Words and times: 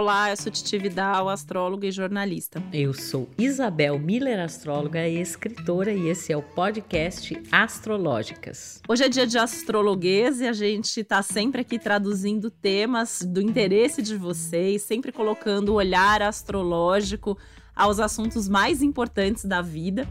Olá, 0.00 0.30
eu 0.30 0.36
sou 0.36 0.52
Titi 0.52 0.78
Vidal, 0.78 1.28
astróloga 1.28 1.84
e 1.84 1.90
jornalista. 1.90 2.62
Eu 2.72 2.94
sou 2.94 3.28
Isabel 3.36 3.98
Miller, 3.98 4.38
astróloga 4.38 5.08
e 5.08 5.20
escritora, 5.20 5.92
e 5.92 6.06
esse 6.08 6.32
é 6.32 6.36
o 6.36 6.40
podcast 6.40 7.36
Astrológicas. 7.50 8.80
Hoje 8.88 9.02
é 9.02 9.08
dia 9.08 9.26
de 9.26 9.36
astrologuês 9.36 10.40
e 10.40 10.46
a 10.46 10.52
gente 10.52 11.00
está 11.00 11.20
sempre 11.20 11.62
aqui 11.62 11.80
traduzindo 11.80 12.48
temas 12.48 13.22
do 13.22 13.42
interesse 13.42 14.00
de 14.00 14.16
vocês, 14.16 14.82
sempre 14.82 15.10
colocando 15.10 15.70
o 15.70 15.74
olhar 15.74 16.22
astrológico 16.22 17.36
aos 17.74 17.98
assuntos 17.98 18.48
mais 18.48 18.82
importantes 18.82 19.44
da 19.44 19.60
vida. 19.60 20.08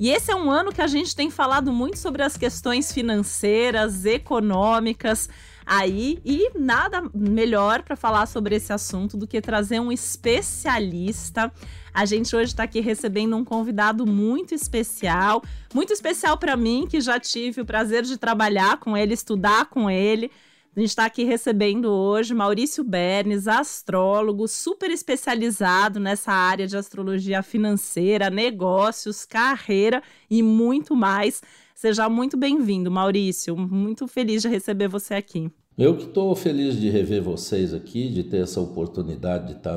E 0.00 0.10
esse 0.10 0.32
é 0.32 0.34
um 0.34 0.50
ano 0.50 0.72
que 0.72 0.82
a 0.82 0.88
gente 0.88 1.14
tem 1.14 1.30
falado 1.30 1.72
muito 1.72 2.00
sobre 2.00 2.24
as 2.24 2.36
questões 2.36 2.92
financeiras, 2.92 4.04
econômicas 4.04 5.28
aí 5.70 6.18
e 6.24 6.50
nada 6.58 7.08
melhor 7.14 7.84
para 7.84 7.94
falar 7.94 8.26
sobre 8.26 8.56
esse 8.56 8.72
assunto 8.72 9.16
do 9.16 9.24
que 9.24 9.40
trazer 9.40 9.78
um 9.78 9.92
especialista. 9.92 11.52
A 11.94 12.04
gente 12.04 12.34
hoje 12.34 12.50
está 12.50 12.64
aqui 12.64 12.80
recebendo 12.80 13.36
um 13.36 13.44
convidado 13.44 14.04
muito 14.04 14.52
especial, 14.52 15.40
muito 15.72 15.92
especial 15.92 16.36
para 16.36 16.56
mim 16.56 16.88
que 16.90 17.00
já 17.00 17.20
tive 17.20 17.60
o 17.60 17.64
prazer 17.64 18.02
de 18.02 18.16
trabalhar 18.16 18.78
com 18.78 18.96
ele, 18.96 19.14
estudar 19.14 19.66
com 19.66 19.88
ele. 19.88 20.32
A 20.76 20.80
gente 20.80 20.88
está 20.88 21.04
aqui 21.04 21.22
recebendo 21.22 21.88
hoje 21.88 22.34
Maurício 22.34 22.82
Bernes, 22.82 23.46
astrólogo, 23.46 24.48
super 24.48 24.90
especializado 24.90 26.00
nessa 26.00 26.32
área 26.32 26.66
de 26.66 26.76
astrologia 26.76 27.44
financeira, 27.44 28.28
negócios, 28.28 29.24
carreira 29.24 30.02
e 30.28 30.42
muito 30.42 30.96
mais. 30.96 31.40
Seja 31.76 32.08
muito 32.08 32.36
bem-vindo, 32.36 32.90
Maurício. 32.90 33.56
Muito 33.56 34.08
feliz 34.08 34.42
de 34.42 34.48
receber 34.48 34.88
você 34.88 35.14
aqui. 35.14 35.50
Eu 35.78 35.96
que 35.96 36.04
estou 36.04 36.34
feliz 36.34 36.78
de 36.78 36.90
rever 36.90 37.22
vocês 37.22 37.72
aqui, 37.72 38.08
de 38.08 38.24
ter 38.24 38.42
essa 38.42 38.60
oportunidade 38.60 39.46
de 39.46 39.52
estar 39.52 39.76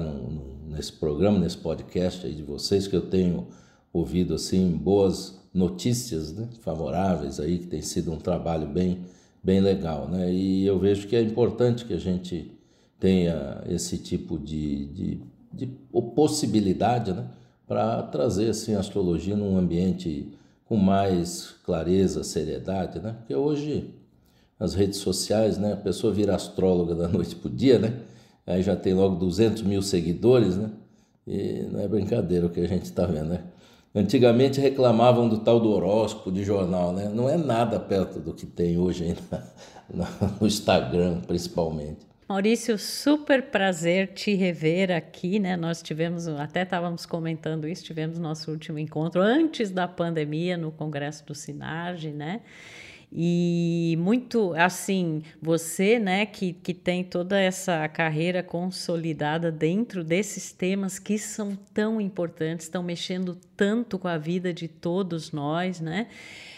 nesse 0.67 0.91
programa, 0.91 1.39
nesse 1.39 1.57
podcast 1.57 2.25
aí 2.25 2.33
de 2.33 2.43
vocês, 2.43 2.87
que 2.87 2.95
eu 2.95 3.09
tenho 3.09 3.47
ouvido 3.93 4.33
assim 4.33 4.71
boas 4.71 5.39
notícias 5.53 6.33
né, 6.33 6.49
favoráveis 6.61 7.39
aí, 7.39 7.59
que 7.59 7.67
tem 7.67 7.81
sido 7.81 8.11
um 8.11 8.17
trabalho 8.17 8.67
bem 8.67 9.05
bem 9.43 9.59
legal, 9.59 10.07
né? 10.07 10.31
E 10.31 10.65
eu 10.65 10.79
vejo 10.79 11.07
que 11.07 11.15
é 11.15 11.21
importante 11.21 11.83
que 11.83 11.93
a 11.93 11.99
gente 11.99 12.51
tenha 12.97 13.61
esse 13.67 13.97
tipo 13.97 14.39
de, 14.39 14.85
de, 14.85 15.21
de 15.51 15.67
possibilidade, 16.15 17.11
né? 17.11 17.27
Para 17.67 18.01
trazer 18.03 18.49
assim 18.49 18.73
a 18.75 18.79
astrologia 18.79 19.35
num 19.35 19.57
ambiente 19.57 20.31
com 20.65 20.77
mais 20.77 21.51
clareza, 21.65 22.23
seriedade, 22.23 22.99
né? 22.99 23.15
Porque 23.19 23.35
hoje 23.35 23.93
as 24.63 24.73
redes 24.73 24.99
sociais, 24.99 25.57
né? 25.57 25.73
A 25.73 25.77
pessoa 25.77 26.13
vira 26.13 26.33
astróloga 26.33 26.95
da 26.95 27.07
noite 27.09 27.35
para 27.35 27.49
o 27.49 27.53
dia, 27.53 27.77
né? 27.77 27.93
Aí 28.47 28.63
já 28.63 28.75
tem 28.75 28.93
logo 28.93 29.15
200 29.17 29.61
mil 29.63 29.81
seguidores, 29.81 30.55
né? 30.55 30.69
E 31.27 31.67
não 31.69 31.81
é 31.81 31.87
brincadeira 31.87 32.45
o 32.45 32.49
que 32.49 32.61
a 32.61 32.67
gente 32.67 32.85
está 32.85 33.05
vendo, 33.05 33.29
né? 33.29 33.41
Antigamente 33.93 34.59
reclamavam 34.59 35.27
do 35.27 35.39
tal 35.39 35.59
do 35.59 35.69
horóscopo 35.69 36.31
de 36.31 36.43
jornal, 36.43 36.93
né? 36.93 37.11
Não 37.13 37.29
é 37.29 37.37
nada 37.37 37.77
perto 37.77 38.19
do 38.19 38.33
que 38.33 38.45
tem 38.45 38.77
hoje 38.77 39.03
ainda 39.03 39.53
no 40.39 40.47
Instagram, 40.47 41.19
principalmente. 41.27 42.13
Maurício, 42.27 42.79
super 42.79 43.43
prazer 43.43 44.13
te 44.13 44.33
rever 44.33 44.91
aqui, 44.91 45.39
né? 45.39 45.57
Nós 45.57 45.81
tivemos, 45.81 46.25
até 46.27 46.63
estávamos 46.63 47.05
comentando 47.05 47.67
isso, 47.67 47.83
tivemos 47.83 48.17
nosso 48.17 48.49
último 48.49 48.79
encontro 48.79 49.21
antes 49.21 49.71
da 49.71 49.89
pandemia 49.89 50.57
no 50.57 50.71
Congresso 50.71 51.25
do 51.25 51.35
Sinarge, 51.35 52.11
né? 52.11 52.41
E 53.15 53.95
muito 53.99 54.55
assim, 54.55 55.21
você, 55.39 55.99
né, 55.99 56.25
que, 56.25 56.53
que 56.53 56.73
tem 56.73 57.03
toda 57.03 57.39
essa 57.39 57.87
carreira 57.87 58.41
consolidada 58.41 59.51
dentro 59.51 60.03
desses 60.03 60.51
temas 60.51 60.97
que 60.97 61.19
são 61.19 61.55
tão 61.73 62.01
importantes, 62.01 62.65
estão 62.65 62.81
mexendo 62.81 63.37
tanto 63.55 63.99
com 63.99 64.07
a 64.07 64.17
vida 64.17 64.51
de 64.51 64.67
todos 64.67 65.31
nós, 65.31 65.79
né? 65.79 66.07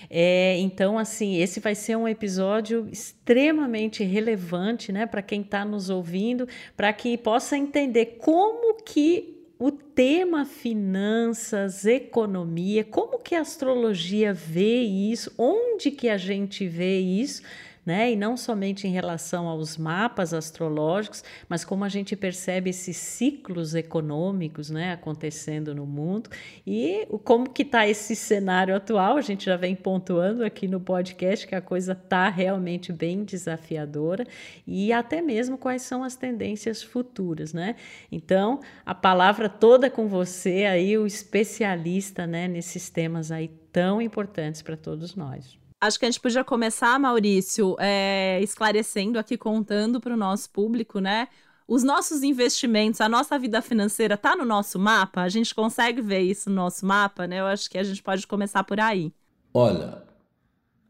É, 0.10 0.58
então, 0.60 0.98
assim, 0.98 1.38
esse 1.38 1.60
vai 1.60 1.76
ser 1.76 1.98
um 1.98 2.08
episódio 2.08 2.88
extremamente 2.90 4.04
relevante, 4.04 4.92
né, 4.92 5.06
para 5.06 5.22
quem 5.22 5.42
está 5.42 5.66
nos 5.66 5.90
ouvindo, 5.90 6.48
para 6.78 6.94
que 6.94 7.18
possa 7.18 7.58
entender 7.58 8.18
como 8.20 8.76
que 8.84 9.35
o 9.58 9.72
tema 9.72 10.46
finanças, 10.46 11.86
economia, 11.86 12.84
como 12.84 13.20
que 13.20 13.36
a 13.36 13.42
astrologia 13.42 14.34
vê 14.34 14.82
isso, 14.82 15.32
onde 15.38 15.92
que 15.92 16.10
a 16.10 16.18
gente 16.18 16.68
vê 16.68 17.00
isso, 17.00 17.42
né? 17.86 18.12
E 18.12 18.16
não 18.16 18.36
somente 18.36 18.88
em 18.88 18.92
relação 18.92 19.48
aos 19.48 19.78
mapas 19.78 20.34
astrológicos, 20.34 21.24
mas 21.48 21.64
como 21.64 21.84
a 21.84 21.90
gente 21.90 22.16
percebe 22.16 22.72
esses 22.72 22.98
ciclos 22.98 23.76
econômicos, 23.76 24.70
né, 24.70 24.94
acontecendo 24.94 25.76
no 25.76 25.86
mundo 25.86 26.30
e 26.66 27.08
como 27.24 27.50
que 27.50 27.62
está 27.62 27.88
esse 27.88 28.16
cenário 28.16 28.76
atual. 28.76 29.18
A 29.18 29.22
gente 29.22 29.46
já 29.46 29.56
vem 29.56 29.76
pontuando 29.76 30.44
aqui 30.44 30.68
no 30.68 30.80
podcast 30.80 31.46
que 31.46 31.56
a 31.56 31.62
coisa 31.62 31.92
está 31.92 32.30
realmente 32.30 32.92
bem 32.92 33.24
desafiadora 33.24 34.26
e 34.66 34.92
até 34.92 35.22
mesmo 35.22 35.58
quais 35.58 35.84
são 35.84 36.04
as 36.04 36.16
tendências 36.16 36.82
futuras, 36.82 37.54
né? 37.54 37.76
Então, 38.12 38.60
a 38.86 38.96
palavra 38.96 39.48
toda 39.48 39.90
com 39.90 40.08
você 40.08 40.66
aí, 40.66 40.98
o 40.98 41.06
especialista, 41.06 42.26
né, 42.26 42.48
nesses 42.48 42.90
temas 42.90 43.32
aí 43.32 43.50
tão 43.72 44.02
importantes 44.02 44.62
para 44.62 44.78
todos 44.78 45.16
nós. 45.16 45.65
Acho 45.86 46.00
que 46.00 46.06
a 46.06 46.10
gente 46.10 46.20
podia 46.20 46.44
começar, 46.44 47.00
Maurício, 47.00 47.76
é, 47.80 48.40
esclarecendo 48.42 49.20
aqui, 49.20 49.38
contando 49.38 50.02
para 50.02 50.14
o 50.16 50.18
nosso 50.18 50.50
público, 50.50 51.00
né? 51.00 51.28
Os 51.68 51.84
nossos 51.84 52.24
investimentos, 52.24 53.02
a 53.02 53.08
nossa 53.08 53.38
vida 53.38 53.62
financeira 53.62 54.16
está 54.16 54.36
no 54.36 54.46
nosso 54.46 54.80
mapa? 54.80 55.22
A 55.22 55.30
gente 55.30 55.54
consegue 55.54 56.02
ver 56.02 56.22
isso 56.22 56.50
no 56.50 56.56
nosso 56.56 56.86
mapa, 56.86 57.28
né? 57.28 57.40
Eu 57.40 57.46
acho 57.46 57.70
que 57.70 57.78
a 57.78 57.84
gente 57.84 58.02
pode 58.02 58.26
começar 58.26 58.64
por 58.64 58.80
aí. 58.80 59.14
Olha, 59.54 60.04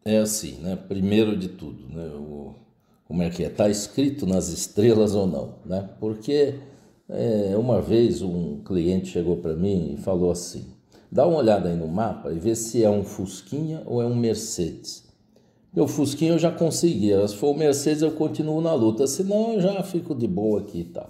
é 0.03 0.17
assim, 0.17 0.59
né? 0.61 0.75
Primeiro 0.75 1.35
de 1.35 1.50
tudo, 1.50 1.88
né? 1.94 2.05
O, 2.16 2.55
como 3.05 3.22
é 3.22 3.29
que 3.29 3.44
é? 3.44 3.47
Está 3.47 3.69
escrito 3.69 4.25
nas 4.25 4.47
estrelas 4.47 5.13
ou 5.13 5.28
não, 5.28 5.55
né? 5.66 5.89
Porque 6.00 6.55
é, 7.09 7.55
uma 7.57 7.81
vez 7.81 8.22
um 8.22 8.61
cliente 8.63 9.07
chegou 9.07 9.38
para 9.38 9.55
mim 9.55 9.94
e 9.94 9.97
falou 10.01 10.31
assim: 10.31 10.74
Dá 11.11 11.25
uma 11.27 11.38
olhada 11.38 11.69
aí 11.69 11.75
no 11.75 11.88
mapa 11.88 12.31
e 12.31 12.39
vê 12.39 12.55
se 12.55 12.83
é 12.83 12.89
um 12.89 13.03
Fusquinha 13.03 13.83
ou 13.85 14.01
é 14.01 14.05
um 14.05 14.16
Mercedes. 14.16 15.05
Meu 15.73 15.88
Fusquinha 15.88 16.31
eu 16.31 16.39
já 16.39 16.51
consegui, 16.51 17.11
se 17.27 17.35
for 17.35 17.51
o 17.51 17.57
Mercedes 17.57 18.01
eu 18.01 18.11
continuo 18.11 18.61
na 18.61 18.73
luta, 18.73 19.05
senão 19.07 19.53
eu 19.53 19.61
já 19.61 19.83
fico 19.83 20.16
de 20.16 20.27
boa 20.27 20.61
aqui 20.61 20.79
e 20.79 20.85
tal. 20.85 21.09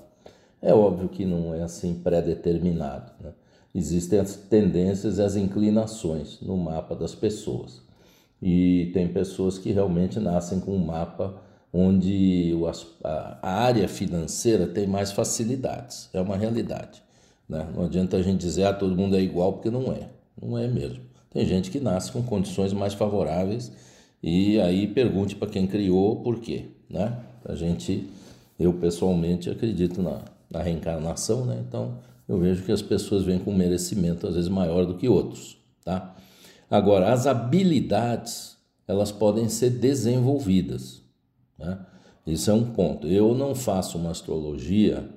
É 0.62 0.74
óbvio 0.74 1.08
que 1.08 1.26
não 1.26 1.54
é 1.54 1.62
assim 1.62 1.94
pré-determinado. 1.94 3.12
Né? 3.20 3.32
Existem 3.74 4.20
as 4.20 4.36
tendências 4.36 5.20
e 5.20 5.22
as 5.22 5.36
inclinações 5.36 6.40
no 6.42 6.58
mapa 6.58 6.96
das 6.96 7.14
pessoas. 7.14 7.84
E 8.42 8.90
tem 8.94 9.08
pessoas 9.08 9.60
que 9.60 9.72
realmente 9.72 10.20
nascem 10.20 10.60
com 10.60 10.76
um 10.76 10.84
mapa 10.84 11.42
onde 11.72 12.54
a 13.04 13.52
área 13.52 13.88
financeira 13.88 14.66
tem 14.66 14.88
mais 14.88 15.12
facilidades, 15.12 16.10
é 16.14 16.22
uma 16.22 16.38
realidade. 16.38 17.04
Né? 17.48 17.68
Não 17.76 17.86
adianta 17.86 18.18
a 18.18 18.22
gente 18.22 18.40
dizer, 18.40 18.66
ah, 18.66 18.74
todo 18.74 18.96
mundo 18.96 19.16
é 19.16 19.22
igual, 19.22 19.54
porque 19.54 19.70
não 19.70 19.92
é. 19.92 20.10
Não 20.42 20.58
é 20.58 20.68
mesmo. 20.68 21.04
Tem 21.30 21.46
gente 21.46 21.70
que 21.70 21.80
nasce 21.80 22.12
com 22.12 22.24
condições 22.24 22.74
mais 22.74 22.94
favoráveis 22.94 23.72
e 24.22 24.60
aí 24.60 24.88
pergunte 24.88 25.36
para 25.36 25.50
quem 25.50 25.68
criou 25.68 26.18
por 26.18 26.40
quê. 26.40 26.66
Né? 26.90 27.18
A 27.44 27.56
gente, 27.56 28.08
eu 28.60 28.74
pessoalmente 28.74 29.50
acredito 29.50 30.02
na, 30.02 30.22
na 30.50 30.62
reencarnação, 30.62 31.46
né? 31.46 31.64
então 31.68 32.00
eu 32.28 32.40
vejo 32.40 32.64
que 32.64 32.72
as 32.72 32.82
pessoas 32.82 33.24
vêm 33.24 33.38
com 33.38 33.54
merecimento 33.54 34.28
às 34.28 34.36
vezes 34.36 34.50
maior 34.50 34.86
do 34.86 34.96
que 34.96 35.08
outros. 35.08 35.58
Tá? 35.84 36.16
Agora, 36.70 37.14
as 37.14 37.28
habilidades, 37.28 38.58
elas 38.88 39.12
podem 39.12 39.48
ser 39.50 39.72
desenvolvidas. 39.72 41.02
Né? 41.60 41.78
Isso 42.26 42.50
é 42.50 42.54
um 42.54 42.64
ponto. 42.72 43.08
Eu 43.08 43.36
não 43.36 43.54
faço 43.54 43.98
uma 43.98 44.12
astrologia 44.12 45.08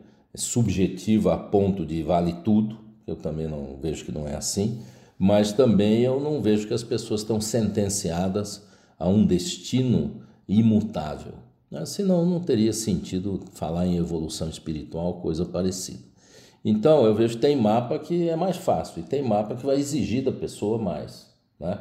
subjetiva 0.40 1.35
a 1.35 1.37
ponto 1.37 1.85
de 1.85 2.02
vale 2.02 2.32
tudo, 2.44 2.79
eu 3.06 3.17
também 3.17 3.49
não 3.49 3.79
vejo 3.81 4.05
que 4.05 4.12
não 4.12 4.26
é 4.26 4.35
assim, 4.35 4.81
mas 5.19 5.52
também 5.52 6.02
eu 6.02 6.20
não 6.20 6.40
vejo 6.40 6.69
que 6.69 6.75
as 6.75 6.82
pessoas 6.82 7.23
estão 7.23 7.40
sentenciadas 7.40 8.64
a 8.99 9.08
um 9.08 9.26
destino 9.26 10.23
imutável. 10.49 11.35
Né? 11.70 11.85
Senão 11.85 12.25
não 12.25 12.40
teria 12.40 12.73
sentido 12.73 13.40
falar 13.52 13.87
em 13.87 13.96
evolução 13.96 14.49
espiritual, 14.49 15.14
coisa 15.14 15.44
parecida. 15.44 16.08
Então 16.64 17.05
eu 17.05 17.14
vejo 17.14 17.37
que 17.37 17.40
tem 17.40 17.56
mapa 17.56 17.99
que 17.99 18.29
é 18.29 18.37
mais 18.37 18.56
fácil 18.56 19.00
e 19.00 19.02
tem 19.02 19.23
mapa 19.23 19.55
que 19.55 19.64
vai 19.64 19.76
exigir 19.76 20.25
da 20.25 20.32
pessoa 20.32 20.79
mais. 20.79 21.26
Né? 21.58 21.79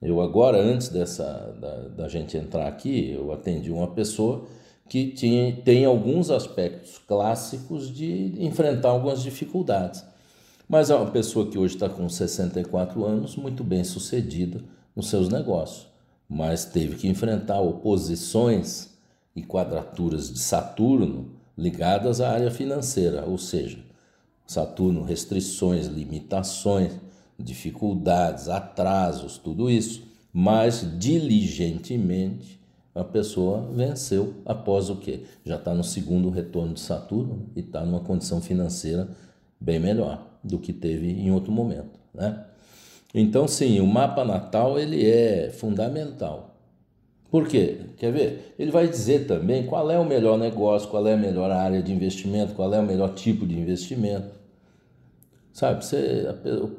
Eu 0.00 0.20
agora, 0.20 0.58
antes 0.58 0.88
dessa 0.88 1.54
da, 1.60 1.88
da 1.88 2.08
gente 2.08 2.36
entrar 2.36 2.66
aqui, 2.66 3.10
eu 3.10 3.32
atendi 3.32 3.70
uma 3.70 3.88
pessoa 3.88 4.46
que 4.90 5.06
tinha, 5.06 5.54
tem 5.64 5.84
alguns 5.84 6.32
aspectos 6.32 6.98
clássicos 7.06 7.94
de 7.94 8.34
enfrentar 8.44 8.88
algumas 8.88 9.22
dificuldades. 9.22 10.04
Mas 10.68 10.90
é 10.90 10.96
uma 10.96 11.12
pessoa 11.12 11.48
que 11.48 11.56
hoje 11.56 11.76
está 11.76 11.88
com 11.88 12.08
64 12.08 13.04
anos, 13.04 13.36
muito 13.36 13.62
bem 13.62 13.84
sucedida 13.84 14.60
nos 14.94 15.08
seus 15.08 15.28
negócios, 15.28 15.86
mas 16.28 16.64
teve 16.64 16.96
que 16.96 17.06
enfrentar 17.06 17.60
oposições 17.60 18.90
e 19.34 19.44
quadraturas 19.44 20.28
de 20.28 20.40
Saturno 20.40 21.36
ligadas 21.56 22.20
à 22.20 22.32
área 22.32 22.50
financeira, 22.50 23.24
ou 23.24 23.38
seja, 23.38 23.78
Saturno, 24.44 25.04
restrições, 25.04 25.86
limitações, 25.86 26.94
dificuldades, 27.38 28.48
atrasos, 28.48 29.38
tudo 29.38 29.70
isso, 29.70 30.02
mas 30.32 30.84
diligentemente 30.98 32.59
a 32.94 33.04
pessoa 33.04 33.68
venceu 33.72 34.34
após 34.44 34.90
o 34.90 34.96
quê? 34.96 35.20
Já 35.44 35.56
está 35.56 35.72
no 35.72 35.84
segundo 35.84 36.28
retorno 36.28 36.74
de 36.74 36.80
Saturno 36.80 37.46
e 37.54 37.60
está 37.60 37.84
numa 37.84 38.00
condição 38.00 38.40
financeira 38.40 39.08
bem 39.60 39.78
melhor 39.78 40.26
do 40.42 40.58
que 40.58 40.72
teve 40.72 41.10
em 41.10 41.30
outro 41.30 41.52
momento, 41.52 41.98
né? 42.12 42.46
Então, 43.14 43.46
sim, 43.46 43.80
o 43.80 43.86
mapa 43.86 44.24
natal 44.24 44.78
ele 44.78 45.04
é 45.04 45.50
fundamental. 45.50 46.56
Por 47.30 47.46
quê? 47.46 47.78
Quer 47.96 48.12
ver? 48.12 48.54
Ele 48.58 48.70
vai 48.70 48.88
dizer 48.88 49.26
também 49.26 49.66
qual 49.66 49.90
é 49.90 49.98
o 49.98 50.04
melhor 50.04 50.38
negócio, 50.38 50.88
qual 50.88 51.06
é 51.06 51.14
a 51.14 51.16
melhor 51.16 51.50
área 51.50 51.82
de 51.82 51.92
investimento, 51.92 52.54
qual 52.54 52.72
é 52.72 52.80
o 52.80 52.86
melhor 52.86 53.14
tipo 53.14 53.46
de 53.46 53.56
investimento. 53.58 54.40
Sabe, 55.52 55.84
você, 55.84 56.26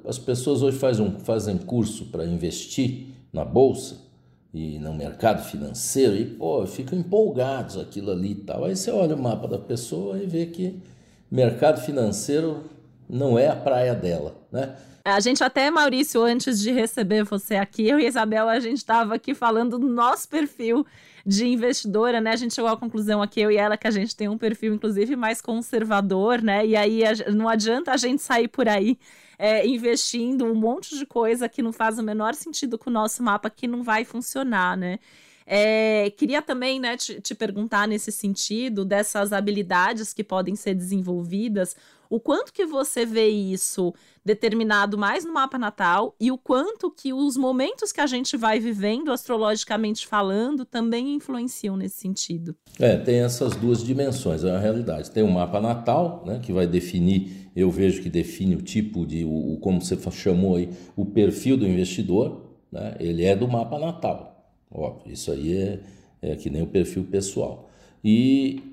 as 0.05 0.17
pessoas 0.17 0.61
hoje 0.61 0.77
fazem, 0.77 1.19
fazem 1.19 1.57
curso 1.57 2.05
para 2.05 2.25
investir 2.25 3.07
na 3.31 3.45
bolsa 3.45 4.10
e 4.53 4.77
no 4.79 4.93
mercado 4.93 5.43
financeiro 5.43 6.15
e, 6.15 6.25
pô, 6.25 6.65
ficam 6.67 6.99
empolgados 6.99 7.77
aquilo 7.77 8.11
ali 8.11 8.31
e 8.31 8.35
tal. 8.35 8.65
Aí 8.65 8.75
você 8.75 8.91
olha 8.91 9.15
o 9.15 9.21
mapa 9.21 9.47
da 9.47 9.57
pessoa 9.57 10.17
e 10.21 10.25
vê 10.25 10.45
que 10.45 10.81
mercado 11.29 11.81
financeiro 11.81 12.63
não 13.09 13.39
é 13.39 13.47
a 13.47 13.55
praia 13.55 13.95
dela, 13.95 14.35
né? 14.51 14.75
A 15.03 15.19
gente 15.19 15.43
até, 15.43 15.71
Maurício, 15.71 16.21
antes 16.21 16.59
de 16.59 16.71
receber 16.71 17.23
você 17.23 17.55
aqui, 17.55 17.87
eu 17.87 17.99
e 17.99 18.05
Isabel, 18.05 18.47
a 18.47 18.59
gente 18.59 18.77
estava 18.77 19.15
aqui 19.15 19.33
falando 19.33 19.79
do 19.79 19.87
nosso 19.87 20.29
perfil 20.29 20.85
de 21.25 21.47
investidora, 21.47 22.21
né? 22.21 22.31
A 22.31 22.35
gente 22.35 22.53
chegou 22.53 22.69
à 22.69 22.77
conclusão 22.77 23.21
aqui, 23.21 23.41
eu 23.41 23.49
e 23.49 23.57
ela, 23.57 23.77
que 23.77 23.87
a 23.87 23.91
gente 23.91 24.15
tem 24.15 24.29
um 24.29 24.37
perfil, 24.37 24.75
inclusive, 24.75 25.15
mais 25.15 25.41
conservador, 25.41 26.41
né? 26.41 26.65
E 26.67 26.75
aí 26.75 27.01
não 27.33 27.49
adianta 27.49 27.91
a 27.91 27.97
gente 27.97 28.21
sair 28.21 28.47
por 28.47 28.67
aí 28.67 28.97
é, 29.41 29.65
investindo 29.65 30.45
um 30.45 30.53
monte 30.53 30.95
de 30.95 31.03
coisa 31.03 31.49
que 31.49 31.63
não 31.63 31.73
faz 31.73 31.97
o 31.97 32.03
menor 32.03 32.35
sentido 32.35 32.77
com 32.77 32.91
o 32.91 32.93
nosso 32.93 33.23
mapa, 33.23 33.49
que 33.49 33.67
não 33.67 33.81
vai 33.81 34.05
funcionar, 34.05 34.77
né? 34.77 34.99
É, 35.47 36.11
queria 36.11 36.43
também 36.43 36.79
né, 36.79 36.95
te, 36.95 37.19
te, 37.19 37.33
perguntar 37.33 37.87
nesse 37.87 38.11
sentido 38.11 38.85
dessas 38.85 39.33
habilidades 39.33 40.13
que 40.13 40.23
podem 40.23 40.55
ser 40.55 40.75
desenvolvidas, 40.75 41.75
o 42.11 42.19
quanto 42.19 42.51
que 42.51 42.65
você 42.65 43.05
vê 43.05 43.29
isso 43.29 43.93
determinado 44.23 44.97
mais 44.97 45.23
no 45.23 45.33
mapa 45.33 45.57
natal 45.57 46.13
e 46.19 46.29
o 46.29 46.37
quanto 46.37 46.91
que 46.91 47.13
os 47.13 47.37
momentos 47.37 47.93
que 47.93 48.01
a 48.01 48.05
gente 48.05 48.35
vai 48.35 48.59
vivendo 48.59 49.13
astrologicamente 49.13 50.05
falando 50.05 50.65
também 50.65 51.15
influenciam 51.15 51.77
nesse 51.77 52.01
sentido. 52.01 52.53
É, 52.77 52.97
tem 52.97 53.21
essas 53.21 53.55
duas 53.55 53.81
dimensões, 53.81 54.43
é 54.43 54.51
a 54.51 54.59
realidade. 54.59 55.09
Tem 55.09 55.23
o 55.23 55.31
mapa 55.31 55.61
natal, 55.61 56.21
né, 56.25 56.39
que 56.43 56.51
vai 56.51 56.67
definir, 56.67 57.49
eu 57.55 57.71
vejo 57.71 58.01
que 58.01 58.09
define 58.09 58.57
o 58.57 58.61
tipo 58.61 59.05
de, 59.05 59.23
o, 59.23 59.57
como 59.61 59.81
você 59.81 59.97
chamou 60.11 60.57
aí, 60.57 60.69
o 60.97 61.05
perfil 61.05 61.55
do 61.55 61.65
investidor, 61.65 62.57
né, 62.69 62.97
ele 62.99 63.23
é 63.23 63.37
do 63.37 63.47
mapa 63.47 63.79
natal. 63.79 64.53
Óbvio, 64.69 65.13
isso 65.13 65.31
aí 65.31 65.57
é, 65.57 65.79
é 66.21 66.35
que 66.35 66.49
nem 66.49 66.61
o 66.61 66.67
perfil 66.67 67.05
pessoal. 67.05 67.69
E 68.03 68.70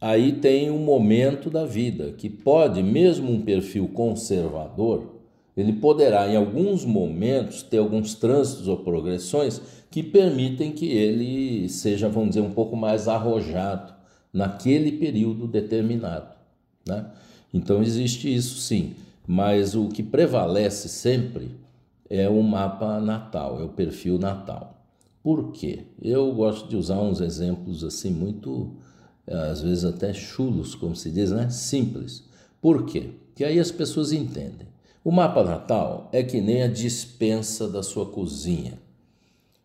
aí 0.00 0.32
tem 0.32 0.70
um 0.70 0.78
momento 0.78 1.50
da 1.50 1.64
vida 1.64 2.12
que 2.12 2.28
pode, 2.28 2.82
mesmo 2.82 3.30
um 3.30 3.40
perfil 3.40 3.88
conservador, 3.88 5.14
ele 5.56 5.72
poderá 5.74 6.28
em 6.28 6.36
alguns 6.36 6.84
momentos 6.84 7.62
ter 7.62 7.78
alguns 7.78 8.14
trânsitos 8.14 8.66
ou 8.66 8.78
progressões 8.78 9.60
que 9.90 10.02
permitem 10.02 10.72
que 10.72 10.90
ele 10.90 11.68
seja, 11.68 12.08
vamos 12.08 12.30
dizer, 12.30 12.40
um 12.40 12.50
pouco 12.50 12.76
mais 12.76 13.06
arrojado 13.06 13.94
naquele 14.32 14.92
período 14.92 15.46
determinado. 15.46 16.34
Né? 16.86 17.06
Então 17.52 17.80
existe 17.80 18.34
isso 18.34 18.58
sim, 18.58 18.94
mas 19.26 19.76
o 19.76 19.88
que 19.88 20.02
prevalece 20.02 20.88
sempre 20.88 21.52
é 22.10 22.28
o 22.28 22.42
mapa 22.42 23.00
natal, 23.00 23.60
é 23.60 23.64
o 23.64 23.68
perfil 23.68 24.18
natal. 24.18 24.84
Por 25.22 25.52
quê? 25.52 25.84
Eu 26.02 26.32
gosto 26.32 26.68
de 26.68 26.76
usar 26.76 27.00
uns 27.00 27.20
exemplos 27.20 27.84
assim 27.84 28.10
muito 28.10 28.76
às 29.26 29.62
vezes 29.62 29.84
até 29.84 30.12
chulos, 30.12 30.74
como 30.74 30.94
se 30.94 31.10
diz, 31.10 31.30
né? 31.30 31.48
Simples. 31.50 32.24
Por 32.60 32.84
quê? 32.84 33.10
Que 33.34 33.44
aí 33.44 33.58
as 33.58 33.70
pessoas 33.70 34.12
entendem. 34.12 34.68
O 35.02 35.10
mapa 35.10 35.42
natal 35.42 36.08
é 36.12 36.22
que 36.22 36.40
nem 36.40 36.62
a 36.62 36.68
dispensa 36.68 37.68
da 37.68 37.82
sua 37.82 38.06
cozinha. 38.06 38.78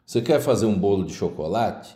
Você 0.05 0.21
quer 0.21 0.41
fazer 0.41 0.65
um 0.65 0.77
bolo 0.77 1.05
de 1.05 1.13
chocolate? 1.13 1.95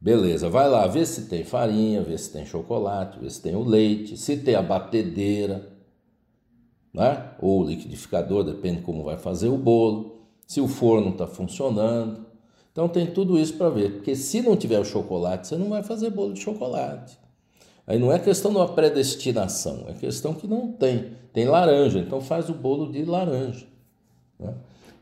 Beleza, 0.00 0.50
vai 0.50 0.68
lá, 0.68 0.86
vê 0.86 1.04
se 1.06 1.22
tem 1.28 1.42
farinha, 1.42 2.02
vê 2.02 2.16
se 2.18 2.30
tem 2.30 2.44
chocolate, 2.44 3.18
vê 3.18 3.30
se 3.30 3.40
tem 3.40 3.56
o 3.56 3.64
leite, 3.64 4.18
se 4.18 4.36
tem 4.36 4.54
a 4.54 4.62
batedeira, 4.62 5.72
né? 6.92 7.30
ou 7.40 7.62
o 7.62 7.66
liquidificador, 7.66 8.44
depende 8.44 8.82
como 8.82 9.02
vai 9.02 9.16
fazer 9.16 9.48
o 9.48 9.56
bolo, 9.56 10.28
se 10.46 10.60
o 10.60 10.68
forno 10.68 11.10
está 11.10 11.26
funcionando. 11.26 12.23
Então 12.74 12.88
tem 12.88 13.06
tudo 13.06 13.38
isso 13.38 13.54
para 13.56 13.70
ver, 13.70 13.92
porque 13.92 14.16
se 14.16 14.42
não 14.42 14.56
tiver 14.56 14.80
o 14.80 14.84
chocolate, 14.84 15.46
você 15.46 15.56
não 15.56 15.68
vai 15.68 15.84
fazer 15.84 16.10
bolo 16.10 16.32
de 16.32 16.40
chocolate. 16.40 17.16
Aí 17.86 18.00
não 18.00 18.12
é 18.12 18.18
questão 18.18 18.50
de 18.50 18.56
uma 18.56 18.66
predestinação, 18.66 19.84
é 19.86 19.92
questão 19.92 20.34
que 20.34 20.48
não 20.48 20.72
tem. 20.72 21.12
Tem 21.32 21.46
laranja, 21.46 22.00
então 22.00 22.20
faz 22.20 22.48
o 22.48 22.52
bolo 22.52 22.90
de 22.90 23.04
laranja. 23.04 23.64
Né? 24.40 24.52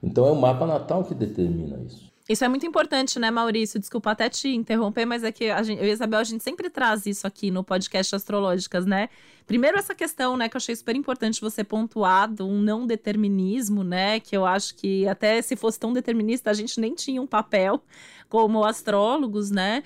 Então 0.02 0.26
é 0.26 0.30
o 0.30 0.36
mapa 0.36 0.66
natal 0.66 1.02
que 1.02 1.14
determina 1.14 1.78
isso. 1.86 2.11
Isso 2.32 2.46
é 2.46 2.48
muito 2.48 2.64
importante, 2.64 3.18
né, 3.18 3.30
Maurício? 3.30 3.78
Desculpa 3.78 4.12
até 4.12 4.26
te 4.26 4.48
interromper, 4.48 5.04
mas 5.04 5.22
é 5.22 5.30
que 5.30 5.50
a 5.50 5.62
gente, 5.62 5.78
eu 5.80 5.86
e 5.86 5.90
a 5.90 5.92
Isabel, 5.92 6.18
a 6.18 6.24
gente 6.24 6.42
sempre 6.42 6.70
traz 6.70 7.04
isso 7.04 7.26
aqui 7.26 7.50
no 7.50 7.62
podcast 7.62 8.14
Astrológicas, 8.14 8.86
né? 8.86 9.10
Primeiro, 9.46 9.76
essa 9.76 9.94
questão, 9.94 10.34
né, 10.34 10.48
que 10.48 10.56
eu 10.56 10.58
achei 10.58 10.74
super 10.74 10.96
importante 10.96 11.42
você 11.42 11.62
pontuar 11.62 12.32
do 12.32 12.46
um 12.46 12.62
não 12.62 12.86
determinismo, 12.86 13.84
né? 13.84 14.18
Que 14.18 14.34
eu 14.34 14.46
acho 14.46 14.74
que 14.76 15.06
até 15.06 15.42
se 15.42 15.56
fosse 15.56 15.78
tão 15.78 15.92
determinista, 15.92 16.50
a 16.50 16.54
gente 16.54 16.80
nem 16.80 16.94
tinha 16.94 17.20
um 17.20 17.26
papel 17.26 17.82
como 18.30 18.64
astrólogos, 18.64 19.50
né? 19.50 19.82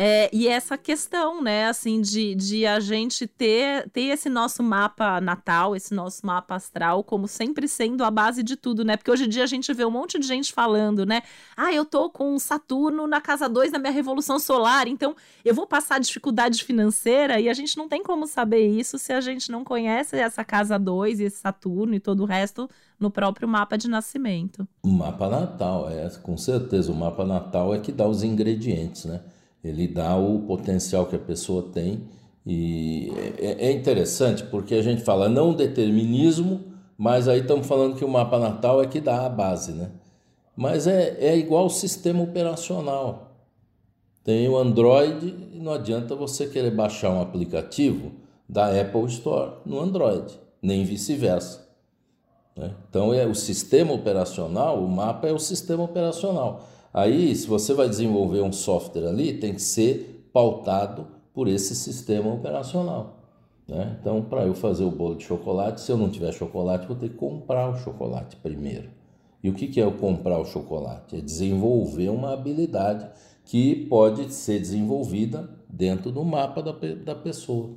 É, 0.00 0.30
e 0.32 0.46
essa 0.46 0.78
questão, 0.78 1.42
né, 1.42 1.66
assim, 1.66 2.00
de, 2.00 2.32
de 2.36 2.64
a 2.64 2.78
gente 2.78 3.26
ter, 3.26 3.90
ter 3.90 4.02
esse 4.02 4.28
nosso 4.28 4.62
mapa 4.62 5.20
natal, 5.20 5.74
esse 5.74 5.92
nosso 5.92 6.24
mapa 6.24 6.54
astral, 6.54 7.02
como 7.02 7.26
sempre 7.26 7.66
sendo 7.66 8.04
a 8.04 8.10
base 8.10 8.44
de 8.44 8.54
tudo, 8.54 8.84
né? 8.84 8.96
Porque 8.96 9.10
hoje 9.10 9.24
em 9.24 9.28
dia 9.28 9.42
a 9.42 9.46
gente 9.48 9.74
vê 9.74 9.84
um 9.84 9.90
monte 9.90 10.16
de 10.16 10.24
gente 10.24 10.52
falando, 10.52 11.04
né? 11.04 11.22
Ah, 11.56 11.72
eu 11.72 11.84
tô 11.84 12.08
com 12.08 12.38
Saturno 12.38 13.08
na 13.08 13.20
casa 13.20 13.48
2 13.48 13.72
da 13.72 13.78
minha 13.80 13.90
revolução 13.90 14.38
solar, 14.38 14.86
então 14.86 15.16
eu 15.44 15.52
vou 15.52 15.66
passar 15.66 15.98
dificuldade 15.98 16.62
financeira, 16.62 17.40
e 17.40 17.48
a 17.48 17.52
gente 17.52 17.76
não 17.76 17.88
tem 17.88 18.00
como 18.00 18.24
saber 18.28 18.68
isso 18.68 18.98
se 18.98 19.12
a 19.12 19.20
gente 19.20 19.50
não 19.50 19.64
conhece 19.64 20.14
essa 20.14 20.44
casa 20.44 20.78
2 20.78 21.18
e 21.18 21.24
esse 21.24 21.38
Saturno 21.38 21.92
e 21.92 21.98
todo 21.98 22.20
o 22.20 22.24
resto 22.24 22.70
no 23.00 23.10
próprio 23.10 23.48
mapa 23.48 23.76
de 23.76 23.88
nascimento. 23.88 24.64
O 24.80 24.90
mapa 24.90 25.28
natal, 25.28 25.90
é, 25.90 26.08
com 26.22 26.36
certeza, 26.36 26.92
o 26.92 26.94
mapa 26.94 27.24
natal 27.24 27.74
é 27.74 27.80
que 27.80 27.90
dá 27.90 28.06
os 28.06 28.22
ingredientes, 28.22 29.04
né? 29.04 29.20
Ele 29.62 29.86
dá 29.88 30.16
o 30.16 30.40
potencial 30.40 31.06
que 31.06 31.16
a 31.16 31.18
pessoa 31.18 31.62
tem. 31.72 32.02
E 32.46 33.12
é, 33.38 33.68
é 33.68 33.72
interessante 33.72 34.42
porque 34.44 34.74
a 34.74 34.82
gente 34.82 35.02
fala 35.02 35.28
não 35.28 35.52
determinismo, 35.52 36.60
mas 36.96 37.28
aí 37.28 37.40
estamos 37.40 37.66
falando 37.66 37.96
que 37.96 38.04
o 38.04 38.08
mapa 38.08 38.38
natal 38.38 38.82
é 38.82 38.86
que 38.86 39.00
dá 39.00 39.26
a 39.26 39.28
base, 39.28 39.72
né? 39.72 39.90
Mas 40.56 40.86
é, 40.86 41.16
é 41.20 41.36
igual 41.36 41.66
o 41.66 41.70
sistema 41.70 42.22
operacional. 42.22 43.36
Tem 44.24 44.48
o 44.48 44.56
Android 44.56 45.34
e 45.52 45.58
não 45.58 45.72
adianta 45.72 46.14
você 46.14 46.46
querer 46.46 46.72
baixar 46.72 47.10
um 47.10 47.20
aplicativo 47.20 48.12
da 48.48 48.68
Apple 48.80 49.06
Store 49.06 49.52
no 49.64 49.78
Android, 49.78 50.38
nem 50.60 50.84
vice-versa. 50.84 51.68
Né? 52.56 52.74
Então 52.90 53.14
é 53.14 53.24
o 53.26 53.34
sistema 53.34 53.92
operacional, 53.92 54.82
o 54.82 54.88
mapa 54.88 55.28
é 55.28 55.32
o 55.32 55.38
sistema 55.38 55.84
operacional. 55.84 56.66
Aí, 56.92 57.34
se 57.34 57.46
você 57.46 57.74
vai 57.74 57.88
desenvolver 57.88 58.40
um 58.40 58.52
software 58.52 59.08
ali, 59.08 59.34
tem 59.34 59.54
que 59.54 59.62
ser 59.62 60.28
pautado 60.32 61.06
por 61.32 61.48
esse 61.48 61.74
sistema 61.74 62.32
operacional. 62.32 63.18
Né? 63.66 63.98
Então, 64.00 64.22
para 64.22 64.46
eu 64.46 64.54
fazer 64.54 64.84
o 64.84 64.90
bolo 64.90 65.16
de 65.16 65.24
chocolate, 65.24 65.80
se 65.80 65.92
eu 65.92 65.96
não 65.96 66.08
tiver 66.08 66.32
chocolate, 66.32 66.86
vou 66.86 66.96
ter 66.96 67.10
que 67.10 67.16
comprar 67.16 67.68
o 67.68 67.76
chocolate 67.76 68.36
primeiro. 68.36 68.88
E 69.42 69.50
o 69.50 69.54
que, 69.54 69.68
que 69.68 69.80
é 69.80 69.86
o 69.86 69.92
comprar 69.92 70.38
o 70.38 70.44
chocolate? 70.44 71.16
É 71.16 71.20
desenvolver 71.20 72.08
uma 72.08 72.32
habilidade 72.32 73.08
que 73.44 73.86
pode 73.86 74.32
ser 74.32 74.58
desenvolvida 74.58 75.48
dentro 75.68 76.10
do 76.10 76.24
mapa 76.24 76.62
da, 76.62 76.72
da 77.04 77.14
pessoa. 77.14 77.70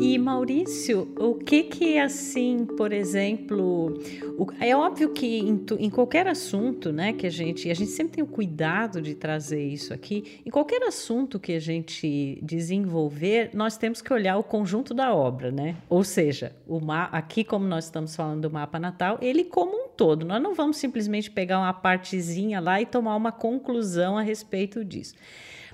E 0.00 0.16
Maurício, 0.16 1.12
o 1.18 1.34
que 1.34 1.64
que 1.64 1.98
assim, 1.98 2.64
por 2.64 2.92
exemplo, 2.92 4.00
o, 4.38 4.46
é 4.60 4.76
óbvio 4.76 5.10
que 5.10 5.38
em, 5.40 5.64
em, 5.78 5.90
qualquer 5.90 6.28
assunto, 6.28 6.92
né, 6.92 7.12
que 7.12 7.26
a 7.26 7.30
gente, 7.30 7.68
a 7.68 7.74
gente 7.74 7.90
sempre 7.90 8.14
tem 8.14 8.24
o 8.24 8.26
cuidado 8.26 9.02
de 9.02 9.14
trazer 9.14 9.62
isso 9.62 9.92
aqui. 9.92 10.40
Em 10.46 10.50
qualquer 10.50 10.82
assunto 10.84 11.40
que 11.40 11.52
a 11.52 11.58
gente 11.58 12.38
desenvolver, 12.42 13.50
nós 13.52 13.76
temos 13.76 14.00
que 14.00 14.12
olhar 14.12 14.36
o 14.36 14.44
conjunto 14.44 14.94
da 14.94 15.12
obra, 15.12 15.50
né? 15.50 15.76
Ou 15.88 16.04
seja, 16.04 16.52
o 16.66 16.78
ma, 16.78 17.04
aqui 17.06 17.42
como 17.42 17.66
nós 17.66 17.86
estamos 17.86 18.14
falando 18.14 18.42
do 18.42 18.50
mapa 18.50 18.78
natal, 18.78 19.18
ele 19.20 19.44
como 19.44 19.72
um 19.72 19.88
todo. 19.88 20.24
Nós 20.24 20.40
não 20.40 20.54
vamos 20.54 20.76
simplesmente 20.76 21.28
pegar 21.30 21.58
uma 21.58 21.72
partezinha 21.72 22.60
lá 22.60 22.80
e 22.80 22.86
tomar 22.86 23.16
uma 23.16 23.32
conclusão 23.32 24.16
a 24.16 24.22
respeito 24.22 24.84
disso. 24.84 25.14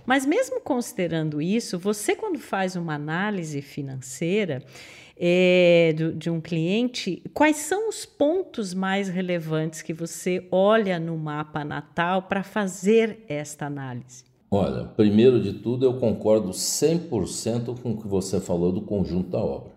Mas 0.07 0.27
mesmo 0.27 0.61
considerando 0.61 1.41
isso, 1.41 1.79
você 1.79 2.15
quando 2.15 2.39
faz 2.39 2.77
uma 2.77 2.95
análise 2.95 3.63
financeira 3.63 4.63
é, 5.17 5.95
do, 5.97 6.13
de 6.13 6.29
um 6.29 6.41
cliente, 6.41 7.23
quais 7.33 7.57
são 7.57 7.89
os 7.89 8.05
pontos 8.05 8.75
mais 8.75 9.09
relevantes 9.09 9.81
que 9.83 9.93
você 9.93 10.47
olha 10.51 10.99
no 10.99 11.17
mapa 11.17 11.65
natal 11.65 12.23
para 12.23 12.43
fazer 12.43 13.25
esta 13.29 13.67
análise? 13.67 14.25
Olha, 14.51 14.85
primeiro 14.85 15.43
de 15.43 15.55
tudo, 15.55 15.85
eu 15.85 15.99
concordo 15.99 16.51
100% 16.51 17.81
com 17.81 17.93
o 17.93 17.97
que 17.97 18.07
você 18.07 18.41
falou 18.41 18.71
do 18.71 18.83
conjunto 18.83 19.31
da 19.31 19.39
obra. 19.39 19.73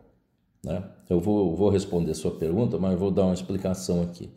Né? 0.64 0.84
Eu 1.10 1.20
vou, 1.20 1.56
vou 1.56 1.70
responder 1.70 2.14
sua 2.14 2.32
pergunta, 2.32 2.78
mas 2.78 3.00
vou 3.00 3.10
dar 3.10 3.24
uma 3.24 3.34
explicação 3.34 4.04
aqui. 4.04 4.30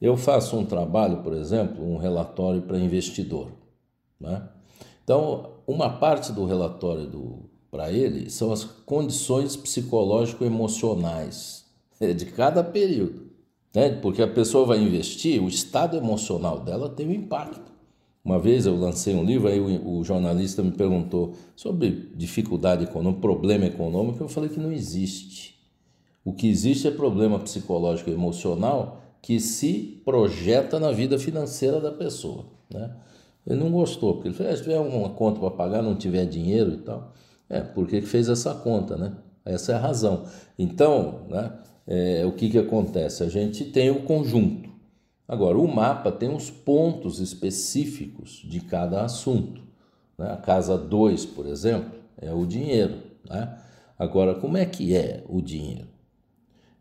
Eu 0.00 0.16
faço 0.16 0.56
um 0.56 0.64
trabalho, 0.64 1.22
por 1.22 1.32
exemplo, 1.32 1.84
um 1.84 1.96
relatório 1.96 2.62
para 2.62 2.78
investidor. 2.78 3.50
Né? 4.20 4.40
Então, 5.08 5.54
uma 5.66 5.88
parte 5.88 6.30
do 6.32 6.44
relatório 6.44 7.48
para 7.70 7.90
ele 7.90 8.28
são 8.28 8.52
as 8.52 8.62
condições 8.62 9.56
psicológico-emocionais 9.56 11.64
de 12.14 12.26
cada 12.26 12.62
período. 12.62 13.22
Né? 13.74 13.88
Porque 13.88 14.20
a 14.20 14.28
pessoa 14.28 14.66
vai 14.66 14.78
investir, 14.78 15.42
o 15.42 15.48
estado 15.48 15.96
emocional 15.96 16.60
dela 16.60 16.90
tem 16.90 17.08
um 17.08 17.14
impacto. 17.14 17.72
Uma 18.22 18.38
vez 18.38 18.66
eu 18.66 18.76
lancei 18.76 19.14
um 19.14 19.24
livro, 19.24 19.48
aí 19.48 19.58
o, 19.58 19.96
o 19.96 20.04
jornalista 20.04 20.62
me 20.62 20.72
perguntou 20.72 21.32
sobre 21.56 22.10
dificuldade 22.14 22.84
econômica, 22.84 23.22
problema 23.22 23.64
econômico, 23.64 24.22
eu 24.22 24.28
falei 24.28 24.50
que 24.50 24.60
não 24.60 24.70
existe. 24.70 25.58
O 26.22 26.34
que 26.34 26.46
existe 26.46 26.86
é 26.86 26.90
problema 26.90 27.38
psicológico 27.38 28.10
e 28.10 28.12
emocional 28.12 29.00
que 29.22 29.40
se 29.40 30.02
projeta 30.04 30.78
na 30.78 30.92
vida 30.92 31.18
financeira 31.18 31.80
da 31.80 31.92
pessoa. 31.92 32.44
Né? 32.70 32.94
Ele 33.48 33.58
não 33.58 33.70
gostou, 33.70 34.14
porque 34.14 34.28
ele 34.28 34.34
falou, 34.34 34.52
ah, 34.52 34.56
se 34.56 34.62
tiver 34.62 34.78
uma 34.78 35.08
conta 35.08 35.40
para 35.40 35.50
pagar, 35.50 35.82
não 35.82 35.96
tiver 35.96 36.26
dinheiro 36.26 36.74
e 36.74 36.76
tal. 36.78 37.14
É, 37.48 37.62
por 37.62 37.86
que 37.86 38.02
fez 38.02 38.28
essa 38.28 38.54
conta, 38.54 38.94
né? 38.94 39.16
Essa 39.42 39.72
é 39.72 39.74
a 39.74 39.78
razão. 39.78 40.26
Então, 40.58 41.22
né, 41.30 41.50
é, 41.86 42.26
o 42.26 42.32
que, 42.32 42.50
que 42.50 42.58
acontece? 42.58 43.22
A 43.22 43.28
gente 43.28 43.64
tem 43.64 43.90
o 43.90 44.02
conjunto. 44.02 44.68
Agora, 45.26 45.56
o 45.56 45.66
mapa 45.66 46.12
tem 46.12 46.28
os 46.28 46.50
pontos 46.50 47.20
específicos 47.20 48.42
de 48.46 48.60
cada 48.60 49.02
assunto. 49.02 49.62
Né? 50.18 50.30
A 50.30 50.36
casa 50.36 50.76
2, 50.76 51.24
por 51.24 51.46
exemplo, 51.46 51.90
é 52.18 52.30
o 52.30 52.44
dinheiro. 52.44 52.98
Né? 53.28 53.58
Agora, 53.98 54.34
como 54.34 54.58
é 54.58 54.66
que 54.66 54.94
é 54.94 55.24
o 55.26 55.40
dinheiro? 55.40 55.88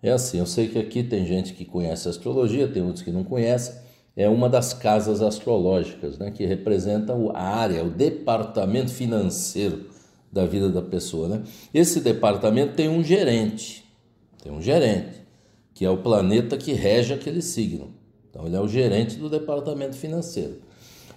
É 0.04 0.12
assim, 0.12 0.40
eu 0.40 0.46
sei 0.46 0.68
que 0.68 0.78
aqui 0.78 1.02
tem 1.02 1.26
gente 1.26 1.54
que 1.54 1.64
conhece 1.64 2.10
astrologia, 2.10 2.68
tem 2.68 2.84
outros 2.84 3.04
que 3.04 3.12
não 3.12 3.24
conhecem. 3.24 3.76
É 4.18 4.28
uma 4.28 4.50
das 4.50 4.74
casas 4.74 5.22
astrológicas, 5.22 6.18
né, 6.18 6.32
que 6.32 6.44
representa 6.44 7.14
a 7.36 7.40
área, 7.40 7.84
o 7.84 7.92
departamento 7.92 8.92
financeiro 8.92 9.86
da 10.34 10.44
vida 10.44 10.70
da 10.70 10.82
pessoa. 10.82 11.28
Né? 11.28 11.44
Esse 11.72 12.02
departamento 12.02 12.74
tem 12.74 12.90
um 12.90 13.04
gerente, 13.04 13.86
tem 14.42 14.52
um 14.52 14.60
gerente, 14.60 15.22
que 15.72 15.86
é 15.86 15.90
o 15.92 15.98
planeta 15.98 16.58
que 16.58 16.74
rege 16.74 17.14
aquele 17.14 17.44
signo. 17.44 17.94
Então, 18.30 18.48
ele 18.48 18.56
é 18.56 18.60
o 18.60 18.68
gerente 18.68 19.18
do 19.18 19.30
departamento 19.30 19.96
financeiro. 19.96 20.62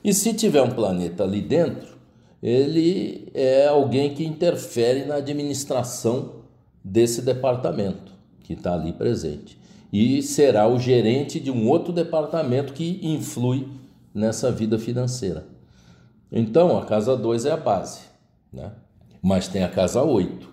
E 0.04 0.12
se 0.12 0.34
tiver 0.34 0.60
um 0.60 0.70
planeta 0.70 1.24
ali 1.24 1.40
dentro, 1.40 1.96
ele 2.42 3.28
é 3.32 3.66
alguém 3.66 4.14
que 4.14 4.24
interfere 4.24 5.06
na 5.06 5.16
administração 5.16 6.40
desse 6.84 7.22
departamento 7.22 8.12
que 8.42 8.52
está 8.52 8.74
ali 8.74 8.92
presente. 8.92 9.59
E 9.92 10.22
será 10.22 10.68
o 10.68 10.78
gerente 10.78 11.40
de 11.40 11.50
um 11.50 11.68
outro 11.68 11.92
departamento 11.92 12.72
que 12.72 13.00
influi 13.02 13.66
nessa 14.14 14.50
vida 14.50 14.78
financeira. 14.78 15.46
Então, 16.30 16.78
a 16.78 16.84
casa 16.84 17.16
2 17.16 17.46
é 17.46 17.50
a 17.50 17.56
base, 17.56 18.00
né? 18.52 18.72
mas 19.20 19.48
tem 19.48 19.64
a 19.64 19.68
casa 19.68 20.02
8, 20.02 20.48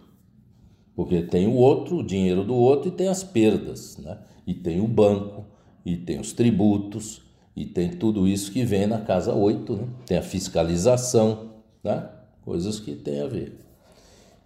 porque 0.96 1.22
tem 1.22 1.48
o 1.48 1.53
outro, 1.53 1.98
o 1.98 2.03
dinheiro 2.03 2.44
do 2.44 2.56
outro, 2.56 2.89
e 2.89 2.91
tem 2.91 3.08
as 3.08 3.24
perdas, 3.24 3.98
né? 3.98 4.17
e 4.46 4.53
tem 4.53 4.82
o 4.82 4.88
banco, 4.88 5.46
e 5.86 5.96
tem 5.96 6.20
os 6.20 6.34
tributos, 6.34 7.22
e 7.56 7.65
tem 7.65 7.91
tudo 7.91 8.27
isso 8.27 8.51
que 8.51 8.63
vem 8.63 8.88
na 8.88 9.01
casa 9.01 9.34
8, 9.34 9.75
né? 9.75 9.88
tem 10.06 10.17
a 10.17 10.24
fiscalização, 10.24 11.51
né? 11.84 12.10
coisas 12.41 12.79
que 12.79 12.96
tem 12.96 13.22
a 13.22 13.27
ver. 13.27 13.60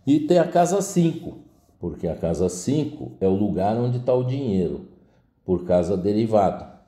E 0.06 0.20
tem 0.20 0.38
a 0.38 0.48
casa 0.48 0.82
5, 0.82 1.38
porque 1.82 2.08
a 2.08 2.16
casa 2.16 2.48
5 2.48 3.14
é 3.20 3.28
o 3.28 3.34
lugar 3.34 3.76
onde 3.76 3.98
está 3.98 4.14
o 4.14 4.24
dinheiro, 4.24 4.86
por 5.44 5.66
casa 5.66 5.98
derivada. 5.98 6.80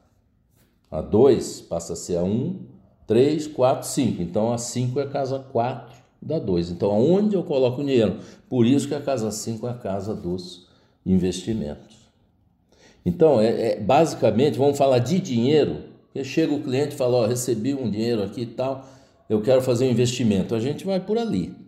A 0.92 1.02
2 1.02 1.62
passa 1.62 1.94
a 1.94 1.96
ser 1.96 2.18
a 2.18 2.24
1, 2.24 2.60
3, 3.08 3.48
4, 3.48 3.88
5. 3.88 4.22
Então 4.22 4.54
a 4.54 4.60
5 4.60 5.00
é 5.00 5.04
a 5.04 5.10
casa 5.10 5.40
4 5.40 5.98
da 6.22 6.38
2. 6.38 6.70
Então 6.70 6.92
aonde 6.92 7.36
eu 7.36 7.44
coloco 7.44 7.82
o 7.82 7.84
dinheiro? 7.84 8.20
Por 8.48 8.68
isso 8.68 8.88
que 8.88 8.94
a 8.94 9.02
casa 9.02 9.32
5 9.32 9.66
é 9.66 9.72
a 9.72 9.74
casa 9.74 10.14
dos 10.14 10.68
investimentos. 11.04 12.04
Então, 13.06 13.42
é, 13.42 13.72
é, 13.72 13.80
basicamente, 13.80 14.58
vamos 14.58 14.78
falar 14.78 15.00
de 15.00 15.20
dinheiro, 15.20 15.82
chega 16.24 16.54
o 16.54 16.62
cliente 16.62 16.94
e 16.94 16.98
fala, 16.98 17.18
ó, 17.18 17.26
recebi 17.26 17.74
um 17.74 17.90
dinheiro 17.90 18.24
aqui 18.24 18.42
e 18.42 18.46
tal, 18.46 18.88
eu 19.28 19.42
quero 19.42 19.62
fazer 19.62 19.86
um 19.86 19.90
investimento. 19.90 20.56
A 20.56 20.60
gente 20.60 20.86
vai 20.86 21.00
por 21.00 21.18
ali. 21.18 21.63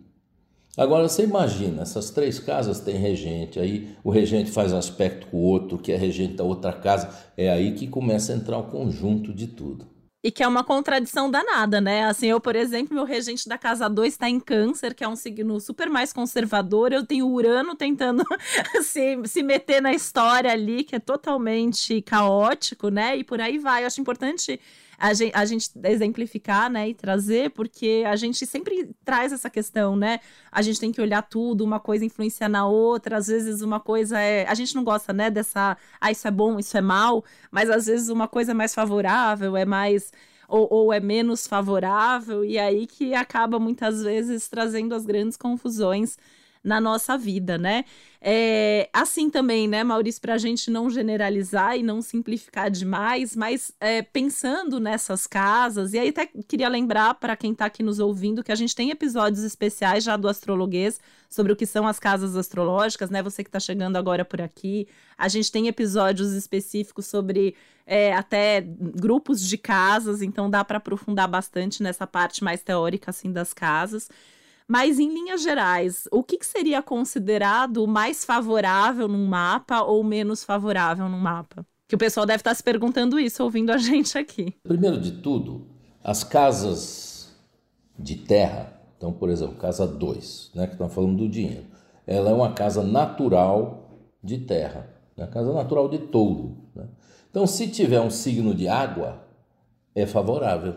Agora 0.76 1.08
você 1.08 1.22
imagina, 1.24 1.82
essas 1.82 2.10
três 2.10 2.38
casas 2.38 2.80
têm 2.80 2.96
regente, 2.96 3.58
aí 3.58 3.96
o 4.04 4.10
regente 4.10 4.50
faz 4.50 4.74
aspecto 4.74 5.26
com 5.28 5.38
o 5.38 5.40
outro, 5.40 5.78
que 5.78 5.90
é 5.90 5.96
regente 5.96 6.34
da 6.34 6.44
outra 6.44 6.70
casa, 6.70 7.08
é 7.34 7.50
aí 7.50 7.72
que 7.72 7.86
começa 7.86 8.32
a 8.32 8.36
entrar 8.36 8.58
o 8.58 8.64
conjunto 8.64 9.32
de 9.32 9.46
tudo. 9.46 9.86
E 10.22 10.30
que 10.30 10.42
é 10.42 10.48
uma 10.48 10.64
contradição 10.64 11.30
danada, 11.30 11.80
né? 11.80 12.04
Assim, 12.04 12.26
eu, 12.26 12.40
por 12.40 12.56
exemplo, 12.56 12.94
meu 12.94 13.04
regente 13.04 13.48
da 13.48 13.56
casa 13.56 13.88
2 13.88 14.14
está 14.14 14.28
em 14.28 14.40
câncer, 14.40 14.92
que 14.92 15.04
é 15.04 15.08
um 15.08 15.14
signo 15.14 15.60
super 15.60 15.88
mais 15.88 16.12
conservador. 16.12 16.92
Eu 16.92 17.06
tenho 17.06 17.28
Urano 17.28 17.76
tentando 17.76 18.24
se, 18.82 19.20
se 19.24 19.42
meter 19.44 19.80
na 19.80 19.92
história 19.92 20.50
ali, 20.50 20.82
que 20.82 20.96
é 20.96 20.98
totalmente 20.98 22.02
caótico, 22.02 22.88
né? 22.88 23.16
E 23.16 23.22
por 23.22 23.40
aí 23.40 23.56
vai. 23.56 23.84
Eu 23.84 23.86
acho 23.86 24.00
importante 24.00 24.58
a 24.98 25.12
gente, 25.12 25.34
a 25.34 25.44
gente 25.44 25.70
exemplificar, 25.84 26.70
né, 26.70 26.88
e 26.88 26.94
trazer, 26.94 27.50
porque 27.50 28.04
a 28.06 28.16
gente 28.16 28.46
sempre 28.46 28.90
traz 29.04 29.32
essa 29.32 29.50
questão, 29.50 29.96
né? 29.96 30.20
A 30.50 30.62
gente 30.62 30.80
tem 30.80 30.92
que 30.92 31.00
olhar 31.00 31.22
tudo, 31.22 31.64
uma 31.64 31.78
coisa 31.80 32.04
influencia 32.04 32.48
na 32.48 32.66
outra, 32.66 33.18
às 33.18 33.26
vezes 33.26 33.60
uma 33.60 33.80
coisa 33.80 34.18
é. 34.20 34.46
A 34.48 34.54
gente 34.54 34.74
não 34.74 34.84
gosta, 34.84 35.12
né, 35.12 35.30
dessa. 35.30 35.76
Ah, 36.00 36.10
isso 36.10 36.26
é 36.26 36.30
bom, 36.30 36.58
isso 36.58 36.76
é 36.76 36.80
mal, 36.80 37.24
mas 37.50 37.70
às 37.70 37.86
vezes 37.86 38.08
uma 38.08 38.28
coisa 38.28 38.52
é 38.52 38.54
mais 38.54 38.74
favorável, 38.74 39.56
é 39.56 39.64
mais. 39.64 40.12
Ou, 40.48 40.68
ou, 40.70 40.92
é 40.92 41.00
menos 41.00 41.44
favorável, 41.46 42.44
e 42.44 42.56
aí 42.56 42.86
que 42.86 43.14
acaba 43.14 43.58
muitas 43.58 44.00
vezes 44.04 44.48
trazendo 44.48 44.94
as 44.94 45.04
grandes 45.04 45.36
confusões 45.36 46.16
na 46.66 46.80
nossa 46.80 47.16
vida, 47.16 47.56
né? 47.56 47.84
É, 48.20 48.90
assim 48.92 49.30
também, 49.30 49.68
né, 49.68 49.84
Maurício, 49.84 50.20
para 50.20 50.34
a 50.34 50.38
gente 50.38 50.68
não 50.68 50.90
generalizar 50.90 51.78
e 51.78 51.82
não 51.82 52.02
simplificar 52.02 52.68
demais, 52.68 53.36
mas 53.36 53.70
é, 53.80 54.02
pensando 54.02 54.80
nessas 54.80 55.28
casas, 55.28 55.92
e 55.92 55.98
aí 55.98 56.08
até 56.08 56.26
queria 56.26 56.68
lembrar 56.68 57.14
para 57.14 57.36
quem 57.36 57.52
está 57.52 57.66
aqui 57.66 57.84
nos 57.84 58.00
ouvindo 58.00 58.42
que 58.42 58.50
a 58.50 58.56
gente 58.56 58.74
tem 58.74 58.90
episódios 58.90 59.44
especiais 59.44 60.02
já 60.02 60.16
do 60.16 60.28
Astrologuês 60.28 60.98
sobre 61.30 61.52
o 61.52 61.56
que 61.56 61.66
são 61.66 61.86
as 61.86 62.00
casas 62.00 62.34
astrológicas, 62.34 63.10
né? 63.10 63.22
Você 63.22 63.44
que 63.44 63.48
está 63.48 63.60
chegando 63.60 63.94
agora 63.94 64.24
por 64.24 64.40
aqui, 64.40 64.88
a 65.16 65.28
gente 65.28 65.52
tem 65.52 65.68
episódios 65.68 66.32
específicos 66.32 67.06
sobre 67.06 67.54
é, 67.86 68.12
até 68.12 68.60
grupos 68.60 69.40
de 69.40 69.56
casas, 69.56 70.20
então 70.20 70.50
dá 70.50 70.64
para 70.64 70.78
aprofundar 70.78 71.28
bastante 71.28 71.80
nessa 71.80 72.08
parte 72.08 72.42
mais 72.42 72.60
teórica 72.60 73.10
assim 73.10 73.30
das 73.30 73.54
casas. 73.54 74.08
Mas, 74.68 74.98
em 74.98 75.12
linhas 75.12 75.42
gerais, 75.42 76.08
o 76.10 76.24
que, 76.24 76.38
que 76.38 76.46
seria 76.46 76.82
considerado 76.82 77.86
mais 77.86 78.24
favorável 78.24 79.06
num 79.06 79.26
mapa 79.26 79.82
ou 79.82 80.02
menos 80.02 80.42
favorável 80.42 81.08
num 81.08 81.20
mapa? 81.20 81.64
Que 81.86 81.94
o 81.94 81.98
pessoal 81.98 82.26
deve 82.26 82.40
estar 82.40 82.54
se 82.54 82.64
perguntando 82.64 83.18
isso 83.18 83.44
ouvindo 83.44 83.70
a 83.70 83.78
gente 83.78 84.18
aqui. 84.18 84.54
Primeiro 84.64 85.00
de 85.00 85.12
tudo, 85.12 85.68
as 86.02 86.24
casas 86.24 87.32
de 87.96 88.16
terra, 88.16 88.72
então, 88.96 89.12
por 89.12 89.30
exemplo, 89.30 89.54
casa 89.54 89.86
2, 89.86 90.50
né, 90.54 90.66
que 90.66 90.72
estão 90.72 90.88
falando 90.88 91.18
do 91.18 91.28
dinheiro, 91.28 91.66
ela 92.04 92.30
é 92.30 92.34
uma 92.34 92.52
casa 92.52 92.82
natural 92.82 94.00
de 94.22 94.38
terra, 94.38 94.88
né, 95.16 95.26
casa 95.28 95.52
natural 95.52 95.88
de 95.88 95.98
touro. 95.98 96.56
Né? 96.74 96.88
Então, 97.30 97.46
se 97.46 97.68
tiver 97.68 98.00
um 98.00 98.10
signo 98.10 98.52
de 98.52 98.66
água, 98.66 99.24
é 99.94 100.06
favorável. 100.06 100.74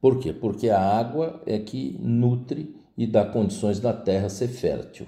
Por 0.00 0.18
quê? 0.20 0.32
Porque 0.32 0.68
a 0.68 0.80
água 0.80 1.42
é 1.46 1.58
que 1.58 1.96
nutre 2.00 2.81
e 2.96 3.06
dá 3.06 3.24
condições 3.24 3.80
da 3.80 3.92
terra 3.92 4.28
ser 4.28 4.48
fértil. 4.48 5.06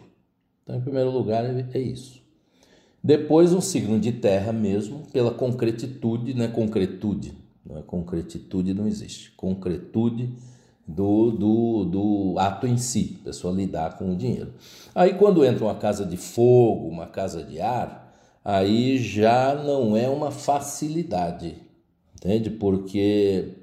Então, 0.63 0.77
em 0.77 0.81
primeiro 0.81 1.11
lugar, 1.11 1.45
é 1.45 1.79
isso. 1.79 2.23
Depois, 3.03 3.53
um 3.53 3.61
signo 3.61 4.01
de 4.01 4.13
terra 4.13 4.53
mesmo, 4.53 5.03
pela 5.13 5.31
concretitude, 5.31 6.33
né? 6.35 6.49
Concretude. 6.49 7.35
Não 7.65 7.79
é 7.79 7.83
concretitude 7.83 8.75
não 8.75 8.87
existe. 8.87 9.31
Concretude 9.33 10.35
do, 10.87 11.31
do, 11.31 11.85
do 11.85 12.39
ato 12.39 12.67
em 12.67 12.77
si, 12.77 13.19
a 13.21 13.25
pessoa 13.25 13.55
lidar 13.55 13.99
com 13.99 14.13
o 14.13 14.17
dinheiro. 14.17 14.55
Aí, 14.95 15.15
quando 15.15 15.45
entra 15.45 15.65
uma 15.65 15.75
casa 15.75 16.05
de 16.05 16.17
fogo, 16.17 16.89
uma 16.89 17.07
casa 17.07 17.43
de 17.43 17.61
ar, 17.61 18.15
aí 18.45 18.99
já 18.99 19.55
não 19.55 19.97
é 19.97 20.09
uma 20.09 20.31
facilidade, 20.31 21.57
entende? 22.15 22.51
Porque 22.51 23.55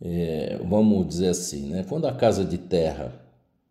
é, 0.00 0.60
vamos 0.64 1.06
dizer 1.08 1.28
assim, 1.28 1.70
né? 1.70 1.84
quando 1.88 2.06
a 2.06 2.12
casa 2.12 2.44
de 2.44 2.58
terra, 2.58 3.12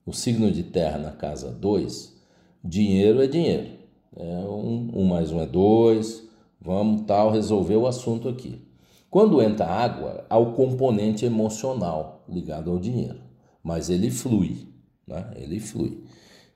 o 0.08 0.14
signo 0.14 0.50
de 0.50 0.64
terra 0.64 0.98
na 0.98 1.12
casa 1.12 1.52
2, 1.52 2.16
dinheiro 2.64 3.22
é 3.22 3.28
dinheiro. 3.28 3.72
É 4.16 4.24
um, 4.24 4.90
um 4.96 5.06
mais 5.06 5.32
um 5.32 5.42
é 5.42 5.46
dois, 5.46 6.24
vamos 6.62 7.02
tal, 7.02 7.30
resolver 7.30 7.76
o 7.76 7.86
assunto 7.86 8.30
aqui. 8.30 8.66
Quando 9.10 9.42
entra 9.42 9.66
água, 9.66 10.26
há 10.30 10.38
o 10.38 10.54
componente 10.54 11.26
emocional 11.26 12.24
ligado 12.28 12.72
ao 12.72 12.80
dinheiro, 12.80 13.20
mas 13.62 13.90
ele 13.90 14.10
flui, 14.10 14.70
né? 15.06 15.30
ele 15.36 15.60
flui. 15.60 16.02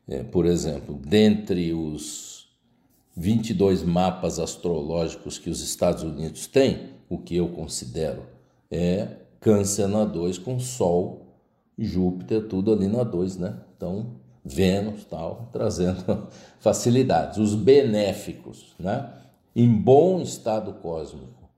É, 0.07 0.23
por 0.23 0.45
exemplo, 0.45 0.97
dentre 1.05 1.73
os 1.73 2.47
22 3.17 3.83
mapas 3.83 4.39
astrológicos 4.39 5.37
que 5.37 5.49
os 5.49 5.61
Estados 5.61 6.03
Unidos 6.03 6.47
têm, 6.47 6.91
o 7.09 7.17
que 7.17 7.35
eu 7.35 7.49
considero 7.49 8.23
é 8.71 9.17
Câncer 9.41 9.87
na 9.87 10.05
2 10.05 10.37
com 10.37 10.57
Sol, 10.59 11.20
Júpiter, 11.85 12.47
tudo 12.47 12.71
ali 12.71 12.87
na 12.87 13.03
2, 13.03 13.37
né? 13.37 13.57
Então, 13.75 14.07
Vênus, 14.43 15.05
tal, 15.05 15.49
trazendo 15.53 16.27
facilidades. 16.59 17.37
Os 17.37 17.55
benéficos, 17.55 18.73
né? 18.79 19.09
Em 19.55 19.71
bom 19.71 20.21
estado 20.21 20.73
cósmico. 20.73 21.49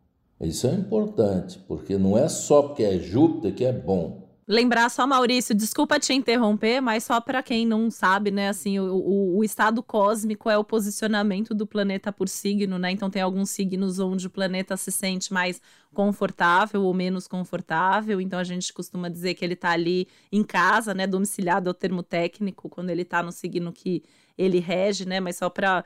Isso 0.42 0.68
é 0.68 0.74
importante, 0.74 1.60
porque 1.68 1.98
não 1.98 2.18
é 2.18 2.27
só 2.27 2.63
porque 2.63 2.84
é 2.84 3.00
Júpiter 3.00 3.56
que 3.56 3.63
é 3.63 3.72
bom. 3.72 4.23
Lembrar 4.45 4.89
só, 4.89 5.07
Maurício, 5.07 5.55
desculpa 5.55 5.97
te 5.97 6.13
interromper, 6.13 6.81
mas 6.81 7.05
só 7.05 7.21
para 7.21 7.41
quem 7.41 7.65
não 7.65 7.89
sabe, 7.89 8.29
né, 8.29 8.50
assim, 8.50 8.77
o, 8.77 8.93
o, 8.93 9.38
o, 9.38 9.43
estado 9.43 9.81
cósmico 9.81 10.50
é 10.50 10.57
o 10.57 10.65
posicionamento 10.65 11.55
do 11.55 11.65
planeta 11.65 12.12
por 12.12 12.27
signo, 12.27 12.77
né? 12.77 12.91
Então 12.91 13.09
tem 13.09 13.21
alguns 13.21 13.51
signos 13.51 14.00
onde 14.00 14.27
o 14.27 14.29
planeta 14.29 14.75
se 14.75 14.91
sente 14.91 15.31
mais 15.31 15.62
confortável 15.93 16.83
ou 16.83 16.93
menos 16.93 17.25
confortável. 17.25 18.19
Então 18.19 18.38
a 18.38 18.43
gente 18.43 18.73
costuma 18.73 19.07
dizer 19.07 19.33
que 19.35 19.45
ele 19.45 19.53
está 19.53 19.69
ali 19.71 20.09
em 20.29 20.43
casa, 20.43 20.93
né, 20.93 21.07
domiciliado 21.07 21.69
é 21.69 21.71
o 21.71 21.73
termo 21.73 22.03
técnico, 22.03 22.67
quando 22.67 22.89
ele 22.89 23.03
está 23.03 23.23
no 23.23 23.31
signo 23.31 23.71
que 23.71 24.03
ele 24.38 24.59
rege, 24.59 25.05
né? 25.05 25.21
Mas 25.21 25.38
só 25.38 25.50
para 25.50 25.85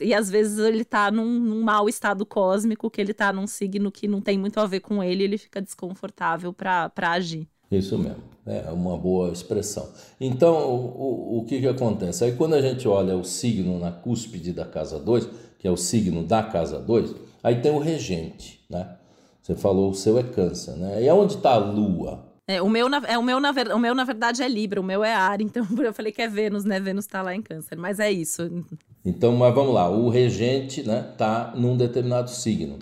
e 0.00 0.14
às 0.14 0.30
vezes 0.30 0.58
ele 0.58 0.82
está 0.82 1.10
num, 1.10 1.40
num 1.40 1.62
mau 1.62 1.88
estado 1.88 2.24
cósmico, 2.24 2.88
que 2.88 3.00
ele 3.00 3.10
está 3.12 3.32
num 3.32 3.48
signo 3.48 3.90
que 3.90 4.06
não 4.06 4.20
tem 4.20 4.38
muito 4.38 4.60
a 4.60 4.66
ver 4.66 4.80
com 4.80 5.02
ele, 5.02 5.24
ele 5.24 5.38
fica 5.38 5.60
desconfortável 5.60 6.52
para 6.52 6.92
agir. 6.96 7.48
Isso 7.70 7.96
mesmo, 7.96 8.22
é 8.46 8.70
uma 8.70 8.96
boa 8.98 9.30
expressão. 9.30 9.88
Então, 10.20 10.54
o, 10.54 11.36
o, 11.36 11.38
o 11.38 11.44
que, 11.44 11.60
que 11.60 11.68
acontece? 11.68 12.24
Aí, 12.24 12.32
quando 12.32 12.54
a 12.54 12.60
gente 12.60 12.88
olha 12.88 13.16
o 13.16 13.24
signo 13.24 13.78
na 13.78 13.92
cúspide 13.92 14.52
da 14.52 14.64
casa 14.64 14.98
2, 14.98 15.28
que 15.58 15.68
é 15.68 15.70
o 15.70 15.76
signo 15.76 16.24
da 16.24 16.42
casa 16.42 16.80
2, 16.80 17.14
aí 17.42 17.60
tem 17.60 17.70
o 17.70 17.78
regente, 17.78 18.60
né? 18.68 18.96
Você 19.40 19.54
falou 19.54 19.90
o 19.90 19.94
seu 19.94 20.18
é 20.18 20.22
câncer, 20.22 20.72
né? 20.76 21.02
E 21.02 21.08
aonde 21.08 21.34
está 21.34 21.52
a 21.52 21.58
lua? 21.58 22.30
É, 22.46 22.60
o, 22.60 22.68
meu, 22.68 22.88
na, 22.88 23.00
é, 23.06 23.16
o, 23.16 23.22
meu, 23.22 23.38
na, 23.38 23.52
o 23.74 23.78
meu, 23.78 23.94
na 23.94 24.04
verdade, 24.04 24.42
é 24.42 24.48
Libra, 24.48 24.80
o 24.80 24.84
meu 24.84 25.04
é 25.04 25.14
Ar, 25.14 25.40
então 25.40 25.64
eu 25.78 25.94
falei 25.94 26.10
que 26.10 26.20
é 26.20 26.28
Vênus, 26.28 26.64
né? 26.64 26.80
Vênus 26.80 27.04
está 27.04 27.22
lá 27.22 27.34
em 27.34 27.40
câncer, 27.40 27.76
mas 27.76 28.00
é 28.00 28.10
isso. 28.10 28.64
Então, 29.04 29.36
mas 29.36 29.54
vamos 29.54 29.72
lá, 29.72 29.88
o 29.88 30.08
regente 30.08 30.82
né, 30.82 31.14
tá 31.16 31.52
num 31.56 31.76
determinado 31.76 32.28
signo 32.28 32.78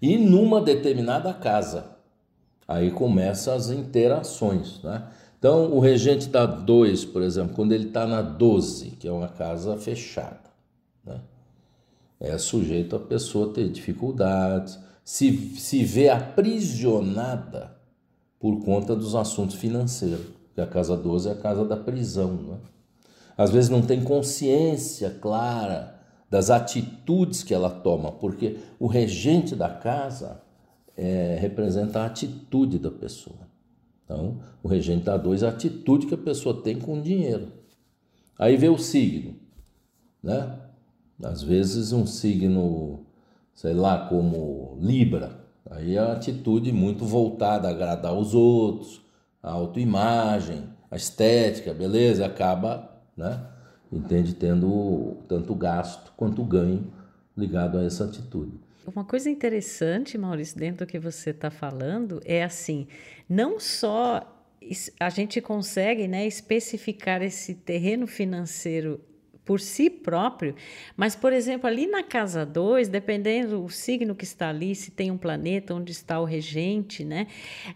e 0.00 0.16
numa 0.16 0.60
determinada 0.60 1.32
casa. 1.34 1.91
Aí 2.66 2.90
começam 2.90 3.54
as 3.54 3.70
interações, 3.70 4.82
né? 4.82 5.08
Então, 5.38 5.72
o 5.72 5.80
regente 5.80 6.28
da 6.28 6.46
2, 6.46 7.04
por 7.06 7.20
exemplo, 7.20 7.54
quando 7.56 7.72
ele 7.72 7.88
está 7.88 8.06
na 8.06 8.22
12, 8.22 8.90
que 8.92 9.08
é 9.08 9.12
uma 9.12 9.26
casa 9.26 9.76
fechada, 9.76 10.38
né? 11.04 11.20
é 12.20 12.38
sujeito 12.38 12.94
a 12.94 13.00
pessoa 13.00 13.52
ter 13.52 13.68
dificuldades, 13.68 14.78
se, 15.04 15.36
se 15.58 15.82
vê 15.82 16.08
aprisionada 16.08 17.76
por 18.38 18.64
conta 18.64 18.94
dos 18.94 19.16
assuntos 19.16 19.56
financeiros, 19.56 20.26
que 20.54 20.60
a 20.60 20.66
casa 20.66 20.96
12 20.96 21.28
é 21.28 21.32
a 21.32 21.36
casa 21.36 21.64
da 21.64 21.76
prisão. 21.76 22.34
Né? 22.34 22.58
Às 23.36 23.50
vezes 23.50 23.68
não 23.68 23.82
tem 23.82 24.02
consciência 24.04 25.10
clara 25.10 26.00
das 26.30 26.50
atitudes 26.50 27.42
que 27.42 27.52
ela 27.52 27.68
toma, 27.68 28.12
porque 28.12 28.58
o 28.78 28.86
regente 28.86 29.56
da 29.56 29.68
casa 29.68 30.40
é, 30.96 31.36
representa 31.40 32.00
a 32.00 32.06
atitude 32.06 32.78
da 32.78 32.90
pessoa. 32.90 33.52
Então, 34.04 34.40
o 34.62 34.68
regente 34.68 35.04
da 35.04 35.16
2 35.16 35.42
é 35.42 35.46
a 35.46 35.50
atitude 35.50 36.06
que 36.06 36.14
a 36.14 36.18
pessoa 36.18 36.62
tem 36.62 36.78
com 36.78 36.98
o 36.98 37.02
dinheiro. 37.02 37.48
Aí 38.38 38.56
vê 38.56 38.68
o 38.68 38.78
signo, 38.78 39.36
né? 40.22 40.58
Às 41.22 41.42
vezes 41.42 41.92
um 41.92 42.04
signo, 42.04 43.06
sei 43.54 43.72
lá, 43.72 44.08
como 44.08 44.76
Libra, 44.80 45.40
aí 45.70 45.96
é 45.96 45.98
a 45.98 46.12
atitude 46.12 46.72
muito 46.72 47.04
voltada 47.04 47.68
a 47.68 47.70
agradar 47.70 48.14
os 48.14 48.34
outros, 48.34 49.00
a 49.42 49.52
autoimagem, 49.52 50.64
a 50.90 50.96
estética, 50.96 51.72
beleza, 51.72 52.26
acaba, 52.26 52.90
né? 53.16 53.46
Entende 53.90 54.34
tendo 54.34 55.18
tanto 55.28 55.54
gasto 55.54 56.12
quanto 56.16 56.42
ganho 56.44 56.92
ligado 57.36 57.78
a 57.78 57.84
essa 57.84 58.04
atitude. 58.04 58.58
Uma 58.86 59.04
coisa 59.04 59.30
interessante, 59.30 60.18
Maurício, 60.18 60.58
dentro 60.58 60.84
do 60.84 60.88
que 60.88 60.98
você 60.98 61.30
está 61.30 61.50
falando, 61.50 62.20
é 62.24 62.42
assim: 62.42 62.88
não 63.28 63.60
só 63.60 64.28
a 64.98 65.08
gente 65.08 65.40
consegue 65.40 66.06
né, 66.06 66.26
especificar 66.26 67.22
esse 67.22 67.54
terreno 67.54 68.06
financeiro 68.06 69.00
por 69.44 69.60
si 69.60 69.90
próprio, 69.90 70.54
mas, 70.96 71.16
por 71.16 71.32
exemplo, 71.32 71.66
ali 71.66 71.86
na 71.86 72.02
casa 72.02 72.46
2, 72.46 72.88
dependendo 72.88 73.60
do 73.60 73.68
signo 73.68 74.14
que 74.14 74.24
está 74.24 74.48
ali, 74.48 74.74
se 74.74 74.92
tem 74.92 75.10
um 75.10 75.18
planeta, 75.18 75.74
onde 75.74 75.90
está 75.90 76.20
o 76.20 76.24
regente, 76.24 77.04
né? 77.04 77.26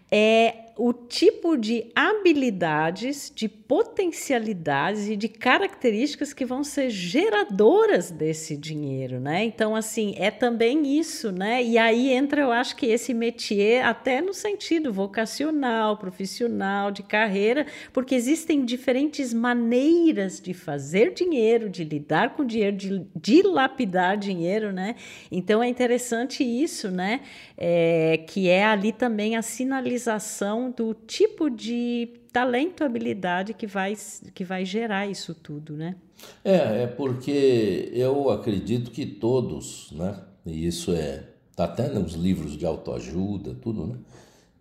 É, 0.09 0.66
o 0.77 0.93
tipo 0.93 1.57
de 1.57 1.91
habilidades, 1.95 3.31
de 3.33 3.49
potencialidades 3.49 5.09
e 5.09 5.15
de 5.15 5.27
características 5.27 6.33
que 6.33 6.45
vão 6.45 6.63
ser 6.63 6.89
geradoras 6.89 8.11
desse 8.11 8.55
dinheiro, 8.55 9.19
né? 9.19 9.43
Então, 9.43 9.75
assim, 9.75 10.13
é 10.17 10.29
também 10.29 10.97
isso, 10.97 11.31
né? 11.31 11.63
E 11.63 11.77
aí 11.77 12.11
entra, 12.11 12.41
eu 12.41 12.51
acho 12.51 12.75
que 12.75 12.85
esse 12.85 13.13
métier 13.13 13.83
até 13.83 14.21
no 14.21 14.33
sentido 14.33 14.93
vocacional, 14.93 15.97
profissional, 15.97 16.91
de 16.91 17.01
carreira, 17.01 17.65
porque 17.91 18.13
existem 18.13 18.63
diferentes 18.63 19.33
maneiras 19.33 20.39
de 20.39 20.53
fazer 20.53 21.13
dinheiro, 21.13 21.69
de 21.69 21.83
lidar 21.83 22.35
com 22.35 22.45
dinheiro, 22.45 22.77
de 22.77 23.05
dilapidar 23.15 24.17
dinheiro, 24.17 24.71
né? 24.71 24.95
Então, 25.31 25.61
é 25.61 25.67
interessante 25.67 26.43
isso, 26.43 26.91
né? 26.91 27.21
É, 27.57 28.23
que 28.27 28.47
é 28.47 28.63
ali 28.63 28.91
também 28.91 29.35
a 29.35 29.41
sinalização 29.41 30.66
do 30.69 30.93
tipo 30.93 31.49
de 31.49 32.09
talento, 32.31 32.83
habilidade 32.83 33.53
que 33.53 33.65
vai, 33.65 33.95
que 34.33 34.43
vai 34.43 34.63
gerar 34.65 35.07
isso 35.07 35.33
tudo, 35.33 35.73
né? 35.73 35.95
É, 36.43 36.83
é 36.83 36.87
porque 36.87 37.89
eu 37.93 38.29
acredito 38.29 38.91
que 38.91 39.05
todos, 39.05 39.91
né? 39.91 40.23
E 40.45 40.65
isso 40.65 40.91
é 40.91 41.23
tá 41.55 41.63
até 41.63 41.89
nos 41.89 42.13
livros 42.13 42.55
de 42.55 42.67
autoajuda, 42.67 43.55
tudo, 43.55 43.87
né? 43.87 43.97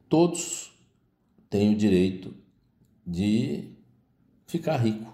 Todos 0.08 0.72
têm 1.50 1.74
o 1.74 1.76
direito 1.76 2.32
de 3.06 3.70
ficar 4.46 4.78
rico, 4.78 5.12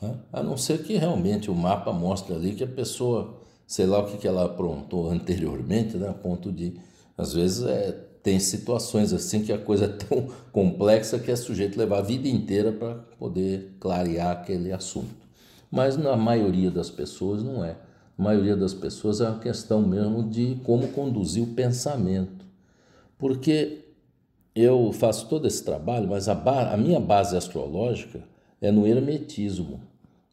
né? 0.00 0.18
a 0.32 0.42
não 0.42 0.56
ser 0.56 0.82
que 0.82 0.96
realmente 0.96 1.50
o 1.50 1.54
mapa 1.54 1.92
mostre 1.92 2.34
ali 2.34 2.54
que 2.54 2.64
a 2.64 2.66
pessoa, 2.66 3.38
sei 3.66 3.84
lá 3.84 3.98
o 3.98 4.06
que, 4.06 4.16
que 4.16 4.26
ela 4.26 4.46
aprontou 4.46 5.10
anteriormente, 5.10 5.98
né? 5.98 6.08
A 6.08 6.14
ponto 6.14 6.50
de, 6.50 6.80
às 7.18 7.34
vezes, 7.34 7.64
é 7.64 8.09
tem 8.22 8.38
situações 8.38 9.12
assim 9.12 9.42
que 9.42 9.52
a 9.52 9.58
coisa 9.58 9.86
é 9.86 9.88
tão 9.88 10.28
complexa 10.52 11.18
que 11.18 11.30
é 11.30 11.36
sujeito 11.36 11.78
levar 11.78 11.98
a 11.98 12.02
vida 12.02 12.28
inteira 12.28 12.72
para 12.72 12.94
poder 13.18 13.76
clarear 13.80 14.30
aquele 14.30 14.72
assunto. 14.72 15.20
Mas 15.70 15.96
na 15.96 16.16
maioria 16.16 16.70
das 16.70 16.90
pessoas 16.90 17.42
não 17.42 17.64
é. 17.64 17.76
A 18.18 18.22
maioria 18.22 18.56
das 18.56 18.74
pessoas 18.74 19.20
é 19.20 19.28
uma 19.28 19.38
questão 19.38 19.80
mesmo 19.80 20.22
de 20.28 20.56
como 20.64 20.88
conduzir 20.88 21.42
o 21.42 21.54
pensamento. 21.54 22.44
Porque 23.16 23.84
eu 24.54 24.92
faço 24.92 25.28
todo 25.28 25.46
esse 25.46 25.64
trabalho, 25.64 26.08
mas 26.08 26.28
a, 26.28 26.34
a 26.72 26.76
minha 26.76 27.00
base 27.00 27.36
astrológica 27.36 28.22
é 28.60 28.70
no 28.70 28.86
hermetismo. 28.86 29.80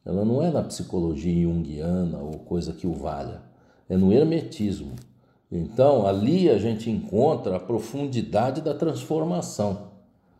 Ela 0.04 0.24
não 0.24 0.42
é 0.42 0.50
na 0.50 0.62
psicologia 0.62 1.42
junguiana 1.44 2.18
ou 2.18 2.32
coisa 2.40 2.72
que 2.72 2.86
o 2.86 2.92
valha. 2.92 3.42
É 3.88 3.96
no 3.96 4.12
hermetismo. 4.12 4.92
Então, 5.50 6.06
ali 6.06 6.50
a 6.50 6.58
gente 6.58 6.90
encontra 6.90 7.56
a 7.56 7.60
profundidade 7.60 8.60
da 8.60 8.74
transformação. 8.74 9.88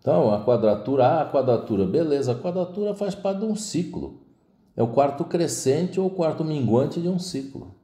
Então, 0.00 0.32
a 0.32 0.44
quadratura, 0.44 1.06
ah, 1.06 1.22
a 1.22 1.30
quadratura, 1.30 1.86
beleza, 1.86 2.32
a 2.32 2.34
quadratura 2.34 2.94
faz 2.94 3.14
parte 3.14 3.40
de 3.40 3.46
um 3.46 3.56
ciclo. 3.56 4.22
É 4.76 4.82
o 4.82 4.88
quarto 4.88 5.24
crescente 5.24 5.98
ou 5.98 6.06
o 6.06 6.10
quarto 6.10 6.44
minguante 6.44 7.00
de 7.00 7.08
um 7.08 7.18
ciclo. 7.18 7.74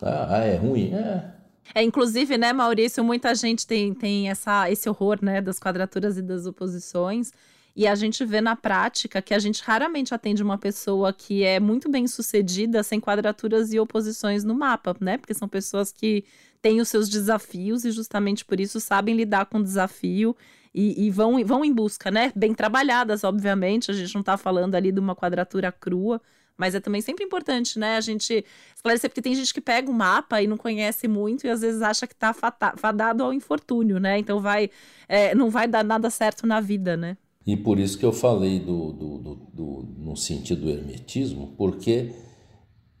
Ah, 0.00 0.38
é 0.38 0.56
ruim? 0.56 0.94
É. 0.94 1.34
É, 1.74 1.82
inclusive, 1.82 2.36
né, 2.38 2.52
Maurício, 2.52 3.04
muita 3.04 3.34
gente 3.34 3.66
tem, 3.66 3.94
tem 3.94 4.28
essa, 4.28 4.70
esse 4.70 4.88
horror, 4.88 5.18
né, 5.22 5.40
das 5.40 5.60
quadraturas 5.60 6.16
e 6.16 6.22
das 6.22 6.46
oposições. 6.46 7.32
E 7.74 7.86
a 7.86 7.94
gente 7.94 8.24
vê 8.24 8.40
na 8.40 8.56
prática 8.56 9.22
que 9.22 9.32
a 9.32 9.38
gente 9.38 9.62
raramente 9.62 10.14
atende 10.14 10.42
uma 10.42 10.58
pessoa 10.58 11.12
que 11.12 11.44
é 11.44 11.60
muito 11.60 11.88
bem 11.88 12.06
sucedida 12.06 12.82
sem 12.82 13.00
quadraturas 13.00 13.72
e 13.72 13.78
oposições 13.78 14.44
no 14.44 14.54
mapa, 14.54 14.96
né? 15.00 15.18
Porque 15.18 15.34
são 15.34 15.48
pessoas 15.48 15.92
que 15.92 16.24
têm 16.60 16.80
os 16.80 16.88
seus 16.88 17.08
desafios 17.08 17.84
e 17.84 17.90
justamente 17.90 18.44
por 18.44 18.60
isso 18.60 18.80
sabem 18.80 19.14
lidar 19.14 19.46
com 19.46 19.58
o 19.58 19.62
desafio 19.62 20.36
e, 20.74 21.06
e 21.06 21.10
vão, 21.10 21.42
vão 21.44 21.64
em 21.64 21.72
busca, 21.72 22.10
né? 22.10 22.32
Bem 22.34 22.54
trabalhadas, 22.54 23.24
obviamente. 23.24 23.90
A 23.90 23.94
gente 23.94 24.14
não 24.14 24.20
está 24.20 24.36
falando 24.36 24.74
ali 24.74 24.92
de 24.92 25.00
uma 25.00 25.14
quadratura 25.16 25.72
crua, 25.72 26.20
mas 26.56 26.74
é 26.74 26.80
também 26.80 27.00
sempre 27.00 27.24
importante, 27.24 27.78
né? 27.78 27.96
A 27.96 28.00
gente 28.00 28.44
esclarecer, 28.74 29.08
porque 29.10 29.22
tem 29.22 29.34
gente 29.34 29.54
que 29.54 29.60
pega 29.60 29.90
o 29.90 29.94
mapa 29.94 30.42
e 30.42 30.46
não 30.46 30.56
conhece 30.56 31.08
muito 31.08 31.46
e 31.46 31.50
às 31.50 31.60
vezes 31.60 31.82
acha 31.82 32.06
que 32.06 32.14
está 32.14 32.34
fadado 32.34 33.24
ao 33.24 33.32
infortúnio, 33.32 33.98
né? 33.98 34.18
Então 34.18 34.40
vai, 34.40 34.70
é, 35.08 35.34
não 35.34 35.50
vai 35.50 35.66
dar 35.66 35.84
nada 35.84 36.10
certo 36.10 36.46
na 36.46 36.60
vida, 36.60 36.96
né? 36.96 37.16
E 37.46 37.56
por 37.56 37.78
isso 37.78 37.98
que 37.98 38.04
eu 38.04 38.12
falei 38.12 38.58
do, 38.58 38.92
do, 38.92 39.18
do, 39.18 39.34
do, 39.52 39.88
no 39.98 40.16
sentido 40.16 40.62
do 40.62 40.70
hermetismo, 40.70 41.54
porque 41.56 42.12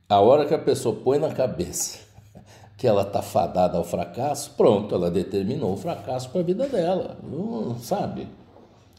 a 0.08 0.18
hora 0.20 0.46
que 0.46 0.54
a 0.54 0.58
pessoa 0.58 0.94
põe 0.96 1.18
na 1.18 1.30
cabeça 1.30 1.98
que 2.76 2.86
ela 2.86 3.02
está 3.02 3.20
fadada 3.20 3.76
ao 3.76 3.84
fracasso, 3.84 4.52
pronto, 4.56 4.94
ela 4.94 5.10
determinou 5.10 5.74
o 5.74 5.76
fracasso 5.76 6.30
para 6.30 6.40
a 6.40 6.44
vida 6.44 6.66
dela, 6.68 7.18
não, 7.22 7.78
sabe? 7.78 8.26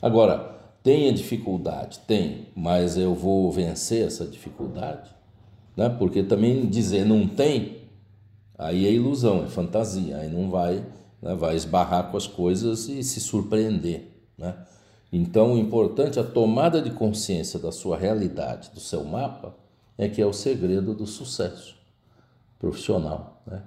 Agora, 0.02 0.60
tem 0.84 1.10
a 1.10 1.14
dificuldade? 1.14 2.00
Tem, 2.08 2.48
mas 2.56 2.98
eu 2.98 3.14
vou 3.14 3.52
vencer 3.52 4.06
essa 4.06 4.26
dificuldade? 4.26 5.10
Né? 5.76 5.90
Porque 5.90 6.24
também 6.24 6.66
dizer 6.68 7.06
não 7.06 7.28
tem, 7.28 7.78
aí 8.58 8.88
é 8.88 8.92
ilusão, 8.92 9.44
é 9.44 9.48
fantasia, 9.48 10.18
aí 10.18 10.30
não 10.30 10.50
vai, 10.50 10.86
né? 11.22 11.36
vai 11.36 11.56
esbarrar 11.56 12.12
com 12.12 12.18
as 12.18 12.28
coisas 12.28 12.88
e 12.88 13.04
se 13.04 13.20
surpreender, 13.20 14.08
né? 14.38 14.56
Então, 15.12 15.54
o 15.54 15.58
importante, 15.58 16.20
a 16.20 16.24
tomada 16.24 16.82
de 16.82 16.92
consciência 16.92 17.60
da 17.60 17.72
sua 17.72 17.98
realidade, 17.98 18.72
do 18.74 18.80
seu 18.80 19.04
mapa, 19.04 19.54
é 19.98 20.08
que 20.08 20.22
é 20.22 20.26
o 20.26 20.32
segredo 20.32 20.94
do 20.94 21.06
sucesso 21.06 21.76
profissional 22.58 23.42
né? 23.46 23.64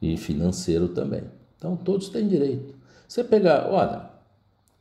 e 0.00 0.16
financeiro 0.16 0.88
também. 0.88 1.24
Então, 1.56 1.76
todos 1.76 2.08
têm 2.08 2.26
direito. 2.26 2.74
Você 3.06 3.22
pegar, 3.22 3.68
olha, 3.70 4.08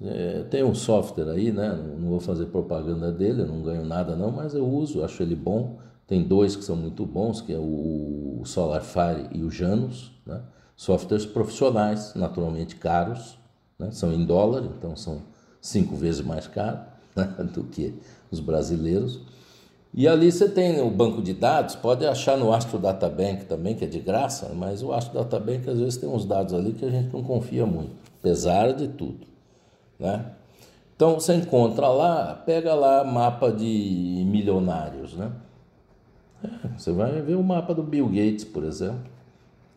é, 0.01 0.43
tem 0.49 0.63
um 0.63 0.75
software 0.75 1.29
aí, 1.29 1.51
né? 1.51 1.69
Não, 1.69 2.09
vou 2.09 2.19
fazer 2.19 2.45
propaganda 2.45 3.11
dele, 3.11 3.43
não 3.43 3.61
ganho 3.61 3.85
nada 3.85 4.15
não, 4.15 4.31
mas 4.31 4.53
eu 4.53 4.65
uso, 4.65 5.03
acho 5.03 5.21
ele 5.23 5.35
bom. 5.35 5.77
Tem 6.07 6.23
dois 6.23 6.55
que 6.55 6.63
são 6.63 6.75
muito 6.75 7.05
bons, 7.05 7.41
que 7.41 7.53
é 7.53 7.57
o 7.57 8.41
SolarFire 8.45 9.29
e 9.31 9.43
o 9.43 9.49
Janus, 9.49 10.11
né? 10.25 10.41
Softwares 10.75 11.25
profissionais, 11.25 12.13
naturalmente 12.15 12.75
caros, 12.75 13.37
né? 13.79 13.91
são 13.91 14.11
em 14.11 14.25
dólar, 14.25 14.63
então 14.77 14.95
são 14.95 15.21
cinco 15.65 15.95
vezes 15.95 16.21
mais 16.21 16.47
caro 16.47 16.79
né, 17.15 17.25
do 17.53 17.63
que 17.63 17.93
os 18.29 18.39
brasileiros. 18.39 19.19
E 19.93 20.07
ali 20.07 20.31
você 20.31 20.49
tem 20.49 20.81
o 20.81 20.91
banco 20.91 21.21
de 21.21 21.33
dados, 21.33 21.73
pode 21.75 22.05
achar 22.05 22.37
no 22.37 22.53
Astro 22.53 22.77
Data 22.77 23.09
Bank 23.09 23.45
também, 23.45 23.75
que 23.75 23.85
é 23.85 23.87
de 23.87 23.99
graça, 23.99 24.51
mas 24.53 24.83
o 24.83 24.91
Astro 24.91 25.17
Data 25.17 25.39
Bank 25.39 25.69
às 25.69 25.79
vezes 25.79 25.97
tem 25.97 26.09
uns 26.09 26.25
dados 26.25 26.53
ali 26.53 26.73
que 26.73 26.83
a 26.83 26.89
gente 26.89 27.13
não 27.13 27.23
confia 27.23 27.65
muito, 27.65 27.91
apesar 28.19 28.73
de 28.73 28.89
tudo. 28.89 29.25
Né? 29.97 30.25
Então 30.95 31.15
você 31.15 31.33
encontra 31.35 31.87
lá, 31.87 32.35
pega 32.45 32.73
lá 32.73 33.05
mapa 33.05 33.51
de 33.51 34.23
milionários. 34.27 35.13
Né? 35.13 35.31
É, 36.43 36.77
você 36.77 36.91
vai 36.91 37.21
ver 37.21 37.35
o 37.35 37.43
mapa 37.43 37.73
do 37.73 37.81
Bill 37.81 38.07
Gates, 38.07 38.43
por 38.43 38.65
exemplo. 38.65 39.15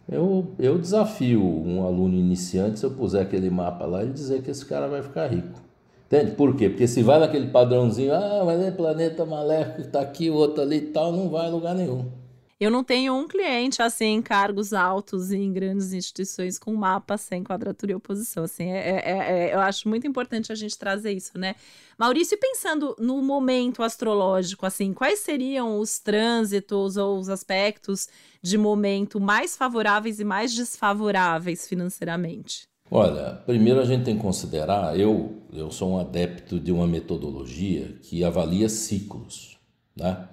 Eu, 0.08 0.48
eu 0.58 0.78
desafio 0.78 1.44
um 1.44 1.86
aluno 1.86 2.16
iniciante, 2.16 2.80
se 2.80 2.86
eu 2.86 2.90
puser 2.90 3.22
aquele 3.22 3.50
mapa 3.50 3.86
lá, 3.86 4.02
e 4.02 4.10
dizer 4.10 4.42
que 4.42 4.50
esse 4.50 4.66
cara 4.66 4.88
vai 4.88 5.02
ficar 5.02 5.28
rico. 5.28 5.67
Entende? 6.08 6.34
Por 6.34 6.56
quê? 6.56 6.70
Porque 6.70 6.88
se 6.88 7.02
vai 7.02 7.20
naquele 7.20 7.48
padrãozinho, 7.48 8.14
ah, 8.14 8.42
mas 8.42 8.58
é 8.62 8.70
planeta 8.70 9.26
maléfico, 9.26 9.82
está 9.82 10.00
aqui, 10.00 10.30
o 10.30 10.34
outro 10.34 10.62
ali 10.62 10.78
e 10.78 10.86
tal, 10.86 11.12
não 11.12 11.28
vai 11.28 11.46
a 11.46 11.50
lugar 11.50 11.74
nenhum. 11.74 12.10
Eu 12.58 12.70
não 12.72 12.82
tenho 12.82 13.14
um 13.14 13.28
cliente 13.28 13.80
assim 13.82 14.06
em 14.06 14.22
cargos 14.22 14.72
altos 14.72 15.30
e 15.30 15.36
em 15.36 15.52
grandes 15.52 15.92
instituições 15.92 16.58
com 16.58 16.74
mapa 16.74 17.16
sem 17.16 17.44
quadratura 17.44 17.92
e 17.92 17.94
oposição. 17.94 18.44
Assim, 18.44 18.72
é, 18.72 19.00
é, 19.04 19.48
é, 19.50 19.54
eu 19.54 19.60
acho 19.60 19.88
muito 19.88 20.06
importante 20.08 20.50
a 20.50 20.56
gente 20.56 20.76
trazer 20.76 21.12
isso, 21.12 21.38
né? 21.38 21.54
Maurício, 21.96 22.38
pensando 22.38 22.96
no 22.98 23.22
momento 23.22 23.82
astrológico, 23.82 24.66
assim, 24.66 24.92
quais 24.92 25.20
seriam 25.20 25.78
os 25.78 26.00
trânsitos 26.00 26.96
ou 26.96 27.18
os 27.18 27.28
aspectos 27.28 28.08
de 28.42 28.58
momento 28.58 29.20
mais 29.20 29.56
favoráveis 29.56 30.18
e 30.18 30.24
mais 30.24 30.52
desfavoráveis 30.52 31.68
financeiramente? 31.68 32.67
Olha, 32.90 33.34
primeiro 33.44 33.80
a 33.80 33.84
gente 33.84 34.04
tem 34.04 34.16
que 34.16 34.22
considerar, 34.22 34.98
eu, 34.98 35.42
eu 35.52 35.70
sou 35.70 35.90
um 35.90 35.98
adepto 35.98 36.58
de 36.58 36.72
uma 36.72 36.86
metodologia 36.86 37.98
que 38.02 38.24
avalia 38.24 38.66
ciclos, 38.68 39.58
né? 39.94 40.26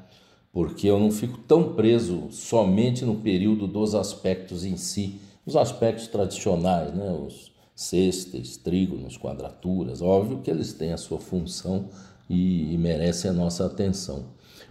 Porque 0.53 0.87
eu 0.87 0.97
não 0.97 1.11
fico 1.11 1.37
tão 1.39 1.73
preso 1.73 2.29
somente 2.31 3.03
no 3.03 3.15
período 3.15 3.67
dos 3.67 3.93
aspectos 3.93 4.63
em 4.63 4.77
si, 4.77 5.19
os 5.45 5.57
aspectos 5.57 6.07
tradicionais, 6.07 6.93
né? 6.93 7.11
Os 7.11 7.51
cestes, 7.75 8.55
trígonos, 8.55 9.17
quadraturas, 9.17 10.01
óbvio 10.01 10.39
que 10.39 10.49
eles 10.49 10.71
têm 10.71 10.93
a 10.93 10.97
sua 10.97 11.19
função 11.19 11.89
e, 12.29 12.73
e 12.73 12.77
merecem 12.77 13.31
a 13.31 13.33
nossa 13.33 13.65
atenção. 13.65 14.27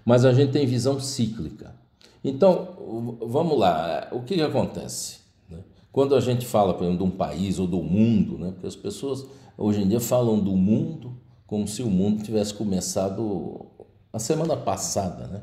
Mas 0.06 0.24
a 0.24 0.32
gente 0.32 0.52
tem 0.52 0.66
visão 0.66 0.98
cíclica. 0.98 1.74
Então, 2.24 3.18
vamos 3.20 3.58
lá, 3.58 4.08
o 4.10 4.22
que, 4.22 4.36
que 4.36 4.40
acontece? 4.40 5.23
Quando 5.94 6.16
a 6.16 6.20
gente 6.20 6.44
fala, 6.44 6.74
por 6.74 6.82
exemplo, 6.82 7.06
de 7.06 7.12
um 7.12 7.16
país 7.16 7.60
ou 7.60 7.68
do 7.68 7.80
mundo, 7.80 8.36
né? 8.36 8.50
porque 8.50 8.66
as 8.66 8.74
pessoas 8.74 9.24
hoje 9.56 9.80
em 9.80 9.86
dia 9.86 10.00
falam 10.00 10.40
do 10.40 10.50
mundo 10.56 11.16
como 11.46 11.68
se 11.68 11.84
o 11.84 11.86
mundo 11.88 12.24
tivesse 12.24 12.52
começado 12.52 13.64
a 14.12 14.18
semana 14.18 14.56
passada, 14.56 15.28
né? 15.28 15.42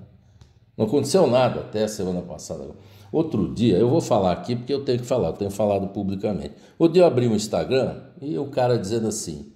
Não 0.77 0.87
aconteceu 0.87 1.25
nada 1.25 1.61
até 1.61 1.83
a 1.83 1.87
semana 1.87 2.21
passada. 2.21 2.67
Outro 3.13 3.53
dia, 3.53 3.77
eu 3.77 3.89
vou 3.89 4.01
falar 4.01 4.33
aqui 4.33 4.57
porque 4.57 4.73
eu 4.73 4.83
tenho 4.83 4.99
que 4.99 5.05
falar, 5.05 5.29
eu 5.29 5.33
tenho 5.33 5.51
falado 5.51 5.87
publicamente. 5.87 6.53
Outro 6.77 6.95
dia 6.95 7.03
eu 7.03 7.07
abri 7.07 7.29
um 7.29 7.35
Instagram 7.35 8.01
e 8.21 8.37
o 8.37 8.47
cara 8.47 8.77
dizendo 8.77 9.07
assim: 9.07 9.53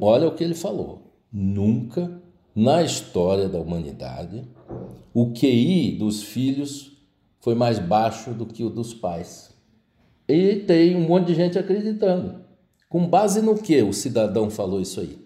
olha 0.00 0.26
o 0.26 0.34
que 0.34 0.42
ele 0.42 0.54
falou, 0.54 1.12
nunca 1.30 2.10
na 2.56 2.82
história 2.82 3.50
da 3.50 3.58
humanidade 3.58 4.48
o 5.12 5.34
QI 5.34 5.98
dos 5.98 6.22
filhos 6.22 6.96
foi 7.40 7.54
mais 7.54 7.78
baixo 7.78 8.30
do 8.30 8.46
que 8.46 8.64
o 8.64 8.70
dos 8.70 8.94
pais. 8.94 9.49
E 10.30 10.60
tem 10.60 10.96
um 10.96 11.00
monte 11.00 11.28
de 11.28 11.34
gente 11.34 11.58
acreditando. 11.58 12.36
Com 12.88 13.06
base 13.06 13.42
no 13.42 13.56
que 13.56 13.82
o 13.82 13.92
cidadão 13.92 14.48
falou 14.48 14.80
isso 14.80 15.00
aí? 15.00 15.18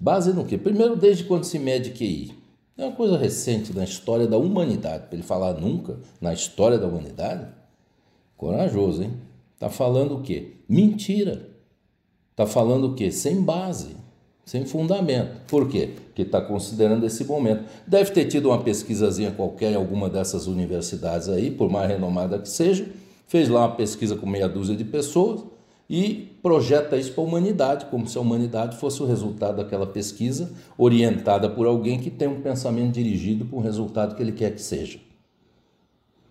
Base 0.00 0.32
no 0.32 0.44
que? 0.44 0.56
Primeiro, 0.56 0.96
desde 0.96 1.24
quando 1.24 1.44
se 1.44 1.58
mede 1.58 1.90
QI? 1.90 2.32
É 2.78 2.84
uma 2.84 2.92
coisa 2.92 3.18
recente 3.18 3.76
na 3.76 3.84
história 3.84 4.26
da 4.26 4.38
humanidade. 4.38 5.08
Para 5.08 5.14
ele 5.14 5.22
falar 5.22 5.54
nunca 5.54 5.98
na 6.20 6.32
história 6.32 6.78
da 6.78 6.86
humanidade? 6.86 7.48
Corajoso, 8.36 9.02
hein? 9.02 9.12
Tá 9.58 9.68
falando 9.68 10.16
o 10.16 10.22
quê? 10.22 10.52
Mentira. 10.68 11.48
Tá 12.34 12.46
falando 12.46 12.88
o 12.88 12.94
quê? 12.94 13.10
Sem 13.10 13.42
base, 13.42 13.96
sem 14.46 14.64
fundamento. 14.64 15.40
Por 15.48 15.68
quê? 15.68 15.90
Porque 16.06 16.22
está 16.22 16.40
considerando 16.40 17.04
esse 17.04 17.24
momento. 17.24 17.64
Deve 17.86 18.12
ter 18.12 18.26
tido 18.26 18.48
uma 18.48 18.62
pesquisazinha 18.62 19.32
qualquer 19.32 19.72
em 19.72 19.76
alguma 19.76 20.08
dessas 20.08 20.46
universidades 20.46 21.28
aí, 21.28 21.50
por 21.50 21.68
mais 21.68 21.90
renomada 21.90 22.38
que 22.38 22.48
seja, 22.48 22.86
fez 23.28 23.48
lá 23.48 23.66
uma 23.66 23.76
pesquisa 23.76 24.16
com 24.16 24.26
meia 24.26 24.48
dúzia 24.48 24.74
de 24.74 24.84
pessoas 24.84 25.44
e 25.88 26.36
projeta 26.42 26.96
isso 26.96 27.12
para 27.12 27.22
a 27.22 27.26
humanidade, 27.26 27.86
como 27.86 28.08
se 28.08 28.18
a 28.18 28.20
humanidade 28.20 28.76
fosse 28.76 29.02
o 29.02 29.06
resultado 29.06 29.58
daquela 29.58 29.86
pesquisa, 29.86 30.52
orientada 30.76 31.48
por 31.48 31.66
alguém 31.66 32.00
que 32.00 32.10
tem 32.10 32.26
um 32.26 32.40
pensamento 32.40 32.92
dirigido 32.92 33.44
para 33.44 33.58
um 33.58 33.62
resultado 33.62 34.16
que 34.16 34.22
ele 34.22 34.32
quer 34.32 34.54
que 34.54 34.60
seja. 34.60 34.98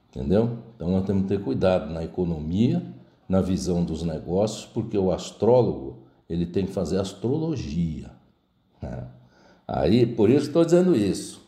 Entendeu? 0.09 0.57
Então 0.75 0.89
nós 0.91 1.05
temos 1.05 1.23
que 1.23 1.29
ter 1.29 1.41
cuidado 1.41 1.91
na 1.91 2.03
economia, 2.03 2.83
na 3.29 3.41
visão 3.41 3.83
dos 3.83 4.03
negócios, 4.03 4.65
porque 4.65 4.97
o 4.97 5.11
astrólogo 5.11 5.99
ele 6.29 6.45
tem 6.45 6.65
que 6.65 6.71
fazer 6.71 6.99
astrologia. 6.99 8.11
Né? 8.81 9.03
Aí, 9.67 10.05
por 10.05 10.29
isso 10.29 10.47
estou 10.47 10.65
dizendo 10.65 10.95
isso. 10.95 11.41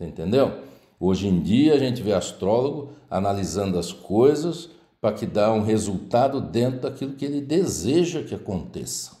Entendeu? 0.00 0.52
Hoje 0.98 1.28
em 1.28 1.40
dia 1.40 1.74
a 1.74 1.78
gente 1.78 2.02
vê 2.02 2.12
astrólogo 2.12 2.90
analisando 3.10 3.78
as 3.78 3.92
coisas 3.92 4.70
para 5.00 5.12
que 5.12 5.26
dá 5.26 5.52
um 5.52 5.62
resultado 5.62 6.40
dentro 6.40 6.80
daquilo 6.80 7.14
que 7.14 7.24
ele 7.24 7.40
deseja 7.40 8.22
que 8.22 8.34
aconteça. 8.34 9.16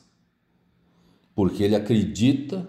Porque 1.34 1.62
ele 1.62 1.76
acredita, 1.76 2.66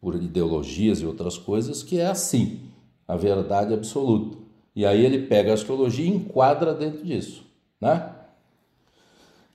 por 0.00 0.14
ideologias 0.14 1.00
e 1.00 1.06
outras 1.06 1.38
coisas, 1.38 1.82
que 1.82 1.98
é 1.98 2.06
assim, 2.06 2.60
a 3.08 3.16
verdade 3.16 3.72
absoluta. 3.72 4.38
E 4.74 4.86
aí 4.86 5.04
ele 5.04 5.26
pega 5.26 5.50
a 5.50 5.54
astrologia 5.54 6.04
e 6.04 6.08
enquadra 6.08 6.74
dentro 6.74 7.04
disso, 7.04 7.44
né? 7.80 8.10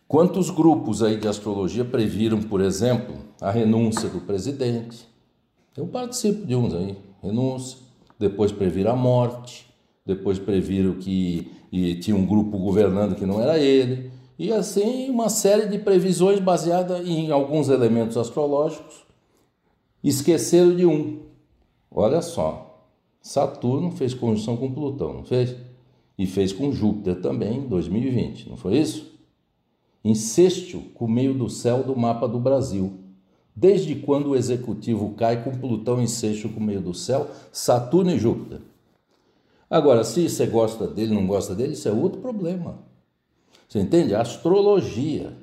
Quantos 0.08 0.50
grupos 0.50 1.04
aí 1.04 1.18
de 1.18 1.28
astrologia 1.28 1.84
previram, 1.84 2.42
por 2.42 2.62
exemplo, 2.62 3.16
a 3.42 3.52
renúncia 3.52 4.08
do 4.08 4.22
presidente? 4.22 5.06
Eu 5.76 5.86
participo 5.86 6.46
de 6.46 6.56
uns 6.56 6.74
aí, 6.74 6.98
renúncia, 7.22 7.78
depois 8.18 8.52
previram 8.52 8.92
a 8.92 8.96
morte, 8.96 9.68
depois 10.06 10.40
previram 10.40 10.94
que 10.94 11.52
e 11.72 11.96
tinha 11.96 12.16
um 12.16 12.26
grupo 12.26 12.58
governando 12.58 13.16
que 13.16 13.26
não 13.26 13.42
era 13.42 13.58
ele, 13.60 14.12
e 14.38 14.52
assim 14.52 15.10
uma 15.10 15.30
série 15.30 15.68
de 15.68 15.80
previsões 15.80 16.40
baseadas 16.40 17.08
em 17.08 17.32
alguns 17.32 17.70
elementos 17.70 18.18
astrológicos 18.18 19.08
Esqueceram 20.04 20.76
de 20.76 20.86
um. 20.86 21.24
Olha 21.92 22.22
só, 22.22 22.88
Saturno 23.22 23.92
fez 23.92 24.14
conjunção 24.14 24.56
com 24.56 24.72
Plutão, 24.72 25.14
não 25.14 25.24
fez? 25.24 25.56
E 26.18 26.26
fez 26.26 26.54
com 26.54 26.72
Júpiter 26.72 27.20
também 27.20 27.58
em 27.58 27.68
2020, 27.68 28.50
não 28.50 28.58
foi 28.58 28.78
isso? 28.78 29.20
Em 30.04 30.16
sexto, 30.16 30.80
com 30.94 31.06
o 31.06 31.10
meio 31.10 31.34
do 31.34 31.50
céu 31.50 31.84
do 31.84 31.96
mapa 31.96 32.28
do 32.28 32.40
Brasil. 32.40 32.94
Desde 33.56 33.96
quando 33.96 34.30
o 34.30 34.36
executivo 34.36 35.14
cai 35.16 35.44
com 35.44 35.58
Plutão 35.58 36.02
em 36.02 36.08
sexto 36.08 36.48
com 36.48 36.60
o 36.60 36.64
meio 36.64 36.80
do 36.80 36.94
céu, 36.94 37.30
Saturno 37.52 38.12
e 38.12 38.20
Júpiter? 38.20 38.62
Agora, 39.70 40.04
se 40.04 40.30
você 40.30 40.46
gosta 40.46 40.88
dele, 40.88 41.14
não 41.14 41.28
gosta 41.28 41.54
dele, 41.54 41.74
isso 41.74 41.90
é 41.90 41.92
outro 41.92 42.22
problema. 42.22 42.80
Você 43.68 43.80
entende? 43.80 44.16
A 44.16 44.22
astrologia. 44.22 45.34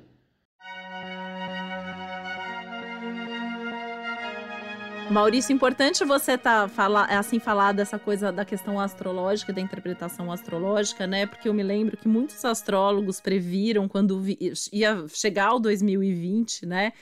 Maurício, 5.11 5.53
importante 5.53 6.03
você 6.05 6.39
tá 6.39 6.67
falar, 6.67 7.05
assim 7.05 7.39
falar 7.39 7.73
dessa 7.73 7.99
coisa 7.99 8.33
da 8.33 8.45
questão 8.45 8.81
astrológica, 8.81 9.53
da 9.53 9.61
interpretação 9.61 10.33
astrológica, 10.33 11.07
né? 11.07 11.27
Porque 11.27 11.47
eu 11.47 11.53
me 11.53 11.63
lembro 11.63 11.97
que 11.97 12.09
muitos 12.09 12.43
astrólogos 12.45 13.21
previram 13.21 13.87
quando 13.87 14.23
ia 14.73 15.07
chegar 15.09 15.55
o 15.55 15.59
2020, 15.59 16.65
né? 16.65 16.95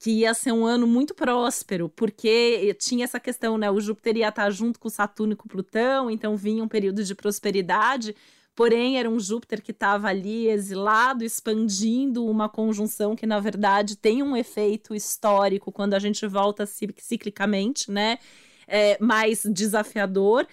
Que 0.00 0.10
ia 0.10 0.34
ser 0.34 0.50
um 0.50 0.64
ano 0.64 0.86
muito 0.86 1.14
próspero, 1.14 1.88
porque 1.90 2.74
tinha 2.80 3.04
essa 3.04 3.20
questão, 3.20 3.56
né? 3.56 3.70
O 3.70 3.80
Júpiter 3.80 4.16
ia 4.16 4.30
estar 4.30 4.50
junto 4.50 4.80
com 4.80 4.88
Saturno 4.88 5.34
e 5.34 5.36
com 5.36 5.46
Plutão, 5.46 6.10
então 6.10 6.36
vinha 6.36 6.64
um 6.64 6.68
período 6.68 7.04
de 7.04 7.14
prosperidade 7.14 8.16
porém 8.60 8.98
era 8.98 9.08
um 9.08 9.18
Júpiter 9.18 9.62
que 9.62 9.70
estava 9.70 10.08
ali 10.08 10.46
exilado, 10.48 11.24
expandindo 11.24 12.26
uma 12.26 12.46
conjunção 12.46 13.16
que, 13.16 13.26
na 13.26 13.40
verdade, 13.40 13.96
tem 13.96 14.22
um 14.22 14.36
efeito 14.36 14.94
histórico 14.94 15.72
quando 15.72 15.94
a 15.94 15.98
gente 15.98 16.26
volta 16.26 16.66
ciclicamente, 16.66 17.90
né? 17.90 18.18
É, 18.66 18.98
mais 19.02 19.44
desafiador. 19.44 20.46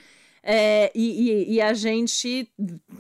É, 0.50 0.90
e, 0.96 1.30
e, 1.30 1.56
e, 1.56 1.62
a 1.62 1.74
gente, 1.74 2.50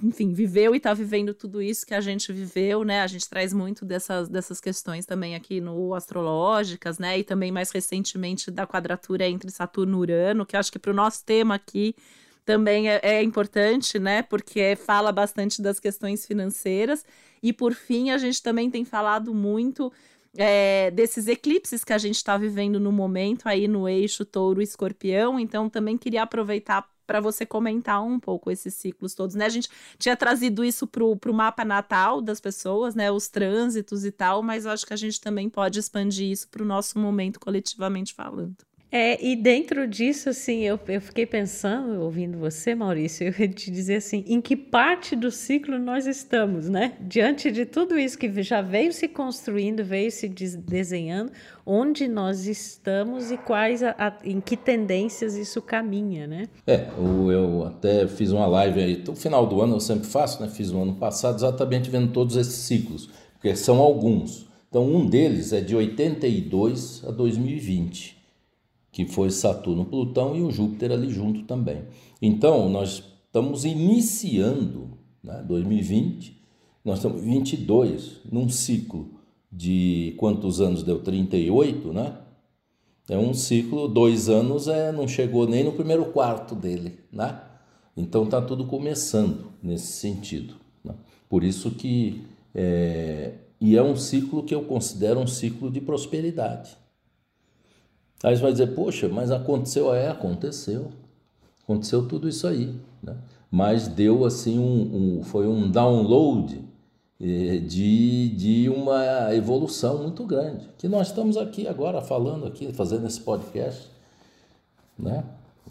enfim, 0.03 0.33
viveu 0.33 0.75
e 0.75 0.79
está 0.79 0.93
vivendo 0.93 1.33
tudo 1.33 1.61
isso 1.61 1.85
que 1.85 1.93
a 1.93 2.01
gente 2.01 2.33
viveu, 2.33 2.83
né? 2.83 2.99
A 2.99 3.07
gente 3.07 3.29
traz 3.29 3.53
muito 3.53 3.85
dessas, 3.85 4.27
dessas 4.27 4.59
questões 4.59 5.05
também 5.05 5.33
aqui 5.33 5.61
no 5.61 5.93
Astrológicas, 5.93 6.99
né? 6.99 7.17
E 7.17 7.23
também 7.23 7.49
mais 7.49 7.71
recentemente 7.71 8.51
da 8.51 8.67
quadratura 8.67 9.25
entre 9.25 9.49
Saturno 9.49 9.99
e 9.99 10.01
Urano, 10.01 10.45
que 10.45 10.57
acho 10.57 10.69
que 10.69 10.77
para 10.77 10.91
o 10.91 10.93
nosso 10.93 11.23
tema 11.23 11.55
aqui 11.55 11.95
também 12.43 12.89
é, 12.89 12.99
é, 13.01 13.23
importante, 13.23 13.97
né? 13.97 14.23
Porque 14.23 14.75
fala 14.75 15.13
bastante 15.13 15.61
das 15.61 15.79
questões 15.79 16.25
financeiras. 16.25 17.05
E 17.41 17.53
por 17.53 17.73
fim, 17.73 18.09
a 18.09 18.17
gente 18.17 18.43
também 18.43 18.69
tem 18.69 18.83
falado 18.83 19.33
muito 19.33 19.89
é, 20.35 20.91
desses 20.91 21.29
eclipses 21.29 21.85
que 21.85 21.93
a 21.93 21.97
gente 21.97 22.17
está 22.17 22.35
vivendo 22.37 22.77
no 22.77 22.91
momento 22.91 23.47
aí 23.47 23.69
no 23.69 23.87
eixo 23.87 24.25
touro-escorpião. 24.25 25.39
Então, 25.39 25.69
também 25.69 25.97
queria 25.97 26.23
aproveitar 26.23 26.85
para 27.07 27.21
você 27.21 27.45
comentar 27.45 28.03
um 28.03 28.19
pouco 28.19 28.51
esses 28.51 28.75
ciclos 28.75 29.15
todos, 29.15 29.35
né? 29.35 29.45
A 29.45 29.49
gente 29.49 29.69
tinha 29.97 30.15
trazido 30.15 30.63
isso 30.63 30.85
para 30.85 31.03
o 31.03 31.33
mapa 31.33 31.63
natal 31.63 32.21
das 32.21 32.41
pessoas, 32.41 32.93
né? 32.93 33.09
Os 33.09 33.29
trânsitos 33.29 34.05
e 34.05 34.11
tal, 34.11 34.43
mas 34.43 34.65
eu 34.65 34.71
acho 34.71 34.85
que 34.85 34.93
a 34.93 34.97
gente 34.97 35.19
também 35.19 35.49
pode 35.49 35.79
expandir 35.79 36.29
isso 36.29 36.47
para 36.49 36.61
o 36.61 36.65
nosso 36.65 36.99
momento 36.99 37.39
coletivamente 37.39 38.13
falando. 38.13 38.55
É, 38.91 39.23
e 39.23 39.35
dentro 39.35 39.85
disso, 39.85 40.29
assim, 40.29 40.61
eu, 40.61 40.79
eu 40.87 41.01
fiquei 41.01 41.25
pensando, 41.25 42.01
ouvindo 42.01 42.37
você, 42.37 42.73
Maurício, 42.73 43.27
eu 43.37 43.53
te 43.53 43.69
dizer 43.69 43.97
assim, 43.97 44.23
em 44.27 44.39
que 44.39 44.55
parte 44.55 45.15
do 45.15 45.29
ciclo 45.29 45.77
nós 45.77 46.07
estamos, 46.07 46.69
né? 46.69 46.93
Diante 47.01 47.51
de 47.51 47.65
tudo 47.65 47.99
isso 47.99 48.17
que 48.17 48.41
já 48.41 48.61
veio 48.61 48.93
se 48.93 49.07
construindo, 49.07 49.83
veio 49.83 50.09
se 50.09 50.29
desenhando, 50.29 51.31
onde 51.65 52.07
nós 52.07 52.47
estamos 52.47 53.29
e 53.29 53.37
quais, 53.37 53.83
a, 53.83 53.93
a, 53.97 54.13
em 54.23 54.39
que 54.39 54.55
tendências 54.55 55.35
isso 55.35 55.61
caminha, 55.61 56.25
né? 56.25 56.47
É, 56.65 56.87
eu 56.97 57.65
até 57.65 58.07
fiz 58.07 58.31
uma 58.31 58.47
live 58.47 58.79
aí, 58.79 59.03
no 59.05 59.15
final 59.15 59.45
do 59.45 59.61
ano 59.61 59.75
eu 59.75 59.79
sempre 59.81 60.07
faço, 60.07 60.41
né? 60.41 60.47
Fiz 60.49 60.71
o 60.71 60.81
ano 60.81 60.95
passado 60.95 61.35
exatamente 61.35 61.89
vendo 61.89 62.13
todos 62.13 62.37
esses 62.37 62.55
ciclos, 62.55 63.09
porque 63.33 63.53
são 63.55 63.79
alguns. 63.79 64.47
Então, 64.69 64.85
um 64.85 65.05
deles 65.05 65.51
é 65.51 65.61
de 65.61 65.75
82 65.75 67.03
a 67.05 67.11
2020 67.11 68.16
que 68.97 69.05
foi 69.05 69.29
Saturno, 69.29 69.85
Plutão 69.85 70.35
e 70.35 70.41
o 70.41 70.49
Júpiter 70.49 70.91
ali 70.91 71.11
junto 71.11 71.43
também. 71.43 71.83
Então, 72.19 72.67
nós 72.67 73.03
estamos 73.27 73.63
iniciando, 73.63 74.97
né, 75.23 75.45
2020, 75.47 76.35
nós 76.83 76.97
estamos 76.97 77.21
22 77.21 78.21
num 78.31 78.49
ciclo 78.49 79.11
de 79.51 80.15
quantos 80.17 80.59
anos 80.59 80.81
deu? 80.81 80.99
38, 80.99 81.93
né? 81.93 82.17
É 83.07 83.15
um 83.15 83.35
ciclo, 83.35 83.87
dois 83.87 84.29
anos 84.29 84.67
é, 84.67 84.91
não 84.91 85.07
chegou 85.07 85.47
nem 85.47 85.63
no 85.63 85.73
primeiro 85.73 86.05
quarto 86.05 86.55
dele, 86.55 86.97
né? 87.13 87.39
Então 87.95 88.25
tá 88.25 88.41
tudo 88.41 88.65
começando 88.65 89.51
nesse 89.61 89.93
sentido. 89.93 90.55
Né? 90.83 90.95
Por 91.29 91.43
isso 91.43 91.69
que 91.69 92.23
é, 92.55 93.35
e 93.61 93.77
é 93.77 93.83
um 93.83 93.95
ciclo 93.95 94.41
que 94.41 94.55
eu 94.55 94.63
considero 94.63 95.19
um 95.19 95.27
ciclo 95.27 95.69
de 95.69 95.81
prosperidade. 95.81 96.75
Aí 98.23 98.35
você 98.35 98.41
vai 98.41 98.51
dizer, 98.51 98.67
poxa, 98.67 99.07
mas 99.07 99.31
aconteceu? 99.31 99.93
É, 99.93 100.07
aconteceu. 100.09 100.91
Aconteceu 101.63 102.07
tudo 102.07 102.27
isso 102.27 102.47
aí. 102.47 102.75
Né? 103.01 103.15
Mas 103.51 103.87
deu 103.87 104.25
assim 104.25 104.57
um, 104.57 105.19
um 105.19 105.23
foi 105.23 105.47
um 105.47 105.69
download 105.69 106.61
eh, 107.19 107.57
de, 107.57 108.29
de 108.29 108.69
uma 108.69 109.33
evolução 109.33 110.03
muito 110.03 110.25
grande. 110.25 110.67
Que 110.77 110.87
nós 110.87 111.07
estamos 111.07 111.37
aqui 111.37 111.67
agora 111.67 112.01
falando 112.01 112.45
aqui, 112.45 112.71
fazendo 112.73 113.05
esse 113.07 113.19
podcast. 113.21 113.89
Né? 114.97 115.23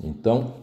Então, 0.02 0.54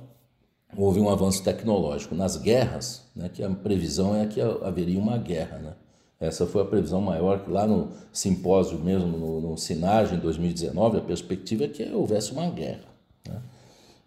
houve 0.75 0.99
um 0.99 1.09
avanço 1.09 1.43
tecnológico. 1.43 2.15
Nas 2.15 2.37
guerras, 2.37 3.03
né, 3.15 3.29
que 3.29 3.43
a 3.43 3.49
previsão 3.49 4.15
é 4.15 4.25
que 4.25 4.39
haveria 4.41 4.99
uma 4.99 5.17
guerra. 5.17 5.57
Né? 5.57 5.73
Essa 6.23 6.47
foi 6.47 6.61
a 6.61 6.65
previsão 6.65 7.01
maior, 7.01 7.43
que 7.43 7.51
lá 7.51 7.67
no 7.67 7.89
simpósio 8.13 8.79
mesmo, 8.79 9.17
no, 9.17 9.41
no 9.41 9.57
Sinage, 9.57 10.15
em 10.15 10.19
2019, 10.19 10.99
a 10.99 11.01
perspectiva 11.01 11.65
é 11.65 11.67
que 11.67 11.83
houvesse 11.91 12.31
uma 12.31 12.49
guerra. 12.49 12.85
Né? 13.27 13.41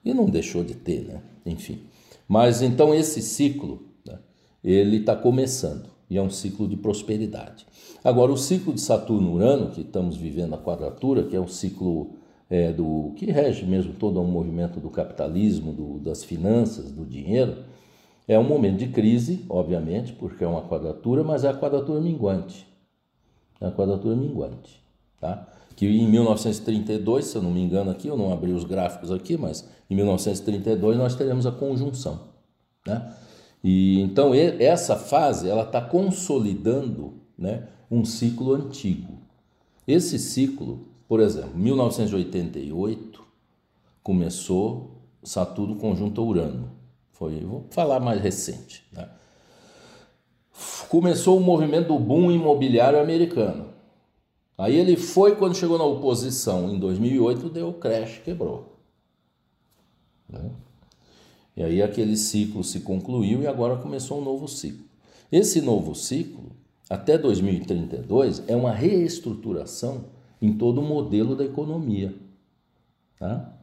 E 0.03 0.15
não 0.15 0.25
deixou 0.25 0.65
de 0.65 0.75
ter, 0.75 1.03
né? 1.03 1.21
enfim. 1.45 1.83
Mas 2.27 2.63
então 2.63 2.95
esse 2.95 3.21
ciclo, 3.21 3.83
né, 4.07 4.19
ele 4.65 4.97
está 4.97 5.15
começando, 5.15 5.91
e 6.09 6.17
é 6.17 6.23
um 6.23 6.31
ciclo 6.31 6.67
de 6.67 6.77
prosperidade. 6.77 7.67
Agora, 8.03 8.33
o 8.33 8.39
ciclo 8.39 8.73
de 8.73 8.81
Saturno-Urano, 8.81 9.73
que 9.73 9.83
estamos 9.83 10.17
vivendo 10.17 10.55
a 10.55 10.59
quadratura, 10.59 11.25
que 11.25 11.37
é 11.37 11.41
um 11.41 11.49
ciclo 11.49 12.13
é, 12.49 12.73
do 12.73 13.13
que 13.17 13.27
rege 13.27 13.67
mesmo 13.67 13.93
todo 13.93 14.23
o 14.23 14.25
movimento 14.25 14.81
do 14.81 14.89
capitalismo, 14.89 15.71
do, 15.71 15.99
das 15.99 16.25
finanças, 16.25 16.91
do 16.91 17.05
dinheiro, 17.05 17.59
é 18.29 18.39
um 18.39 18.45
momento 18.45 18.79
de 18.79 18.89
crise, 18.89 19.45
obviamente, 19.49 20.13
porque 20.13 20.43
é 20.43 20.47
uma 20.47 20.63
quadratura, 20.63 21.23
mas 21.23 21.45
é 21.45 21.49
a 21.49 21.55
quadratura 21.55 22.01
minguante. 22.01 22.67
É 23.61 23.67
a 23.67 23.71
quadratura 23.71 24.17
minguante. 24.17 24.83
Tá? 25.21 25.47
Que 25.77 25.87
em 25.87 26.09
1932, 26.09 27.25
se 27.25 27.37
eu 27.37 27.43
não 27.43 27.53
me 27.53 27.61
engano 27.61 27.91
aqui, 27.91 28.09
eu 28.09 28.17
não 28.17 28.33
abri 28.33 28.53
os 28.53 28.65
gráficos 28.65 29.13
aqui, 29.13 29.37
mas 29.37 29.69
em 29.89 29.95
1932 29.95 30.97
nós 30.97 31.15
teremos 31.15 31.47
a 31.47 31.53
conjunção. 31.53 32.21
Né? 32.87 33.15
E 33.63 34.01
então 34.01 34.33
essa 34.35 34.97
fase 34.97 35.49
ela 35.49 35.63
está 35.63 35.81
consolidando 35.81 37.15
né, 37.39 37.69
um 37.91 38.05
ciclo 38.05 38.55
antigo. 38.55 39.15
Esse 39.87 40.19
ciclo, 40.19 40.87
por 41.09 41.21
exemplo, 41.21 41.57
1988 41.57 43.23
começou 44.03 44.97
Saturno 45.23 45.77
conjunto 45.77 46.23
Urano. 46.25 46.76
Foi, 47.19 47.41
vou 47.41 47.67
falar 47.71 47.99
mais 47.99 48.21
recente. 48.21 48.85
Né? 48.93 49.09
Começou 50.89 51.39
o 51.39 51.43
movimento 51.43 51.89
do 51.89 51.99
boom 51.99 52.31
imobiliário 52.31 53.01
americano. 53.01 53.71
Aí 54.59 54.77
ele 54.77 54.97
foi, 54.97 55.35
quando 55.37 55.57
chegou 55.57 55.79
na 55.79 55.85
oposição 55.85 56.71
em 56.71 56.79
2008, 56.79 57.49
deu 57.49 57.73
crash, 57.73 58.21
quebrou. 58.23 58.77
Né? 60.29 60.51
E 61.57 61.63
aí 61.63 61.83
aquele 61.83 62.19
ciclo 62.19 62.63
se 62.63 62.81
concluiu 62.81 63.43
e 63.43 63.47
agora 63.47 63.77
começou 63.77 64.21
um 64.21 64.25
novo 64.25 64.47
ciclo. 64.47 64.85
Esse 65.33 65.63
novo 65.63 65.95
ciclo, 65.95 66.53
até 66.89 67.17
2032, 67.17 68.43
é 68.47 68.55
uma 68.55 68.73
reestruturação 68.73 70.05
em 70.41 70.53
todo 70.53 70.83
o 70.83 70.85
modelo 70.85 71.35
da 71.35 71.45
economia. 71.45 72.15
Tá? 73.19 73.56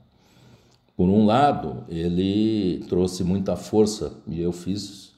Por 0.95 1.10
um 1.10 1.25
lado, 1.25 1.84
ele 1.89 2.86
trouxe 2.88 3.23
muita 3.23 3.56
força, 3.56 4.13
e 4.27 4.41
eu 4.41 4.51
fiz 4.51 5.13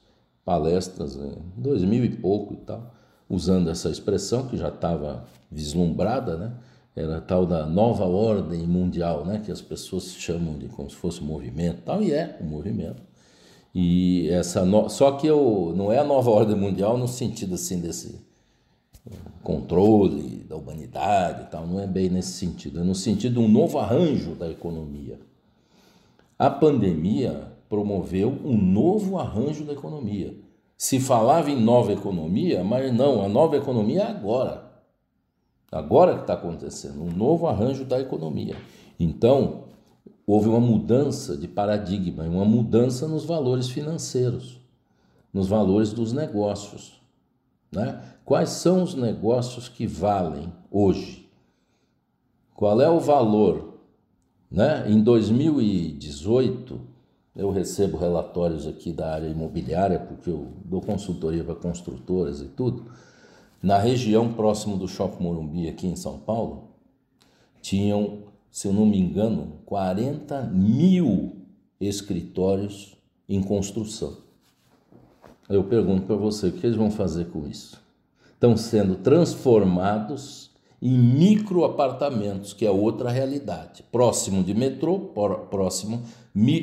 palestras 0.46 1.16
em 1.16 1.34
2000 1.58 2.06
e 2.06 2.10
pouco 2.18 2.54
e 2.54 2.58
tal, 2.58 2.94
usando 3.30 3.70
essa 3.70 3.90
expressão 3.90 4.48
que 4.48 4.56
já 4.56 4.70
estava 4.70 5.26
vislumbrada, 5.52 6.38
né? 6.38 6.54
Era 6.96 7.20
tal 7.20 7.46
da 7.46 7.66
nova 7.66 8.06
ordem 8.06 8.66
mundial, 8.66 9.26
né? 9.26 9.42
Que 9.44 9.52
as 9.52 9.62
pessoas 9.62 10.14
chamam 10.14 10.58
de 10.58 10.68
como 10.68 10.90
se 10.90 10.96
fosse 10.96 11.22
um 11.22 11.26
movimento, 11.26 11.82
tal 11.84 12.02
e 12.02 12.14
é 12.14 12.38
um 12.42 12.46
movimento. 12.46 13.02
E 13.74 14.30
essa 14.30 14.64
no... 14.64 14.88
só 14.88 15.12
que 15.14 15.28
eu 15.28 15.74
não 15.76 15.92
é 15.92 15.98
a 15.98 16.04
nova 16.06 16.32
ordem 16.32 16.56
mundial 16.56 16.98
no 16.98 17.10
sentido 17.10 17.56
assim 17.56 17.82
desse 17.82 18.24
controle 19.44 20.46
da 20.48 20.56
humanidade 20.56 21.50
tal, 21.52 21.68
não 21.68 21.80
é 21.82 21.86
bem 21.86 22.10
nesse 22.10 22.32
sentido, 22.32 22.80
é 22.80 22.84
no 22.84 22.96
sentido 22.96 23.34
de 23.34 23.40
um 23.40 23.50
novo 23.50 23.78
arranjo 23.78 24.34
da 24.36 24.50
economia. 24.50 25.20
A 26.38 26.50
pandemia 26.50 27.54
promoveu 27.70 28.30
um 28.44 28.58
novo 28.58 29.18
arranjo 29.18 29.64
da 29.64 29.74
economia. 29.74 30.38
Se 30.78 31.00
falava 31.00 31.50
em 31.50 31.60
nova 31.60 31.94
economia, 31.94 32.64
mas 32.64 32.94
não, 32.94 33.24
a 33.24 33.30
nova 33.30 33.56
economia 33.56 34.02
é 34.02 34.12
agora. 34.12 34.66
Agora 35.72 36.16
que 36.16 36.22
está 36.22 36.34
acontecendo, 36.34 37.02
um 37.02 37.12
novo 37.12 37.48
arranjo 37.48 37.86
da 37.86 38.00
economia. 38.00 38.56
Então, 39.00 39.66
houve 40.28 40.50
uma 40.50 40.60
mudança 40.60 41.38
de 41.38 41.48
paradigma, 41.48 42.24
uma 42.24 42.46
mudança 42.46 43.08
nos 43.08 43.24
valores 43.24 43.70
financeiros, 43.70 44.60
nos 45.34 45.48
valores 45.48 45.94
dos 45.94 46.12
negócios. 46.12 47.02
Né? 47.72 48.02
Quais 48.26 48.50
são 48.50 48.84
os 48.84 48.94
negócios 48.94 49.70
que 49.70 49.88
valem 49.88 50.52
hoje? 50.70 51.30
Qual 52.54 52.82
é 52.82 52.90
o 52.90 53.00
valor? 53.00 53.75
Né? 54.50 54.90
Em 54.90 55.02
2018, 55.02 56.80
eu 57.36 57.52
recebo 57.52 57.98
relatórios 57.98 58.66
aqui 58.66 58.92
da 58.94 59.14
área 59.14 59.28
imobiliária, 59.28 60.00
porque 60.00 60.30
eu 60.30 60.54
dou 60.64 60.82
consultoria 60.82 61.44
para 61.44 61.56
construtoras 61.56 62.42
e 62.42 62.46
tudo. 62.46 62.86
Na 63.62 63.78
região 63.78 64.34
próximo 64.34 64.78
do 64.78 64.88
Shopping 64.88 65.24
Morumbi, 65.24 65.68
aqui 65.68 65.88
em 65.88 65.96
São 65.96 66.20
Paulo, 66.20 66.70
tinham, 67.62 68.20
se 68.52 68.68
eu 68.68 68.74
não 68.74 68.86
me 68.86 69.00
engano, 69.00 69.60
40 69.66 70.44
mil 70.44 71.36
escritórios 71.80 72.96
em 73.28 73.42
construção. 73.42 74.18
Eu 75.50 75.64
pergunto 75.64 76.06
para 76.06 76.16
você, 76.16 76.48
o 76.48 76.52
que 76.52 76.66
eles 76.66 76.78
vão 76.78 76.90
fazer 76.90 77.26
com 77.26 77.48
isso? 77.48 77.82
Estão 78.34 78.56
sendo 78.56 78.96
transformados 78.96 80.52
em 80.82 80.98
micro 80.98 81.64
apartamentos, 81.64 82.54
que 82.54 82.66
é 82.66 82.72
outra 82.72 83.10
realidade. 83.10 83.84
Próximo 83.92 84.44
de 84.44 84.54
metrô, 84.54 85.00
próximo 85.50 86.04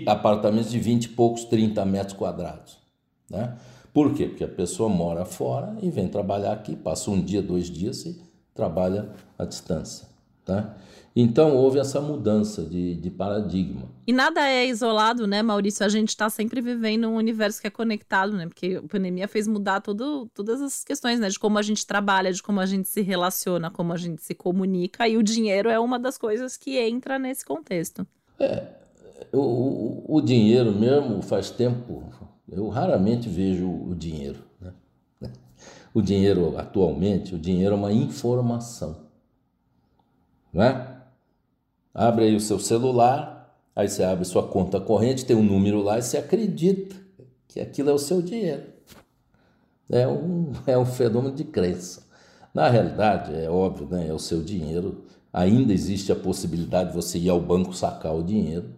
apartamentos 0.07 0.71
de 0.71 0.79
20 0.79 1.05
e 1.05 1.09
poucos, 1.11 1.45
30 1.45 1.85
metros 1.85 2.17
quadrados. 2.17 2.79
Né? 3.31 3.57
Por 3.93 4.15
quê? 4.15 4.27
Porque 4.27 4.45
a 4.45 4.49
pessoa 4.49 4.89
mora 4.89 5.25
fora 5.25 5.77
e 5.83 5.91
vem 5.91 6.09
trabalhar 6.09 6.53
aqui, 6.53 6.77
passa 6.77 7.11
um 7.11 7.21
dia, 7.21 7.43
dois 7.43 7.71
dias 7.71 8.05
e 8.05 8.21
trabalha 8.55 9.11
à 9.39 9.45
distância. 9.45 10.12
Tá? 10.45 10.77
Então 11.15 11.55
houve 11.55 11.79
essa 11.79 12.01
mudança 12.01 12.65
de, 12.65 12.97
de, 12.97 13.11
paradigma. 13.11 13.83
E 14.07 14.13
nada 14.13 14.49
é 14.49 14.67
isolado, 14.67 15.27
né, 15.27 15.43
Maurício? 15.43 15.85
A 15.85 15.89
gente 15.89 16.09
está 16.09 16.31
sempre 16.31 16.61
vivendo 16.61 17.07
um 17.07 17.17
universo 17.17 17.61
que 17.61 17.67
é 17.67 17.71
conectado, 17.71 18.33
né? 18.33 18.47
Porque 18.47 18.81
a 18.83 18.89
pandemia 18.89 19.29
fez 19.29 19.47
mudar 19.47 19.81
tudo, 19.83 20.27
todas 20.35 20.61
as 20.63 20.83
questões, 20.83 21.21
né? 21.21 21.29
De 21.29 21.39
como 21.39 21.59
a 21.59 21.63
gente 21.63 21.87
trabalha, 21.87 22.33
de 22.33 22.43
como 22.43 22.61
a 22.61 22.67
gente 22.67 22.89
se 22.89 23.03
relaciona, 23.03 23.71
como 23.71 23.93
a 23.93 23.97
gente 23.97 24.23
se 24.23 24.35
comunica. 24.35 25.07
E 25.07 25.19
o 25.19 25.23
dinheiro 25.23 25.69
é 25.69 25.79
uma 25.79 25.99
das 25.99 26.17
coisas 26.17 26.57
que 26.57 26.79
entra 26.79 27.19
nesse 27.19 27.45
contexto. 27.45 28.07
É, 28.41 28.69
o, 29.33 30.17
o 30.17 30.21
dinheiro 30.23 30.73
mesmo 30.73 31.21
faz 31.23 31.51
tempo, 31.51 32.05
eu 32.51 32.69
raramente 32.69 33.29
vejo 33.29 33.69
o 33.69 33.95
dinheiro. 33.95 34.41
Né? 34.59 34.73
O 35.93 36.01
dinheiro 36.01 36.59
atualmente, 36.59 37.35
o 37.35 37.39
dinheiro 37.39 37.75
é 37.75 37.79
uma 37.79 37.93
informação. 37.93 39.02
Não 40.53 40.63
é? 40.63 40.97
Abre 41.95 42.25
aí 42.25 42.37
o 42.37 42.41
seu 42.41 42.59
celular, 42.59 43.57
aí 43.75 43.89
você 43.89 44.03
abre 44.03 44.25
sua 44.25 44.47
conta 44.47 44.81
corrente, 44.81 45.25
tem 45.25 45.37
um 45.37 45.43
número 45.43 45.83
lá 45.83 45.99
e 45.99 46.03
você 46.03 46.17
acredita 46.19 46.97
que 47.49 47.61
aquilo 47.61 47.91
é 47.91 47.93
o 47.93 47.99
seu 47.99 48.21
dinheiro. 48.23 48.65
É 49.91 50.07
um, 50.07 50.53
é 50.67 50.77
um 50.77 50.87
fenômeno 50.87 51.35
de 51.35 51.45
crença. 51.45 52.03
Na 52.55 52.69
realidade, 52.69 53.35
é 53.35 53.49
óbvio, 53.49 53.89
né? 53.91 54.09
é 54.09 54.13
o 54.13 54.19
seu 54.19 54.43
dinheiro. 54.43 55.05
Ainda 55.33 55.73
existe 55.73 56.13
a 56.13 56.17
possibilidade 56.17 56.91
de 56.91 56.97
você 56.97 57.19
ir 57.19 57.31
ao 57.31 57.41
banco 57.41 57.75
sacar 57.75 58.15
o 58.15 58.23
dinheiro, 58.23 58.71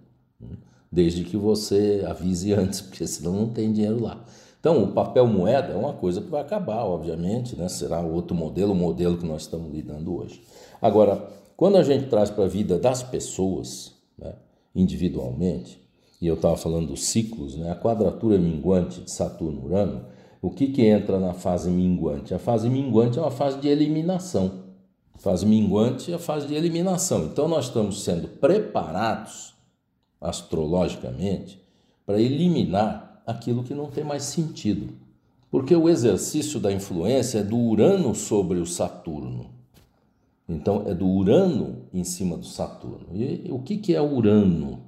desde 0.90 1.24
que 1.24 1.36
você 1.36 2.04
avise 2.06 2.52
antes, 2.54 2.80
porque 2.80 3.06
senão 3.06 3.32
não 3.32 3.48
tem 3.48 3.72
dinheiro 3.72 4.00
lá. 4.00 4.24
Então, 4.60 4.82
o 4.82 4.92
papel 4.92 5.26
moeda 5.26 5.72
é 5.72 5.76
uma 5.76 5.92
coisa 5.92 6.22
que 6.22 6.30
vai 6.30 6.40
acabar, 6.40 6.84
obviamente, 6.84 7.54
né? 7.54 7.68
será 7.68 8.00
outro 8.00 8.34
modelo, 8.34 8.72
o 8.72 8.74
modelo 8.74 9.18
que 9.18 9.26
nós 9.26 9.42
estamos 9.42 9.70
lidando 9.70 10.16
hoje. 10.16 10.42
Agora, 10.80 11.28
quando 11.56 11.76
a 11.76 11.82
gente 11.82 12.06
traz 12.06 12.30
para 12.30 12.44
a 12.44 12.48
vida 12.48 12.78
das 12.78 13.02
pessoas, 13.02 13.92
né, 14.18 14.34
individualmente, 14.74 15.80
e 16.20 16.26
eu 16.26 16.34
estava 16.34 16.56
falando 16.56 16.88
dos 16.88 17.04
ciclos, 17.04 17.56
né, 17.56 17.70
a 17.70 17.76
quadratura 17.76 18.38
minguante 18.38 19.00
de 19.00 19.10
Saturno-Urano, 19.10 20.06
o 20.44 20.50
que, 20.50 20.66
que 20.66 20.84
entra 20.84 21.18
na 21.18 21.32
fase 21.32 21.70
minguante? 21.70 22.34
A 22.34 22.38
fase 22.38 22.68
minguante 22.68 23.18
é 23.18 23.22
uma 23.22 23.30
fase 23.30 23.58
de 23.60 23.68
eliminação. 23.68 24.64
A 25.14 25.18
fase 25.18 25.46
minguante 25.46 26.12
é 26.12 26.16
a 26.16 26.18
fase 26.18 26.46
de 26.46 26.54
eliminação. 26.54 27.24
Então, 27.24 27.48
nós 27.48 27.66
estamos 27.66 28.02
sendo 28.02 28.28
preparados, 28.28 29.54
astrologicamente, 30.20 31.62
para 32.04 32.20
eliminar 32.20 33.22
aquilo 33.26 33.64
que 33.64 33.72
não 33.72 33.86
tem 33.86 34.04
mais 34.04 34.24
sentido. 34.24 34.92
Porque 35.50 35.74
o 35.74 35.88
exercício 35.88 36.60
da 36.60 36.72
influência 36.72 37.38
é 37.38 37.42
do 37.42 37.56
Urano 37.56 38.14
sobre 38.14 38.58
o 38.58 38.66
Saturno. 38.66 39.53
Então 40.48 40.84
é 40.86 40.94
do 40.94 41.06
Urano 41.06 41.86
em 41.92 42.04
cima 42.04 42.36
do 42.36 42.44
Saturno. 42.44 43.06
E 43.12 43.48
o 43.50 43.60
que, 43.60 43.78
que 43.78 43.94
é 43.94 44.00
Urano? 44.00 44.80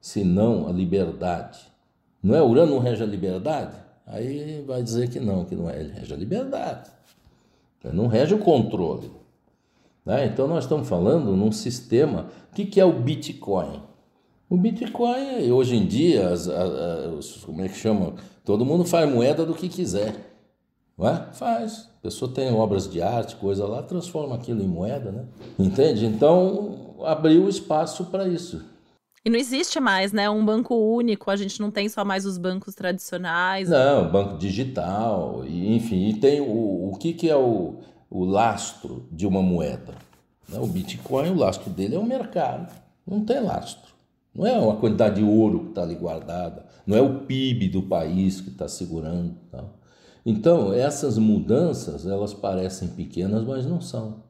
Se 0.00 0.22
não 0.22 0.68
a 0.68 0.72
liberdade. 0.72 1.58
Não 2.22 2.34
é 2.34 2.42
Urano 2.42 2.74
não 2.74 2.78
rege 2.78 3.02
a 3.02 3.06
liberdade? 3.06 3.76
Aí 4.06 4.62
vai 4.66 4.82
dizer 4.82 5.08
que 5.08 5.20
não, 5.20 5.44
que 5.44 5.54
não 5.54 5.68
é. 5.68 5.80
Ele 5.80 5.92
rege 5.92 6.12
a 6.12 6.16
liberdade. 6.16 6.90
Ele 7.84 7.96
não 7.96 8.06
rege 8.06 8.34
o 8.34 8.38
controle. 8.38 9.10
Né? 10.04 10.26
Então 10.26 10.46
nós 10.46 10.64
estamos 10.64 10.88
falando 10.88 11.36
num 11.36 11.52
sistema. 11.52 12.26
O 12.50 12.54
que, 12.54 12.64
que 12.66 12.80
é 12.80 12.84
o 12.84 12.92
Bitcoin? 12.92 13.82
O 14.50 14.56
Bitcoin, 14.56 15.50
hoje 15.50 15.76
em 15.76 15.86
dia, 15.86 16.30
as, 16.30 16.48
as, 16.48 16.70
as, 16.70 17.44
como 17.44 17.60
é 17.60 17.68
que 17.68 17.76
chama? 17.76 18.14
Todo 18.44 18.64
mundo 18.64 18.84
faz 18.84 19.10
moeda 19.10 19.44
do 19.44 19.54
que 19.54 19.68
quiser. 19.68 20.27
Não 20.98 21.08
é? 21.08 21.28
Faz. 21.32 21.88
A 21.98 22.02
pessoa 22.02 22.32
tem 22.32 22.52
obras 22.52 22.90
de 22.90 23.00
arte, 23.00 23.36
coisa 23.36 23.66
lá, 23.66 23.82
transforma 23.82 24.34
aquilo 24.34 24.62
em 24.62 24.66
moeda, 24.66 25.12
né? 25.12 25.24
Entende? 25.56 26.04
Então, 26.04 26.96
abriu 27.04 27.48
espaço 27.48 28.06
para 28.06 28.26
isso. 28.26 28.64
E 29.24 29.30
não 29.30 29.38
existe 29.38 29.78
mais, 29.78 30.12
né? 30.12 30.28
Um 30.28 30.44
banco 30.44 30.74
único, 30.74 31.30
a 31.30 31.36
gente 31.36 31.60
não 31.60 31.70
tem 31.70 31.88
só 31.88 32.04
mais 32.04 32.26
os 32.26 32.38
bancos 32.38 32.74
tradicionais. 32.74 33.68
Não, 33.68 34.10
banco 34.10 34.38
digital, 34.38 35.44
e, 35.46 35.76
enfim. 35.76 36.08
E 36.08 36.14
tem 36.14 36.40
o, 36.40 36.90
o 36.90 36.96
que, 36.98 37.12
que 37.12 37.28
é 37.28 37.36
o, 37.36 37.76
o 38.10 38.24
lastro 38.24 39.06
de 39.12 39.26
uma 39.26 39.42
moeda? 39.42 39.94
Né? 40.48 40.58
O 40.58 40.66
Bitcoin, 40.66 41.30
o 41.30 41.36
lastro 41.36 41.70
dele 41.70 41.94
é 41.94 41.98
o 41.98 42.04
mercado. 42.04 42.72
Não 43.06 43.24
tem 43.24 43.40
lastro. 43.40 43.92
Não 44.34 44.46
é 44.46 44.58
uma 44.58 44.76
quantidade 44.76 45.16
de 45.16 45.24
ouro 45.24 45.60
que 45.60 45.68
está 45.70 45.82
ali 45.82 45.94
guardada, 45.94 46.64
não 46.86 46.96
é 46.96 47.02
o 47.02 47.20
PIB 47.20 47.68
do 47.68 47.82
país 47.82 48.40
que 48.40 48.50
está 48.50 48.68
segurando. 48.68 49.34
Tal. 49.50 49.77
Então, 50.30 50.74
essas 50.74 51.16
mudanças, 51.16 52.06
elas 52.06 52.34
parecem 52.34 52.86
pequenas, 52.88 53.42
mas 53.46 53.64
não 53.64 53.80
são. 53.80 54.22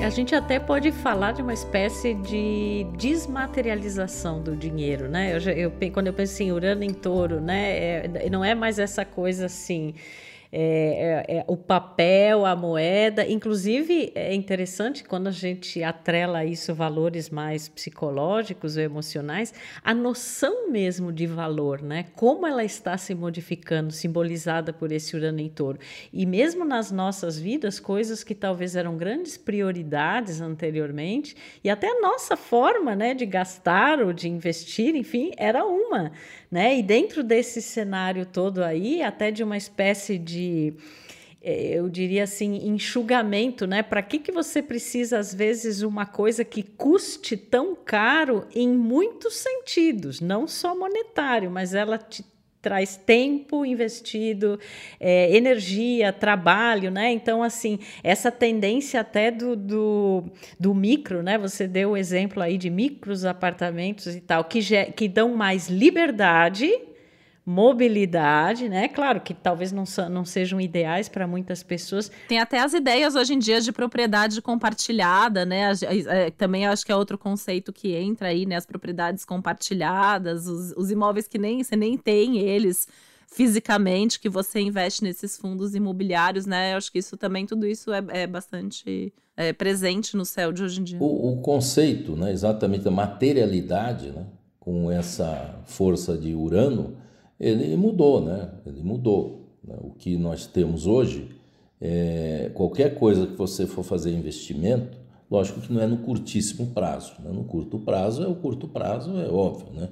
A 0.00 0.08
gente 0.08 0.36
até 0.36 0.60
pode 0.60 0.92
falar 0.92 1.32
de 1.32 1.42
uma 1.42 1.52
espécie 1.52 2.14
de 2.14 2.86
desmaterialização 2.96 4.40
do 4.40 4.54
dinheiro, 4.54 5.08
né? 5.08 5.36
Eu, 5.36 5.72
eu 5.72 5.72
quando 5.92 6.06
eu 6.06 6.12
penso 6.12 6.40
em 6.44 6.52
Urano 6.52 6.84
em 6.84 6.94
touro, 6.94 7.40
né? 7.40 8.04
É, 8.04 8.30
não 8.30 8.44
é 8.44 8.54
mais 8.54 8.78
essa 8.78 9.04
coisa 9.04 9.46
assim 9.46 9.94
é, 10.56 11.24
é, 11.26 11.36
é, 11.38 11.44
o 11.48 11.56
papel, 11.56 12.46
a 12.46 12.54
moeda. 12.54 13.26
Inclusive, 13.26 14.12
é 14.14 14.32
interessante 14.32 15.02
quando 15.02 15.26
a 15.26 15.32
gente 15.32 15.82
atrela 15.82 16.44
isso 16.44 16.72
valores 16.72 17.28
mais 17.28 17.68
psicológicos 17.68 18.76
ou 18.76 18.82
emocionais, 18.84 19.52
a 19.82 19.92
noção 19.92 20.70
mesmo 20.70 21.10
de 21.12 21.26
valor, 21.26 21.82
né? 21.82 22.06
Como 22.14 22.46
ela 22.46 22.62
está 22.62 22.96
se 22.96 23.16
modificando, 23.16 23.92
simbolizada 23.92 24.72
por 24.72 24.92
esse 24.92 25.16
Urano 25.16 25.40
em 25.40 25.48
touro. 25.48 25.80
E 26.12 26.24
mesmo 26.24 26.64
nas 26.64 26.92
nossas 26.92 27.36
vidas, 27.36 27.80
coisas 27.80 28.22
que 28.22 28.34
talvez 28.34 28.76
eram 28.76 28.96
grandes 28.96 29.36
prioridades 29.36 30.40
anteriormente, 30.40 31.36
e 31.64 31.68
até 31.68 31.88
a 31.88 32.00
nossa 32.00 32.36
forma 32.36 32.94
né, 32.94 33.12
de 33.12 33.26
gastar 33.26 34.00
ou 34.00 34.12
de 34.12 34.28
investir, 34.28 34.94
enfim, 34.94 35.32
era 35.36 35.64
uma. 35.64 36.12
Né? 36.54 36.78
E 36.78 36.84
dentro 36.84 37.24
desse 37.24 37.60
cenário 37.60 38.24
todo 38.24 38.62
aí, 38.62 39.02
até 39.02 39.32
de 39.32 39.42
uma 39.42 39.56
espécie 39.56 40.16
de 40.16 40.72
eh, 41.42 41.72
eu 41.72 41.88
diria 41.88 42.22
assim, 42.22 42.68
enxugamento, 42.68 43.66
né? 43.66 43.82
Para 43.82 44.00
que, 44.00 44.20
que 44.20 44.30
você 44.30 44.62
precisa, 44.62 45.18
às 45.18 45.34
vezes, 45.34 45.82
uma 45.82 46.06
coisa 46.06 46.44
que 46.44 46.62
custe 46.62 47.36
tão 47.36 47.74
caro 47.74 48.46
em 48.54 48.68
muitos 48.68 49.34
sentidos, 49.34 50.20
não 50.20 50.46
só 50.46 50.78
monetário, 50.78 51.50
mas 51.50 51.74
ela 51.74 51.98
te 51.98 52.24
traz 52.64 52.96
tempo 52.96 53.66
investido, 53.66 54.58
é, 54.98 55.36
energia, 55.36 56.10
trabalho, 56.14 56.90
né? 56.90 57.12
Então, 57.12 57.42
assim, 57.42 57.78
essa 58.02 58.32
tendência 58.32 59.00
até 59.00 59.30
do, 59.30 59.54
do, 59.54 60.24
do, 60.58 60.74
micro, 60.74 61.22
né? 61.22 61.36
Você 61.36 61.68
deu 61.68 61.90
o 61.90 61.96
exemplo 61.96 62.42
aí 62.42 62.56
de 62.56 62.70
micros 62.70 63.26
apartamentos 63.26 64.16
e 64.16 64.20
tal, 64.22 64.44
que, 64.44 64.60
que 64.92 65.06
dão 65.06 65.36
mais 65.36 65.68
liberdade, 65.68 66.72
mobilidade, 67.46 68.68
né? 68.68 68.88
Claro 68.88 69.20
que 69.20 69.34
talvez 69.34 69.70
não, 69.70 69.84
não 70.10 70.24
sejam 70.24 70.58
ideais 70.60 71.08
para 71.08 71.26
muitas 71.26 71.62
pessoas. 71.62 72.10
Tem 72.26 72.38
até 72.38 72.60
as 72.60 72.72
ideias 72.72 73.14
hoje 73.14 73.34
em 73.34 73.38
dia 73.38 73.60
de 73.60 73.70
propriedade 73.70 74.40
compartilhada, 74.40 75.44
né? 75.44 75.70
É, 76.08 76.30
também 76.30 76.66
acho 76.66 76.86
que 76.86 76.92
é 76.92 76.96
outro 76.96 77.18
conceito 77.18 77.72
que 77.72 77.94
entra 77.94 78.28
aí, 78.28 78.46
né? 78.46 78.56
As 78.56 78.64
propriedades 78.64 79.24
compartilhadas, 79.26 80.46
os, 80.46 80.72
os 80.76 80.90
imóveis 80.90 81.28
que 81.28 81.36
nem 81.38 81.62
você 81.62 81.76
nem 81.76 81.98
tem 81.98 82.38
eles 82.38 82.88
fisicamente, 83.26 84.20
que 84.20 84.28
você 84.28 84.60
investe 84.60 85.02
nesses 85.02 85.36
fundos 85.36 85.74
imobiliários, 85.74 86.46
né? 86.46 86.72
Eu 86.72 86.78
acho 86.78 86.90
que 86.90 86.98
isso 86.98 87.16
também, 87.16 87.44
tudo 87.44 87.66
isso 87.66 87.92
é, 87.92 88.02
é 88.08 88.26
bastante 88.26 89.12
é, 89.36 89.52
presente 89.52 90.16
no 90.16 90.24
céu 90.24 90.50
de 90.50 90.62
hoje 90.62 90.80
em 90.80 90.84
dia. 90.84 90.98
O, 90.98 91.32
o 91.32 91.36
conceito, 91.42 92.16
né? 92.16 92.32
Exatamente 92.32 92.88
a 92.88 92.90
materialidade, 92.90 94.12
né? 94.12 94.24
Com 94.58 94.90
essa 94.90 95.60
força 95.66 96.16
de 96.16 96.34
Urano 96.34 97.03
ele 97.48 97.76
mudou, 97.76 98.20
né? 98.20 98.50
Ele 98.66 98.82
mudou. 98.82 99.44
Né? 99.62 99.76
O 99.80 99.90
que 99.90 100.16
nós 100.16 100.46
temos 100.46 100.86
hoje, 100.86 101.30
é, 101.80 102.50
qualquer 102.54 102.96
coisa 102.96 103.26
que 103.26 103.36
você 103.36 103.66
for 103.66 103.82
fazer 103.82 104.12
investimento, 104.12 104.98
lógico 105.30 105.60
que 105.60 105.72
não 105.72 105.80
é 105.80 105.86
no 105.86 105.98
curtíssimo 105.98 106.68
prazo. 106.68 107.14
Né? 107.20 107.30
No 107.32 107.44
curto 107.44 107.78
prazo 107.78 108.22
é 108.22 108.28
o 108.28 108.34
curto 108.34 108.68
prazo, 108.68 109.18
é 109.18 109.28
óbvio, 109.28 109.72
né? 109.72 109.88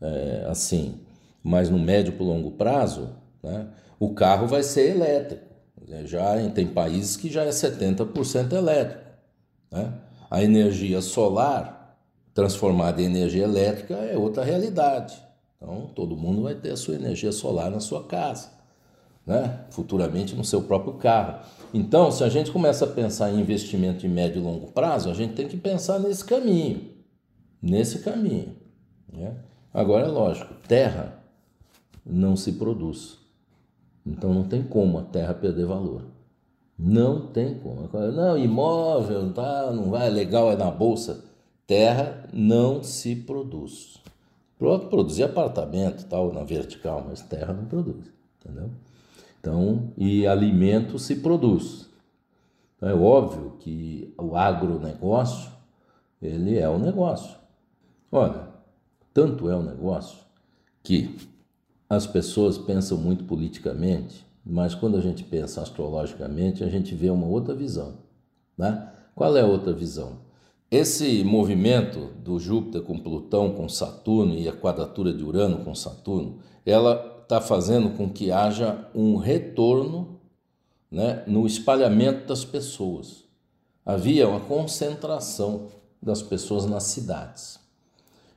É, 0.00 0.46
assim, 0.48 0.96
mas 1.42 1.70
no 1.70 1.78
médio 1.78 2.12
para 2.12 2.26
longo 2.26 2.50
prazo, 2.52 3.10
né? 3.42 3.68
o 3.98 4.12
carro 4.12 4.46
vai 4.46 4.62
ser 4.62 4.90
elétrico. 4.90 5.44
Já 6.04 6.50
tem 6.50 6.66
países 6.66 7.16
que 7.16 7.30
já 7.30 7.44
é 7.44 7.50
70% 7.50 8.52
elétrico. 8.52 9.04
Né? 9.70 9.92
A 10.30 10.42
energia 10.42 11.00
solar 11.00 11.98
transformada 12.32 13.00
em 13.00 13.04
energia 13.04 13.44
elétrica 13.44 13.94
é 13.94 14.16
outra 14.16 14.42
realidade. 14.42 15.23
Então, 15.64 15.90
todo 15.94 16.14
mundo 16.14 16.42
vai 16.42 16.54
ter 16.54 16.70
a 16.70 16.76
sua 16.76 16.94
energia 16.94 17.32
solar 17.32 17.70
na 17.70 17.80
sua 17.80 18.04
casa, 18.04 18.50
né? 19.26 19.64
futuramente 19.70 20.34
no 20.34 20.44
seu 20.44 20.62
próprio 20.62 20.94
carro. 20.94 21.40
Então, 21.72 22.12
se 22.12 22.22
a 22.22 22.28
gente 22.28 22.50
começa 22.50 22.84
a 22.84 22.88
pensar 22.88 23.32
em 23.32 23.40
investimento 23.40 24.00
de 24.00 24.08
médio 24.08 24.42
e 24.42 24.44
longo 24.44 24.70
prazo, 24.72 25.10
a 25.10 25.14
gente 25.14 25.32
tem 25.32 25.48
que 25.48 25.56
pensar 25.56 25.98
nesse 25.98 26.22
caminho, 26.22 26.90
nesse 27.62 28.00
caminho. 28.00 28.54
Né? 29.10 29.34
Agora, 29.72 30.06
é 30.06 30.10
lógico, 30.10 30.52
terra 30.68 31.18
não 32.04 32.36
se 32.36 32.52
produz. 32.52 33.16
Então, 34.04 34.34
não 34.34 34.44
tem 34.44 34.62
como 34.62 34.98
a 34.98 35.02
terra 35.02 35.32
perder 35.32 35.64
valor. 35.64 36.02
Não 36.78 37.28
tem 37.28 37.54
como. 37.54 37.88
Não, 38.12 38.36
imóvel, 38.36 39.32
tá, 39.32 39.72
não 39.72 39.90
vai, 39.90 40.10
legal, 40.10 40.52
é 40.52 40.56
na 40.56 40.70
bolsa. 40.70 41.24
Terra 41.66 42.28
não 42.34 42.82
se 42.82 43.16
produz. 43.16 44.04
Pronto, 44.58 44.86
produzir 44.86 45.24
apartamento 45.24 46.06
tal 46.06 46.32
na 46.32 46.44
vertical, 46.44 47.04
mas 47.06 47.20
terra 47.22 47.52
não 47.52 47.64
produz, 47.64 48.12
entendeu? 48.40 48.70
Então, 49.40 49.92
e 49.96 50.26
alimento 50.26 50.98
se 50.98 51.16
produz. 51.16 51.88
Então, 52.76 52.88
é 52.88 52.94
óbvio 52.94 53.56
que 53.60 54.14
o 54.18 54.36
agronegócio, 54.36 55.50
ele 56.22 56.58
é 56.58 56.68
o 56.68 56.72
um 56.72 56.78
negócio. 56.78 57.36
Olha, 58.10 58.48
tanto 59.12 59.50
é 59.50 59.56
o 59.56 59.58
um 59.58 59.64
negócio 59.64 60.18
que 60.82 61.16
as 61.88 62.06
pessoas 62.06 62.56
pensam 62.56 62.96
muito 62.96 63.24
politicamente, 63.24 64.24
mas 64.44 64.74
quando 64.74 64.96
a 64.96 65.00
gente 65.00 65.22
pensa 65.24 65.62
astrologicamente, 65.62 66.64
a 66.64 66.68
gente 66.68 66.94
vê 66.94 67.10
uma 67.10 67.26
outra 67.26 67.54
visão. 67.54 67.98
Né? 68.56 68.90
Qual 69.14 69.36
é 69.36 69.40
a 69.40 69.46
outra 69.46 69.72
visão? 69.72 70.23
Esse 70.74 71.22
movimento 71.22 72.10
do 72.18 72.36
Júpiter 72.36 72.82
com 72.82 72.98
Plutão, 72.98 73.52
com 73.52 73.68
Saturno 73.68 74.34
e 74.34 74.48
a 74.48 74.52
quadratura 74.52 75.12
de 75.12 75.22
Urano 75.22 75.64
com 75.64 75.72
Saturno, 75.72 76.40
ela 76.66 77.20
está 77.22 77.40
fazendo 77.40 77.90
com 77.90 78.10
que 78.10 78.32
haja 78.32 78.84
um 78.92 79.14
retorno 79.14 80.18
né, 80.90 81.22
no 81.28 81.46
espalhamento 81.46 82.26
das 82.26 82.44
pessoas. 82.44 83.22
Havia 83.86 84.28
uma 84.28 84.40
concentração 84.40 85.68
das 86.02 86.22
pessoas 86.22 86.66
nas 86.66 86.82
cidades. 86.82 87.60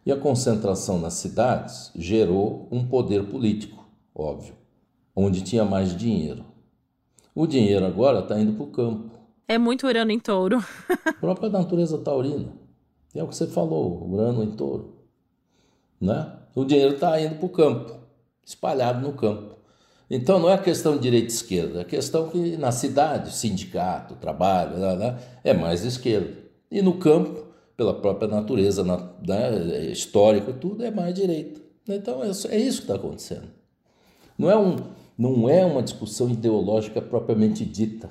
E 0.05 0.11
a 0.11 0.15
concentração 0.15 0.99
nas 0.99 1.13
cidades 1.13 1.89
gerou 1.95 2.67
um 2.69 2.85
poder 2.88 3.25
político, 3.25 3.83
óbvio, 4.13 4.53
onde 5.15 5.41
tinha 5.41 5.65
mais 5.65 5.97
dinheiro. 5.97 6.45
O 7.33 7.47
dinheiro 7.47 7.83
agora 7.83 8.19
está 8.19 8.39
indo 8.39 8.53
para 8.53 8.63
o 8.63 8.67
campo. 8.67 9.16
É 9.47 9.57
muito 9.57 9.87
Urano 9.87 10.11
em 10.11 10.19
touro. 10.19 10.57
A 11.05 11.13
própria 11.13 11.49
natureza 11.49 11.97
taurina. 11.97 12.51
É 13.15 13.23
o 13.23 13.27
que 13.27 13.35
você 13.35 13.47
falou, 13.47 14.05
Urano 14.11 14.43
em 14.43 14.51
touro. 14.51 14.93
Né? 16.01 16.33
O 16.53 16.65
dinheiro 16.65 16.95
está 16.95 17.19
indo 17.21 17.35
para 17.35 17.45
o 17.45 17.49
campo, 17.49 17.95
espalhado 18.45 18.99
no 18.99 19.13
campo. 19.13 19.55
Então 20.09 20.37
não 20.39 20.49
é 20.49 20.57
questão 20.57 20.95
de 20.95 21.01
direita 21.01 21.27
e 21.27 21.35
esquerda, 21.35 21.81
é 21.81 21.83
questão 21.83 22.29
que 22.29 22.55
na 22.57 22.71
cidade, 22.71 23.33
sindicato, 23.35 24.15
trabalho, 24.15 24.77
né, 24.77 24.95
né, 24.95 25.19
é 25.43 25.53
mais 25.53 25.83
esquerda. 25.83 26.33
E 26.71 26.81
no 26.81 26.97
campo, 26.97 27.45
pela 27.75 27.93
própria 27.93 28.27
natureza 28.27 28.83
né, 28.83 29.85
histórica, 29.91 30.53
tudo 30.53 30.83
é 30.83 30.91
mais 30.91 31.13
direita. 31.13 31.61
Então 31.87 32.23
é, 32.23 32.27
é 32.27 32.57
isso 32.57 32.79
que 32.79 32.83
está 32.83 32.95
acontecendo. 32.95 33.47
Não 34.37 34.49
é, 34.49 34.57
um, 34.57 34.75
não 35.17 35.49
é 35.49 35.65
uma 35.65 35.81
discussão 35.81 36.29
ideológica 36.29 37.01
propriamente 37.01 37.65
dita. 37.65 38.09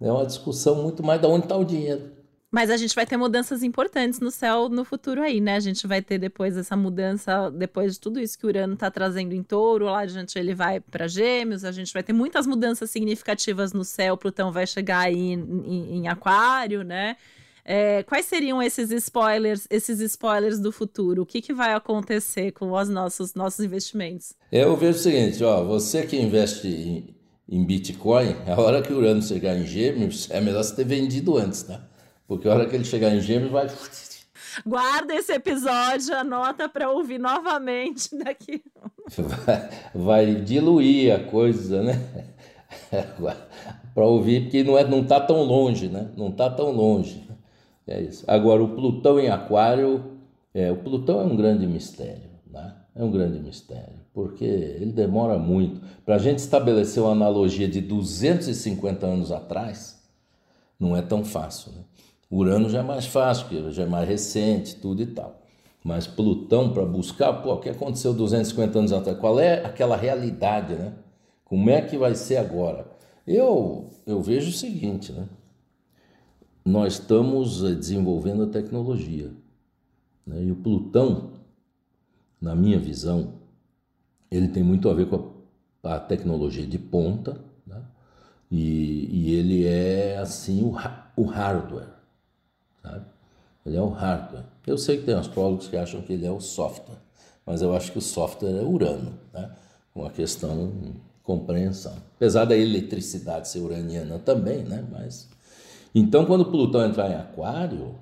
É 0.00 0.10
uma 0.10 0.26
discussão 0.26 0.82
muito 0.82 1.02
mais 1.02 1.20
de 1.20 1.26
onde 1.26 1.44
está 1.44 1.56
o 1.56 1.64
dinheiro. 1.64 2.12
Mas 2.54 2.70
a 2.70 2.76
gente 2.76 2.94
vai 2.94 3.04
ter 3.04 3.16
mudanças 3.16 3.64
importantes 3.64 4.20
no 4.20 4.30
céu 4.30 4.68
no 4.68 4.84
futuro 4.84 5.20
aí, 5.20 5.40
né? 5.40 5.56
A 5.56 5.60
gente 5.60 5.88
vai 5.88 6.00
ter 6.00 6.18
depois 6.18 6.56
essa 6.56 6.76
mudança, 6.76 7.50
depois 7.50 7.94
de 7.94 8.00
tudo 8.00 8.20
isso 8.20 8.38
que 8.38 8.46
o 8.46 8.48
Urano 8.48 8.74
está 8.74 8.88
trazendo 8.92 9.34
em 9.34 9.42
touro, 9.42 9.86
lá 9.86 10.02
adiante 10.02 10.38
ele 10.38 10.54
vai 10.54 10.78
para 10.78 11.08
Gêmeos, 11.08 11.64
a 11.64 11.72
gente 11.72 11.92
vai 11.92 12.04
ter 12.04 12.12
muitas 12.12 12.46
mudanças 12.46 12.90
significativas 12.90 13.72
no 13.72 13.84
céu, 13.84 14.16
Plutão 14.16 14.52
vai 14.52 14.68
chegar 14.68 15.00
aí 15.00 15.32
em, 15.32 15.40
em, 15.66 15.96
em 15.96 16.06
Aquário, 16.08 16.84
né? 16.84 17.16
É, 17.64 18.04
quais 18.04 18.26
seriam 18.26 18.62
esses 18.62 18.92
spoilers, 18.92 19.66
esses 19.68 19.98
spoilers 19.98 20.60
do 20.60 20.70
futuro? 20.70 21.22
O 21.22 21.26
que, 21.26 21.42
que 21.42 21.52
vai 21.52 21.72
acontecer 21.72 22.52
com 22.52 22.70
os 22.70 22.88
nossos, 22.88 23.34
nossos 23.34 23.64
investimentos? 23.64 24.34
Eu 24.52 24.76
vejo 24.76 24.98
o 24.98 25.02
seguinte, 25.02 25.42
ó, 25.42 25.64
você 25.64 26.06
que 26.06 26.16
investe 26.16 26.68
em, 26.68 27.16
em 27.48 27.64
Bitcoin, 27.64 28.36
a 28.46 28.60
hora 28.60 28.82
que 28.82 28.92
o 28.92 28.98
Urano 28.98 29.22
chegar 29.22 29.56
em 29.56 29.66
Gêmeos, 29.66 30.30
é 30.30 30.40
melhor 30.40 30.62
você 30.62 30.74
ter 30.76 30.84
vendido 30.84 31.36
antes, 31.36 31.62
tá? 31.62 31.80
Porque 32.26 32.48
a 32.48 32.52
hora 32.52 32.66
que 32.66 32.74
ele 32.74 32.84
chegar 32.84 33.14
em 33.14 33.20
Gêmeos 33.20 33.50
vai. 33.50 33.68
Guarda 34.64 35.14
esse 35.14 35.32
episódio, 35.32 36.14
anota 36.14 36.68
para 36.68 36.88
ouvir 36.88 37.18
novamente 37.18 38.16
daqui. 38.16 38.62
Vai, 39.18 39.70
vai, 39.94 40.34
diluir 40.36 41.14
a 41.14 41.18
coisa, 41.24 41.82
né? 41.82 42.00
para 43.92 44.06
ouvir, 44.06 44.44
porque 44.44 44.62
não, 44.62 44.78
é, 44.78 44.84
não 44.84 45.04
tá 45.04 45.20
tão 45.20 45.42
longe, 45.42 45.88
né? 45.88 46.10
Não 46.16 46.30
tá 46.30 46.48
tão 46.48 46.70
longe. 46.70 47.28
É 47.86 48.00
isso. 48.00 48.24
Agora, 48.26 48.62
o 48.62 48.68
Plutão 48.68 49.18
em 49.18 49.28
Aquário, 49.28 50.18
é, 50.54 50.70
o 50.70 50.76
Plutão 50.76 51.20
é 51.20 51.24
um 51.24 51.36
grande 51.36 51.66
mistério, 51.66 52.30
né? 52.50 52.74
É 52.94 53.04
um 53.04 53.10
grande 53.10 53.40
mistério 53.40 54.03
porque 54.14 54.44
ele 54.44 54.92
demora 54.92 55.36
muito. 55.36 55.80
Para 56.06 56.14
a 56.14 56.18
gente 56.18 56.38
estabelecer 56.38 57.02
uma 57.02 57.12
analogia 57.12 57.68
de 57.68 57.80
250 57.80 59.04
anos 59.04 59.32
atrás, 59.32 60.00
não 60.78 60.96
é 60.96 61.02
tão 61.02 61.24
fácil. 61.24 61.72
Né? 61.72 61.80
Urano 62.30 62.70
já 62.70 62.78
é 62.78 62.82
mais 62.82 63.06
fácil, 63.06 63.46
porque 63.48 63.72
já 63.72 63.82
é 63.82 63.86
mais 63.86 64.08
recente, 64.08 64.76
tudo 64.76 65.02
e 65.02 65.06
tal. 65.06 65.42
Mas 65.82 66.06
Plutão, 66.06 66.72
para 66.72 66.86
buscar, 66.86 67.32
pô, 67.42 67.54
o 67.54 67.58
que 67.58 67.68
aconteceu 67.68 68.14
250 68.14 68.78
anos 68.78 68.92
atrás? 68.92 69.18
Qual 69.18 69.38
é 69.38 69.64
aquela 69.66 69.96
realidade, 69.96 70.74
né? 70.74 70.94
Como 71.44 71.68
é 71.68 71.82
que 71.82 71.98
vai 71.98 72.14
ser 72.14 72.36
agora? 72.36 72.86
Eu, 73.26 73.90
eu 74.06 74.22
vejo 74.22 74.50
o 74.50 74.52
seguinte, 74.52 75.12
né? 75.12 75.28
Nós 76.64 76.94
estamos 76.94 77.62
eh, 77.62 77.74
desenvolvendo 77.74 78.44
a 78.44 78.46
tecnologia. 78.46 79.30
Né? 80.26 80.44
E 80.44 80.50
o 80.50 80.56
Plutão, 80.56 81.32
na 82.40 82.54
minha 82.54 82.78
visão, 82.78 83.43
ele 84.34 84.48
tem 84.48 84.62
muito 84.62 84.88
a 84.88 84.94
ver 84.94 85.06
com 85.06 85.32
a, 85.82 85.94
a 85.94 86.00
tecnologia 86.00 86.66
de 86.66 86.78
ponta, 86.78 87.36
né? 87.66 87.80
e, 88.50 89.08
e, 89.10 89.34
ele 89.34 89.66
é 89.66 90.18
assim 90.18 90.62
o, 90.62 90.74
o 91.16 91.24
hardware, 91.24 91.88
sabe? 92.82 93.04
Ele 93.64 93.76
é 93.76 93.80
o 93.80 93.88
hardware. 93.88 94.44
Eu 94.66 94.76
sei 94.76 94.98
que 94.98 95.04
tem 95.04 95.14
astrólogos 95.14 95.68
que 95.68 95.76
acham 95.76 96.02
que 96.02 96.12
ele 96.12 96.26
é 96.26 96.30
o 96.30 96.40
software, 96.40 96.98
mas 97.46 97.62
eu 97.62 97.74
acho 97.74 97.92
que 97.92 97.98
o 97.98 98.02
software 98.02 98.50
é 98.50 98.62
Urano, 98.62 99.14
né? 99.32 99.50
Uma 99.94 100.10
questão 100.10 100.70
de 100.70 100.92
compreensão. 101.22 101.94
Apesar 102.16 102.44
da 102.44 102.56
eletricidade 102.56 103.48
ser 103.48 103.60
uraniana 103.60 104.18
também, 104.18 104.62
né? 104.62 104.84
Mas 104.90 105.28
então 105.94 106.26
quando 106.26 106.44
Plutão 106.46 106.84
entrar 106.84 107.10
em 107.10 107.14
Aquário, 107.14 107.94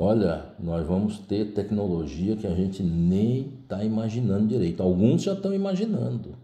Olha, 0.00 0.44
nós 0.60 0.86
vamos 0.86 1.18
ter 1.18 1.54
tecnologia 1.54 2.36
que 2.36 2.46
a 2.46 2.54
gente 2.54 2.84
nem 2.84 3.52
está 3.64 3.82
imaginando 3.82 4.46
direito. 4.46 4.80
Alguns 4.80 5.24
já 5.24 5.32
estão 5.32 5.52
imaginando. 5.52 6.36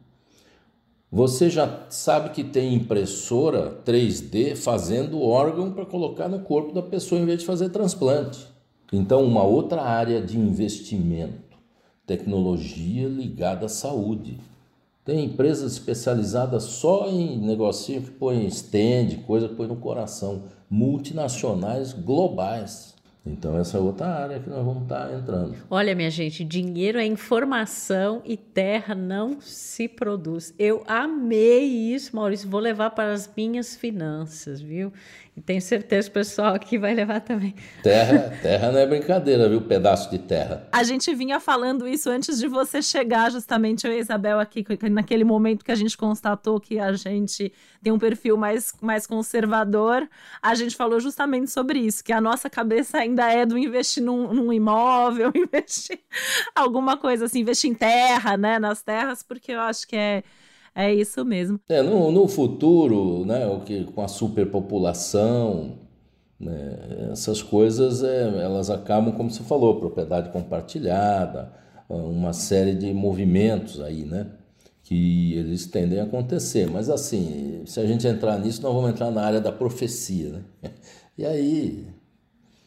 Você 1.08 1.48
já 1.48 1.86
sabe 1.88 2.30
que 2.30 2.42
tem 2.42 2.74
impressora 2.74 3.78
3D 3.86 4.56
fazendo 4.56 5.22
órgão 5.22 5.70
para 5.70 5.86
colocar 5.86 6.28
no 6.28 6.40
corpo 6.40 6.72
da 6.72 6.82
pessoa 6.82 7.20
em 7.20 7.24
vez 7.24 7.38
de 7.38 7.46
fazer 7.46 7.68
transplante. 7.68 8.44
Então, 8.92 9.22
uma 9.22 9.44
outra 9.44 9.82
área 9.82 10.20
de 10.20 10.36
investimento 10.36 11.56
tecnologia 12.04 13.06
ligada 13.06 13.66
à 13.66 13.68
saúde. 13.68 14.40
Tem 15.04 15.26
empresas 15.26 15.74
especializadas 15.74 16.64
só 16.64 17.08
em 17.08 17.38
negocinho 17.38 18.02
que 18.02 18.10
põe 18.10 18.46
stand, 18.46 19.22
coisa 19.24 19.48
que 19.48 19.54
põe 19.54 19.68
no 19.68 19.76
coração. 19.76 20.42
Multinacionais 20.68 21.92
globais. 21.92 22.93
Então, 23.26 23.56
essa 23.56 23.78
é 23.78 23.80
outra 23.80 24.06
área 24.06 24.38
que 24.38 24.50
nós 24.50 24.62
vamos 24.62 24.82
estar 24.82 25.10
entrando. 25.14 25.56
Olha, 25.70 25.94
minha 25.94 26.10
gente, 26.10 26.44
dinheiro 26.44 26.98
é 26.98 27.06
informação 27.06 28.20
e 28.22 28.36
terra 28.36 28.94
não 28.94 29.40
se 29.40 29.88
produz. 29.88 30.52
Eu 30.58 30.84
amei 30.86 31.64
isso, 31.64 32.14
Maurício. 32.14 32.50
Vou 32.50 32.60
levar 32.60 32.90
para 32.90 33.12
as 33.12 33.30
minhas 33.34 33.74
finanças, 33.74 34.60
viu? 34.60 34.92
E 35.36 35.40
tenho 35.40 35.60
certeza 35.60 36.08
que 36.08 36.12
o 36.12 36.14
pessoal 36.14 36.54
aqui 36.54 36.78
vai 36.78 36.94
levar 36.94 37.20
também. 37.20 37.56
Terra, 37.82 38.38
terra 38.40 38.70
não 38.70 38.78
é 38.78 38.86
brincadeira, 38.86 39.48
viu? 39.48 39.60
Pedaço 39.62 40.08
de 40.08 40.18
terra. 40.18 40.68
A 40.70 40.84
gente 40.84 41.12
vinha 41.12 41.40
falando 41.40 41.88
isso 41.88 42.08
antes 42.08 42.38
de 42.38 42.46
você 42.46 42.80
chegar, 42.80 43.32
justamente, 43.32 43.84
eu 43.84 43.92
e 43.92 43.96
a 43.96 43.98
Isabel 43.98 44.38
aqui, 44.38 44.64
naquele 44.88 45.24
momento 45.24 45.64
que 45.64 45.72
a 45.72 45.74
gente 45.74 45.96
constatou 45.96 46.60
que 46.60 46.78
a 46.78 46.92
gente 46.92 47.52
tem 47.82 47.92
um 47.92 47.98
perfil 47.98 48.36
mais, 48.36 48.72
mais 48.80 49.08
conservador. 49.08 50.08
A 50.40 50.54
gente 50.54 50.76
falou 50.76 51.00
justamente 51.00 51.50
sobre 51.50 51.80
isso, 51.80 52.04
que 52.04 52.12
a 52.12 52.20
nossa 52.20 52.48
cabeça 52.48 52.98
ainda 52.98 53.28
é 53.28 53.44
do 53.44 53.58
investir 53.58 54.04
num, 54.04 54.32
num 54.32 54.52
imóvel, 54.52 55.32
investir 55.34 55.98
alguma 56.54 56.96
coisa 56.96 57.24
assim, 57.24 57.40
investir 57.40 57.68
em 57.68 57.74
terra, 57.74 58.36
né? 58.36 58.60
Nas 58.60 58.82
terras, 58.82 59.20
porque 59.20 59.50
eu 59.50 59.60
acho 59.60 59.84
que 59.88 59.96
é 59.96 60.22
é 60.74 60.92
isso 60.92 61.24
mesmo. 61.24 61.60
É, 61.68 61.82
no, 61.82 62.10
no 62.10 62.26
futuro, 62.26 63.24
né, 63.24 63.46
o 63.46 63.60
que, 63.60 63.84
com 63.84 64.02
a 64.02 64.08
superpopulação, 64.08 65.78
né, 66.38 67.10
essas 67.12 67.42
coisas 67.42 68.02
é, 68.02 68.42
elas 68.42 68.70
acabam, 68.70 69.12
como 69.14 69.30
você 69.30 69.42
falou, 69.42 69.78
propriedade 69.78 70.30
compartilhada, 70.30 71.52
uma 71.88 72.32
série 72.32 72.74
de 72.74 72.92
movimentos 72.92 73.80
aí, 73.80 74.04
né? 74.04 74.26
Que 74.82 75.34
eles 75.34 75.66
tendem 75.66 76.00
a 76.00 76.04
acontecer. 76.04 76.68
Mas 76.70 76.90
assim, 76.90 77.62
se 77.66 77.80
a 77.80 77.86
gente 77.86 78.06
entrar 78.06 78.38
nisso, 78.38 78.62
nós 78.62 78.74
vamos 78.74 78.90
entrar 78.90 79.10
na 79.10 79.22
área 79.22 79.40
da 79.40 79.52
profecia, 79.52 80.30
né? 80.30 80.42
E 81.16 81.24
aí, 81.24 81.86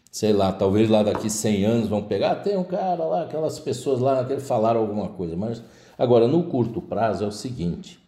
sei 0.09 0.31
lá, 0.31 0.53
talvez 0.53 0.89
lá 0.89 1.03
daqui 1.03 1.29
100 1.29 1.65
anos 1.65 1.89
vão 1.89 2.01
pegar, 2.03 2.31
ah, 2.31 2.35
tem 2.35 2.55
um 2.55 2.63
cara 2.63 3.03
lá, 3.03 3.23
aquelas 3.23 3.59
pessoas 3.59 3.99
lá 3.99 4.23
que 4.23 4.39
falaram 4.39 4.79
alguma 4.79 5.09
coisa, 5.09 5.35
mas 5.35 5.61
Agora, 5.97 6.27
no 6.27 6.43
curto 6.43 6.81
prazo 6.81 7.23
é 7.23 7.27
o 7.27 7.31
seguinte: 7.31 7.99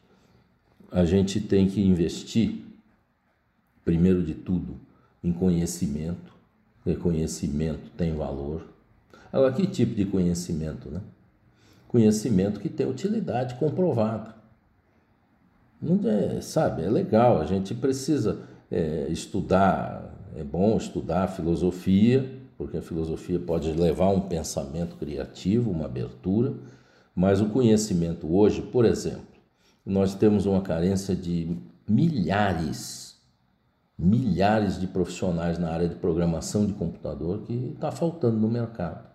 a 0.91 1.05
gente 1.05 1.39
tem 1.39 1.67
que 1.67 1.81
investir, 1.81 2.63
primeiro 3.83 4.23
de 4.23 4.33
tudo, 4.33 4.75
em 5.23 5.31
conhecimento. 5.31 6.33
conhecimento 7.01 7.89
tem 7.97 8.15
valor. 8.15 8.65
Agora, 9.31 9.53
que 9.53 9.67
tipo 9.67 9.95
de 9.95 10.05
conhecimento, 10.05 10.89
né? 10.89 11.01
Conhecimento 11.87 12.59
que 12.59 12.69
tem 12.69 12.87
utilidade 12.87 13.55
comprovada. 13.55 14.35
É, 16.05 16.41
sabe, 16.41 16.83
é 16.83 16.89
legal, 16.89 17.39
a 17.39 17.45
gente 17.45 17.73
precisa 17.73 18.41
é, 18.69 19.07
estudar, 19.09 20.13
é 20.35 20.43
bom 20.43 20.75
estudar 20.75 21.29
filosofia, 21.29 22.37
porque 22.57 22.77
a 22.77 22.81
filosofia 22.81 23.39
pode 23.39 23.71
levar 23.71 24.09
um 24.09 24.19
pensamento 24.19 24.97
criativo, 24.97 25.71
uma 25.71 25.85
abertura, 25.85 26.53
mas 27.15 27.41
o 27.41 27.49
conhecimento 27.49 28.33
hoje, 28.33 28.61
por 28.61 28.85
exemplo, 28.85 29.27
nós 29.85 30.13
temos 30.15 30.45
uma 30.45 30.61
carência 30.61 31.15
de 31.15 31.57
milhares, 31.87 33.17
milhares 33.97 34.79
de 34.79 34.87
profissionais 34.87 35.57
na 35.57 35.69
área 35.69 35.89
de 35.89 35.95
programação 35.95 36.65
de 36.65 36.73
computador 36.73 37.39
que 37.41 37.73
está 37.73 37.91
faltando 37.91 38.37
no 38.37 38.47
mercado. 38.47 39.09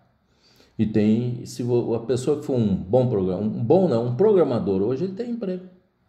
E 0.77 0.85
tem, 0.85 1.45
se 1.45 1.63
a 1.95 1.99
pessoa 1.99 2.39
que 2.39 2.45
for 2.45 2.57
um 2.57 2.75
bom 2.75 3.07
programa, 3.07 3.41
um 3.41 3.63
bom 3.63 3.87
não, 3.87 4.07
um 4.07 4.15
programador 4.15 4.81
hoje, 4.81 5.05
ele 5.05 5.13
tem 5.13 5.31
emprego. 5.31 5.63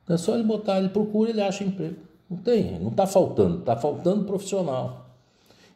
É 0.08 0.16
só 0.16 0.34
ele 0.34 0.42
botar, 0.42 0.78
ele 0.78 0.88
procura, 0.88 1.30
ele 1.30 1.40
acha 1.40 1.62
emprego. 1.62 1.96
Não 2.28 2.36
tem, 2.38 2.78
não 2.80 2.88
está 2.88 3.06
faltando, 3.06 3.58
está 3.60 3.76
faltando 3.76 4.24
profissional. 4.24 5.06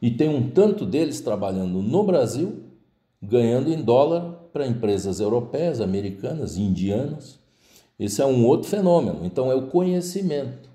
E 0.02 0.10
tem 0.10 0.28
um 0.28 0.50
tanto 0.50 0.84
deles 0.84 1.20
trabalhando 1.20 1.80
no 1.80 2.02
Brasil, 2.02 2.64
ganhando 3.22 3.72
em 3.72 3.80
dólar 3.82 4.39
para 4.52 4.66
empresas 4.66 5.20
europeias, 5.20 5.80
americanas, 5.80 6.56
indianas. 6.56 7.38
Esse 7.98 8.22
é 8.22 8.26
um 8.26 8.46
outro 8.46 8.68
fenômeno. 8.68 9.24
Então, 9.24 9.50
é 9.50 9.54
o 9.54 9.68
conhecimento, 9.68 10.68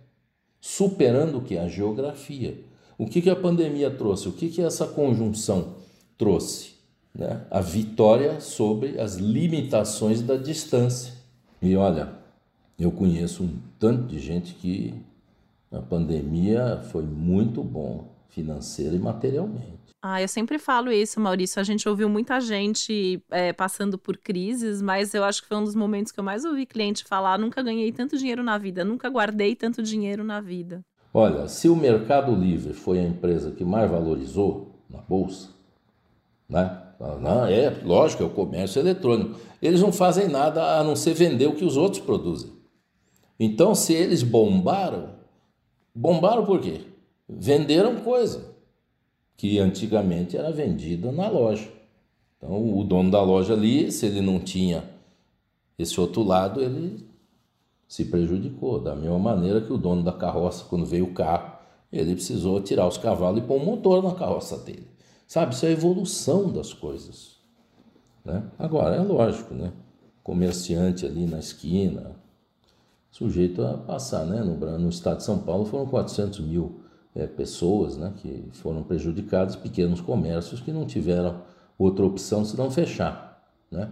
superando 0.62 1.40
o 1.40 1.42
que? 1.42 1.58
A 1.58 1.68
geografia. 1.68 2.60
O 2.98 3.06
que, 3.06 3.22
que 3.22 3.30
a 3.30 3.36
pandemia 3.36 3.92
trouxe? 3.92 4.30
O 4.30 4.32
que, 4.32 4.50
que 4.50 4.62
essa 4.62 4.88
conjunção 4.88 5.76
trouxe? 6.18 6.76
Né? 7.14 7.42
A 7.50 7.62
vitória 7.62 8.40
sobre 8.40 9.00
as 9.00 9.16
limitações 9.16 10.22
da 10.22 10.36
distância. 10.36 11.14
E 11.62 11.76
olha, 11.76 12.10
eu 12.80 12.92
conheço 12.92 13.44
um 13.44 13.58
tanto 13.80 14.08
de 14.08 14.20
gente 14.20 14.54
que 14.54 14.94
a 15.72 15.82
pandemia 15.82 16.82
foi 16.92 17.04
muito 17.04 17.64
bom 17.64 18.06
financeira 18.30 18.96
e 18.96 19.00
materialmente. 19.00 19.75
Ah, 20.08 20.22
eu 20.22 20.28
sempre 20.28 20.60
falo 20.60 20.91
isso, 20.91 21.20
Maurício. 21.20 21.60
A 21.60 21.64
gente 21.64 21.89
ouviu 21.89 22.08
muita 22.08 22.39
gente 22.39 23.20
é, 23.32 23.51
passando 23.51 23.97
por 23.97 24.18
crises, 24.18 24.80
mas 24.80 25.16
eu 25.16 25.24
acho 25.24 25.41
que 25.41 25.47
foi 25.47 25.58
um 25.58 25.64
dos 25.64 25.74
momentos 25.74 26.12
que 26.12 26.20
eu 26.20 26.24
mais 26.24 26.45
ouvi 26.45 26.64
cliente 26.68 27.03
falar: 27.03 27.39
nunca 27.39 27.64
ganhei 27.64 27.91
tanto 27.91 28.16
dinheiro 28.16 28.43
na 28.43 28.56
vida, 28.56 28.86
nunca 28.86 29.10
guardei 29.10 29.56
tanto 29.56 29.82
dinheiro 29.82 30.24
na 30.24 30.39
vida. 30.39 30.86
Olha, 31.12 31.47
se 31.47 31.68
o 31.68 31.76
Mercado 31.76 32.36
Livre 32.36 32.72
foi 32.72 32.99
a 32.99 33.03
empresa 33.03 33.49
que 33.49 33.66
mais 33.66 33.89
valorizou 33.89 34.80
na 34.88 34.99
bolsa, 34.99 35.49
né? 36.47 36.84
Não, 36.99 37.47
é 37.47 37.72
lógico, 37.84 38.22
é 38.22 38.28
o 38.28 38.30
comércio 38.30 38.80
eletrônico. 38.80 39.39
Eles 39.60 39.82
não 39.82 39.91
fazem 39.91 40.28
nada 40.28 40.78
a 40.78 40.84
não 40.84 40.95
ser 40.95 41.16
vender 41.16 41.47
o 41.47 41.56
que 41.56 41.66
os 41.66 41.78
outros 41.78 42.03
produzem. 42.03 42.51
Então, 43.39 43.74
se 43.74 43.91
eles 43.91 44.22
bombaram, 44.22 45.16
bombaram 45.95 46.45
por 46.45 46.62
quê? 46.62 46.82
Venderam 47.28 47.95
coisa 48.01 48.53
que 49.38 49.60
antigamente 49.60 50.38
era 50.38 50.52
vendida 50.52 51.12
na 51.12 51.28
loja. 51.28 51.70
Então, 52.38 52.78
o 52.78 52.84
dono 52.84 53.12
da 53.12 53.22
loja 53.22 53.54
ali, 53.54 53.92
se 53.92 54.06
ele 54.06 54.22
não 54.22 54.40
tinha 54.40 54.84
esse 55.78 56.00
outro 56.00 56.24
lado, 56.24 56.62
ele 56.62 57.06
se 57.88 58.06
prejudicou. 58.06 58.80
Da 58.80 58.96
mesma 58.96 59.20
maneira 59.20 59.62
que 59.62 59.74
o 59.74 59.78
dono 59.78 60.04
da 60.04 60.14
carroça, 60.14 60.66
quando 60.66 60.86
veio 60.86 61.06
o 61.06 61.14
carro, 61.14 61.56
ele 61.92 62.14
precisou 62.14 62.62
tirar 62.62 62.88
os 62.88 62.98
cavalos 62.98 63.44
e 63.44 63.46
pôr 63.46 63.62
um 63.62 63.66
motor 63.66 64.04
na 64.04 64.14
carroça 64.14 64.58
dele. 64.58 64.88
Sabe, 65.28 65.54
isso 65.54 65.66
é 65.66 65.70
a 65.70 65.72
evolução 65.72 66.52
das 66.52 66.74
coisas. 66.74 67.36
Né? 68.24 68.44
Agora, 68.58 68.96
é 68.96 69.02
lógico, 69.02 69.54
né? 69.54 69.72
Comerciante 70.24 71.06
ali 71.06 71.26
na 71.26 71.40
esquina, 71.40 72.16
sujeito 73.12 73.64
a 73.64 73.78
passar, 73.78 74.26
né? 74.26 74.44
No, 74.44 74.56
no 74.80 74.90
estado 74.90 75.18
de 75.18 75.24
São 75.24 75.40
Paulo 75.40 75.66
foram 75.66 75.86
400 75.86 76.40
mil 76.40 76.82
é, 77.16 77.26
pessoas 77.26 77.95
né, 77.97 78.13
que 78.18 78.43
foram 78.51 78.84
prejudicadas, 78.84 79.55
pequenos 79.55 80.01
comércios 80.01 80.59
que 80.59 80.72
não 80.72 80.86
tiveram 80.86 81.41
outra 81.78 82.05
opção 82.05 82.43
senão 82.43 82.70
fechar. 82.70 83.41
Né? 83.72 83.89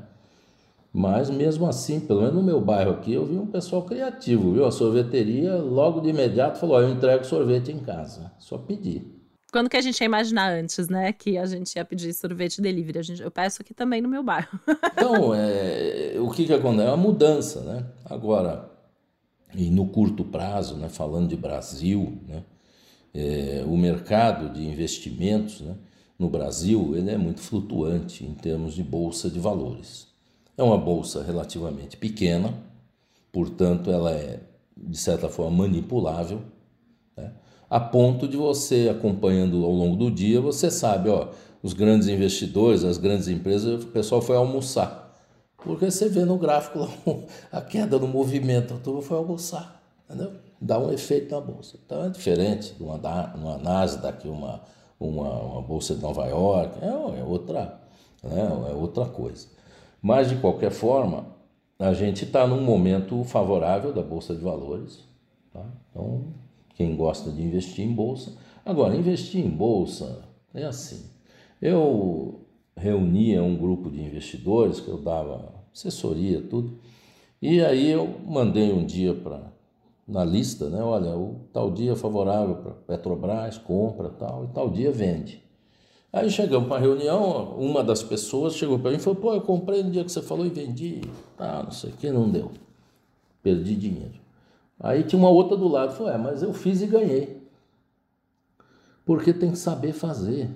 Mas 0.92 1.30
mesmo 1.30 1.68
assim, 1.68 2.00
pelo 2.00 2.22
menos 2.22 2.36
no 2.36 2.44
meu 2.44 2.62
bairro 2.62 2.92
aqui, 2.92 3.14
eu 3.14 3.26
vi 3.26 3.36
um 3.36 3.48
pessoal 3.48 3.82
criativo, 3.82 4.54
viu? 4.54 4.66
A 4.66 4.72
sorveteria 4.72 5.56
logo 5.56 6.00
de 6.02 6.10
imediato 6.10 6.60
falou: 6.60 6.80
eu 6.80 6.90
entrego 6.90 7.26
sorvete 7.26 7.72
em 7.72 7.80
casa, 7.80 8.32
só 8.38 8.60
pedir. 8.60 9.12
Quando 9.52 9.70
que 9.70 9.78
a 9.78 9.82
gente 9.82 10.00
ia 10.00 10.06
imaginar 10.06 10.52
antes, 10.52 10.88
né? 10.90 11.12
Que 11.12 11.38
a 11.38 11.46
gente 11.48 11.76
ia 11.76 11.86
pedir 11.86 12.14
sorvete 12.14 12.62
delivery. 12.62 13.00
A 13.00 13.02
gente, 13.02 13.22
eu 13.22 13.32
peço 13.32 13.62
aqui 13.62 13.74
também 13.74 14.02
no 14.02 14.10
meu 14.10 14.24
bairro. 14.24 14.60
então, 14.94 15.34
é, 15.34 16.16
o 16.20 16.30
que, 16.30 16.46
que 16.46 16.54
acontece? 16.54 16.88
É 16.88 16.90
uma 16.90 16.98
mudança, 16.98 17.62
né? 17.62 17.86
Agora, 18.06 18.70
e 19.56 19.70
no 19.72 19.88
curto 19.88 20.24
prazo, 20.24 20.76
né? 20.78 20.90
Falando 20.90 21.28
de 21.28 21.36
Brasil, 21.36 22.20
né? 22.28 22.44
É, 23.14 23.64
o 23.68 23.78
mercado 23.78 24.54
de 24.54 24.64
investimentos 24.64 25.62
né, 25.62 25.76
no 26.18 26.30
Brasil 26.30 26.96
ele 26.96 27.12
é 27.12 27.18
muito 27.18 27.42
flutuante 27.42 28.26
em 28.26 28.34
termos 28.34 28.74
de 28.74 28.84
bolsa 28.84 29.30
de 29.30 29.40
valores. 29.40 30.08
É 30.58 30.64
uma 30.64 30.78
bolsa 30.78 31.24
relativamente 31.24 31.98
pequena, 31.98 32.54
portanto, 33.32 33.92
ela 33.92 34.12
é 34.12 34.40
de 34.76 34.98
certa 34.98 35.30
forma 35.30 35.64
manipulável, 35.64 36.42
né, 37.16 37.32
a 37.70 37.80
ponto 37.80 38.28
de 38.28 38.38
você 38.38 38.90
acompanhando 38.90 39.64
ao 39.64 39.72
longo 39.72 39.96
do 39.96 40.12
dia, 40.12 40.40
você 40.42 40.70
sabe, 40.70 41.10
ó, 41.10 41.30
os 41.62 41.74
grandes 41.74 42.08
investidores, 42.08 42.84
as 42.84 42.98
grandes 42.98 43.28
empresas, 43.28 43.84
o 43.84 43.88
pessoal 43.88 44.22
foi 44.22 44.36
almoçar. 44.36 45.18
Porque 45.58 45.90
você 45.90 46.10
vê 46.10 46.26
no 46.26 46.38
gráfico 46.38 46.80
lá, 46.80 46.90
a 47.52 47.62
queda 47.62 47.98
no 47.98 48.08
movimento, 48.08 48.74
a 48.74 48.78
turma 48.78 49.02
foi 49.02 49.18
almoçar, 49.18 49.82
entendeu? 50.06 50.34
Dá 50.64 50.80
um 50.80 50.92
efeito 50.92 51.34
na 51.34 51.42
bolsa. 51.42 51.78
Então 51.86 52.06
é 52.06 52.10
diferente 52.10 52.74
de 52.74 52.84
uma, 52.84 52.96
uma 53.36 53.58
Nasdaq, 53.58 54.28
uma, 54.28 54.62
uma, 55.00 55.30
uma 55.30 55.62
bolsa 55.62 55.96
de 55.96 56.02
Nova 56.02 56.26
York, 56.26 56.80
é, 56.82 57.20
é, 57.20 57.24
outra, 57.24 57.80
né, 58.24 58.70
é 58.70 58.74
outra 58.74 59.06
coisa. 59.06 59.48
Mas 60.02 60.30
de 60.30 60.38
qualquer 60.38 60.72
forma, 60.72 61.28
a 61.78 61.94
gente 61.94 62.24
está 62.24 62.48
num 62.48 62.62
momento 62.62 63.24
favorável 63.24 63.94
da 63.94 64.02
bolsa 64.02 64.34
de 64.34 64.42
valores. 64.42 65.00
Tá? 65.52 65.66
Então, 65.90 66.34
quem 66.76 66.96
gosta 66.96 67.32
de 67.32 67.42
investir 67.42 67.86
em 67.86 67.94
bolsa. 67.94 68.34
Agora, 68.66 68.96
investir 68.96 69.46
em 69.46 69.50
bolsa 69.50 70.24
é 70.54 70.64
assim. 70.64 71.10
Eu 71.62 72.42
reunia 72.76 73.44
um 73.44 73.56
grupo 73.56 73.90
de 73.90 74.02
investidores 74.02 74.80
que 74.80 74.88
eu 74.88 74.98
dava 74.98 75.54
assessoria, 75.74 76.42
tudo. 76.42 76.80
E 77.42 77.62
aí 77.62 77.90
eu 77.90 78.20
mandei 78.26 78.72
um 78.72 78.86
dia 78.86 79.14
para 79.14 79.53
na 80.08 80.24
lista, 80.24 80.70
né? 80.70 80.82
Olha, 80.82 81.16
o 81.16 81.42
tal 81.52 81.72
dia 81.72 81.94
é 81.94 81.96
favorável 81.96 82.56
para 82.56 82.72
Petrobras, 82.72 83.58
compra 83.58 84.10
tal, 84.10 84.46
e 84.46 84.48
tal 84.48 84.70
dia 84.70 84.92
vende. 84.92 85.42
Aí 86.12 86.30
chegamos 86.30 86.68
para 86.68 86.78
a 86.78 86.80
reunião, 86.80 87.56
uma 87.58 87.84
das 87.84 88.04
pessoas 88.04 88.56
chegou 88.56 88.78
para 88.78 88.92
mim 88.92 88.98
e 88.98 89.00
falou: 89.00 89.20
pô, 89.20 89.34
eu 89.34 89.42
comprei 89.42 89.82
no 89.82 89.90
dia 89.90 90.04
que 90.04 90.12
você 90.12 90.22
falou 90.22 90.46
e 90.46 90.50
vendi. 90.50 91.02
Ah, 91.40 91.64
não 91.64 91.72
sei 91.72 91.90
o 91.90 91.94
que, 91.94 92.12
não 92.12 92.30
deu. 92.30 92.52
Perdi 93.42 93.76
dinheiro. 93.76 94.22
Aí 94.80 95.04
tinha 95.04 95.18
uma 95.18 95.30
outra 95.30 95.58
do 95.58 95.68
lado, 95.68 95.94
falou: 95.94 96.12
é, 96.12 96.18
mas 96.18 96.44
eu 96.44 96.54
fiz 96.54 96.82
e 96.82 96.88
ganhei. 96.88 97.42
Porque 99.06 99.34
tem 99.34 99.52
que 99.52 99.58
saber 99.58 99.94
fazer. 99.94 100.50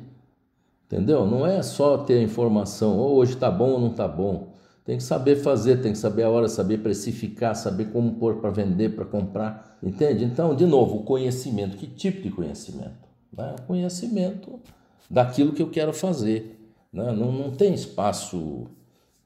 Entendeu? 0.86 1.26
Não 1.26 1.46
é 1.46 1.62
só 1.64 1.98
ter 1.98 2.22
informação, 2.22 2.98
oh, 2.98 3.16
hoje 3.16 3.34
está 3.34 3.52
bom 3.52 3.72
ou 3.72 3.80
não 3.80 3.92
está 3.92 4.08
bom. 4.08 4.54
Tem 4.88 4.96
que 4.96 5.04
saber 5.04 5.36
fazer, 5.36 5.82
tem 5.82 5.92
que 5.92 5.98
saber 5.98 6.24
a 6.24 6.30
hora, 6.30 6.48
saber 6.48 6.78
precificar, 6.78 7.54
saber 7.58 7.92
como 7.92 8.14
pôr 8.14 8.38
para 8.38 8.50
vender, 8.50 8.96
para 8.96 9.04
comprar. 9.04 9.78
Entende? 9.84 10.24
Então, 10.24 10.56
de 10.56 10.66
novo, 10.66 11.00
o 11.00 11.04
conhecimento. 11.04 11.76
Que 11.76 11.86
tipo 11.86 12.22
de 12.22 12.32
conhecimento? 12.32 13.06
Né? 13.38 13.54
O 13.60 13.64
conhecimento 13.64 14.62
daquilo 15.10 15.52
que 15.52 15.62
eu 15.62 15.70
quero 15.70 15.92
fazer. 15.92 16.74
Né? 16.94 17.12
Não, 17.12 17.34
não 17.34 17.52
tem 17.52 17.74
espaço 17.74 18.68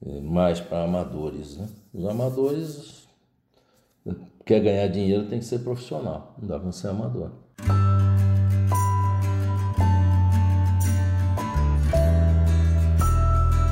eh, 0.03 0.20
mais 0.22 0.59
para 0.59 0.84
amadores. 0.84 1.55
Né? 1.57 1.68
Os 1.93 2.05
amadores 2.05 3.07
quer 4.43 4.62
ganhar 4.62 4.88
dinheiro 4.88 5.28
tem 5.28 5.38
que 5.38 5.45
ser 5.45 5.59
profissional, 5.59 6.36
não 6.41 6.47
dá 6.47 6.59
para 6.59 6.72
ser 6.72 6.88
amador. 6.88 7.30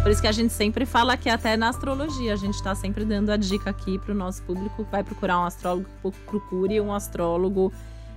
Por 0.10 0.14
isso 0.14 0.24
que 0.24 0.28
a 0.28 0.32
gente 0.32 0.51
sempre 0.51 0.88
fala 0.88 1.16
que 1.16 1.30
até 1.30 1.55
na 1.55 1.70
astrologia, 1.70 2.34
a 2.34 2.36
gente 2.36 2.55
está 2.55 2.74
sempre 2.74 3.05
dando 3.05 3.30
a 3.30 3.38
dica 3.38 3.70
aqui 3.70 3.99
para 3.99 4.12
o 4.12 4.18
nosso 4.18 4.41
público 4.41 4.84
vai 4.86 5.03
procurar 5.03 5.39
um 5.39 5.43
astrólogo, 5.43 5.88
procure 6.26 6.82
um 6.82 6.91
astrólogo 6.91 7.72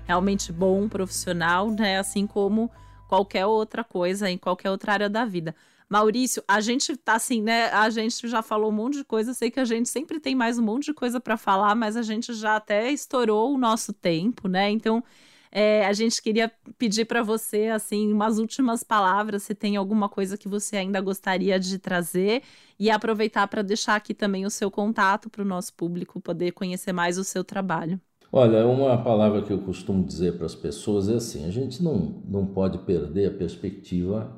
realmente 0.06 0.50
bom, 0.50 0.88
profissional, 0.88 1.70
né? 1.70 1.98
Assim 1.98 2.26
como 2.26 2.70
qualquer 3.06 3.44
outra 3.44 3.84
coisa 3.84 4.30
em 4.30 4.38
qualquer 4.38 4.70
outra 4.70 4.94
área 4.94 5.10
da 5.10 5.26
vida. 5.26 5.54
Maurício, 5.86 6.42
a 6.48 6.62
gente 6.62 6.96
tá 6.96 7.16
assim, 7.16 7.42
né? 7.42 7.66
A 7.66 7.90
gente 7.90 8.26
já 8.26 8.40
falou 8.40 8.70
um 8.70 8.74
monte 8.74 8.96
de 8.96 9.04
coisa, 9.04 9.34
sei 9.34 9.50
que 9.50 9.60
a 9.60 9.64
gente 9.66 9.90
sempre 9.90 10.18
tem 10.18 10.34
mais 10.34 10.58
um 10.58 10.62
monte 10.62 10.86
de 10.86 10.94
coisa 10.94 11.20
para 11.20 11.36
falar, 11.36 11.74
mas 11.74 11.94
a 11.94 12.02
gente 12.02 12.32
já 12.32 12.56
até 12.56 12.90
estourou 12.90 13.54
o 13.54 13.58
nosso 13.58 13.92
tempo, 13.92 14.48
né? 14.48 14.70
Então, 14.70 15.04
é, 15.52 15.84
a 15.84 15.92
gente 15.92 16.22
queria 16.22 16.50
pedir 16.78 17.04
para 17.04 17.22
você, 17.22 17.66
assim, 17.66 18.10
umas 18.10 18.38
últimas 18.38 18.82
palavras, 18.82 19.42
se 19.42 19.54
tem 19.54 19.76
alguma 19.76 20.08
coisa 20.08 20.38
que 20.38 20.48
você 20.48 20.78
ainda 20.78 20.98
gostaria 20.98 21.60
de 21.60 21.78
trazer 21.78 22.42
e 22.78 22.90
aproveitar 22.90 23.46
para 23.48 23.60
deixar 23.60 23.94
aqui 23.94 24.14
também 24.14 24.46
o 24.46 24.50
seu 24.50 24.70
contato 24.70 25.28
para 25.28 25.42
o 25.42 25.44
nosso 25.44 25.74
público 25.74 26.18
poder 26.22 26.52
conhecer 26.52 26.92
mais 26.94 27.18
o 27.18 27.24
seu 27.24 27.44
trabalho. 27.44 28.00
Olha, 28.32 28.66
uma 28.66 28.96
palavra 29.04 29.42
que 29.42 29.52
eu 29.52 29.58
costumo 29.58 30.02
dizer 30.02 30.38
para 30.38 30.46
as 30.46 30.54
pessoas 30.54 31.06
é 31.10 31.16
assim: 31.16 31.44
a 31.44 31.50
gente 31.50 31.82
não, 31.82 32.22
não 32.26 32.46
pode 32.46 32.78
perder 32.78 33.26
a 33.28 33.30
perspectiva 33.36 34.34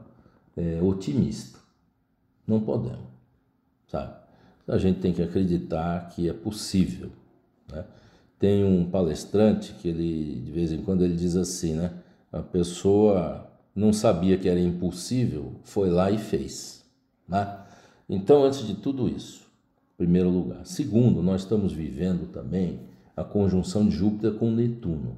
é, 0.57 0.83
otimista. 0.83 1.61
Não 2.45 2.61
podemos, 2.61 3.07
sabe? 3.87 4.17
A 4.67 4.79
gente 4.79 4.99
tem 4.99 5.13
que 5.13 5.23
acreditar 5.23 6.09
que 6.09 6.29
é 6.29 6.33
possível, 6.33 7.11
né? 7.71 7.85
Tem 8.45 8.63
um 8.63 8.85
palestrante 8.85 9.73
que 9.81 9.89
ele, 9.89 10.43
de 10.45 10.53
vez 10.53 10.71
em 10.71 10.83
quando, 10.83 11.03
ele 11.03 11.17
diz 11.17 11.35
assim, 11.35 11.73
né? 11.73 11.93
A 12.31 12.43
pessoa 12.43 13.51
não 13.75 13.91
sabia 13.91 14.37
que 14.37 14.51
era 14.51 14.61
impossível, 14.61 15.53
foi 15.63 15.89
lá 15.89 16.11
e 16.11 16.19
fez, 16.19 16.85
né? 17.27 17.57
Então, 18.07 18.45
antes 18.45 18.67
de 18.67 18.75
tudo 18.75 19.09
isso, 19.09 19.47
primeiro 19.97 20.29
lugar. 20.29 20.61
Segundo, 20.67 21.23
nós 21.23 21.41
estamos 21.41 21.73
vivendo 21.73 22.31
também 22.31 22.81
a 23.17 23.25
conjunção 23.25 23.89
de 23.89 23.97
Júpiter 23.97 24.35
com 24.35 24.51
Netuno. 24.51 25.17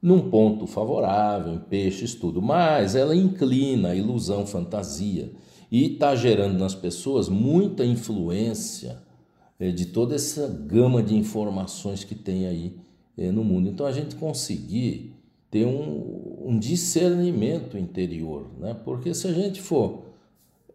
Num 0.00 0.30
ponto 0.30 0.68
favorável, 0.68 1.52
em 1.52 1.58
peixes, 1.58 2.14
tudo, 2.14 2.40
mas 2.40 2.94
ela 2.94 3.16
inclina 3.16 3.88
a 3.88 3.96
ilusão, 3.96 4.46
fantasia 4.46 5.32
e 5.68 5.94
está 5.94 6.14
gerando 6.14 6.56
nas 6.56 6.76
pessoas 6.76 7.28
muita 7.28 7.84
influência 7.84 9.04
de 9.58 9.86
toda 9.86 10.14
essa 10.14 10.46
gama 10.48 11.02
de 11.02 11.14
informações 11.14 12.04
que 12.04 12.14
tem 12.14 12.46
aí 12.46 12.76
é, 13.16 13.30
no 13.30 13.42
mundo. 13.42 13.68
Então 13.68 13.86
a 13.86 13.92
gente 13.92 14.14
conseguir 14.16 15.14
ter 15.50 15.64
um, 15.64 16.42
um 16.44 16.58
discernimento 16.58 17.78
interior, 17.78 18.46
né? 18.58 18.74
porque 18.84 19.14
se 19.14 19.26
a 19.26 19.32
gente 19.32 19.60
for, 19.60 20.02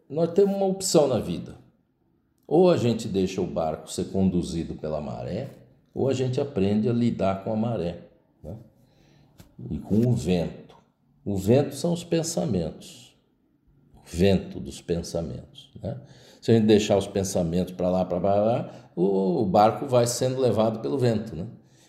nós 0.09 0.31
temos 0.33 0.55
uma 0.55 0.65
opção 0.65 1.07
na 1.07 1.19
vida. 1.19 1.55
Ou 2.47 2.69
a 2.69 2.77
gente 2.77 3.07
deixa 3.07 3.41
o 3.41 3.47
barco 3.47 3.89
ser 3.91 4.05
conduzido 4.05 4.73
pela 4.75 4.99
maré, 4.99 5.51
ou 5.93 6.09
a 6.09 6.13
gente 6.13 6.41
aprende 6.41 6.89
a 6.89 6.93
lidar 6.93 7.43
com 7.43 7.53
a 7.53 7.55
maré 7.55 8.01
né? 8.43 8.55
e 9.69 9.77
com 9.77 10.07
o 10.07 10.13
vento. 10.13 10.75
O 11.23 11.37
vento 11.37 11.75
são 11.75 11.93
os 11.93 12.03
pensamentos, 12.03 13.10
vento 14.11 14.59
dos 14.59 14.81
pensamentos. 14.81 15.71
Né? 15.81 15.95
Se 16.41 16.51
a 16.51 16.55
gente 16.55 16.67
deixar 16.67 16.97
os 16.97 17.07
pensamentos 17.07 17.73
para 17.73 17.89
lá, 17.89 18.03
para 18.03 18.19
lá, 18.19 18.69
o 18.95 19.45
barco 19.45 19.87
vai 19.87 20.05
sendo 20.05 20.39
levado 20.39 20.79
pelo 20.79 20.97
vento. 20.97 21.35
Né? 21.35 21.45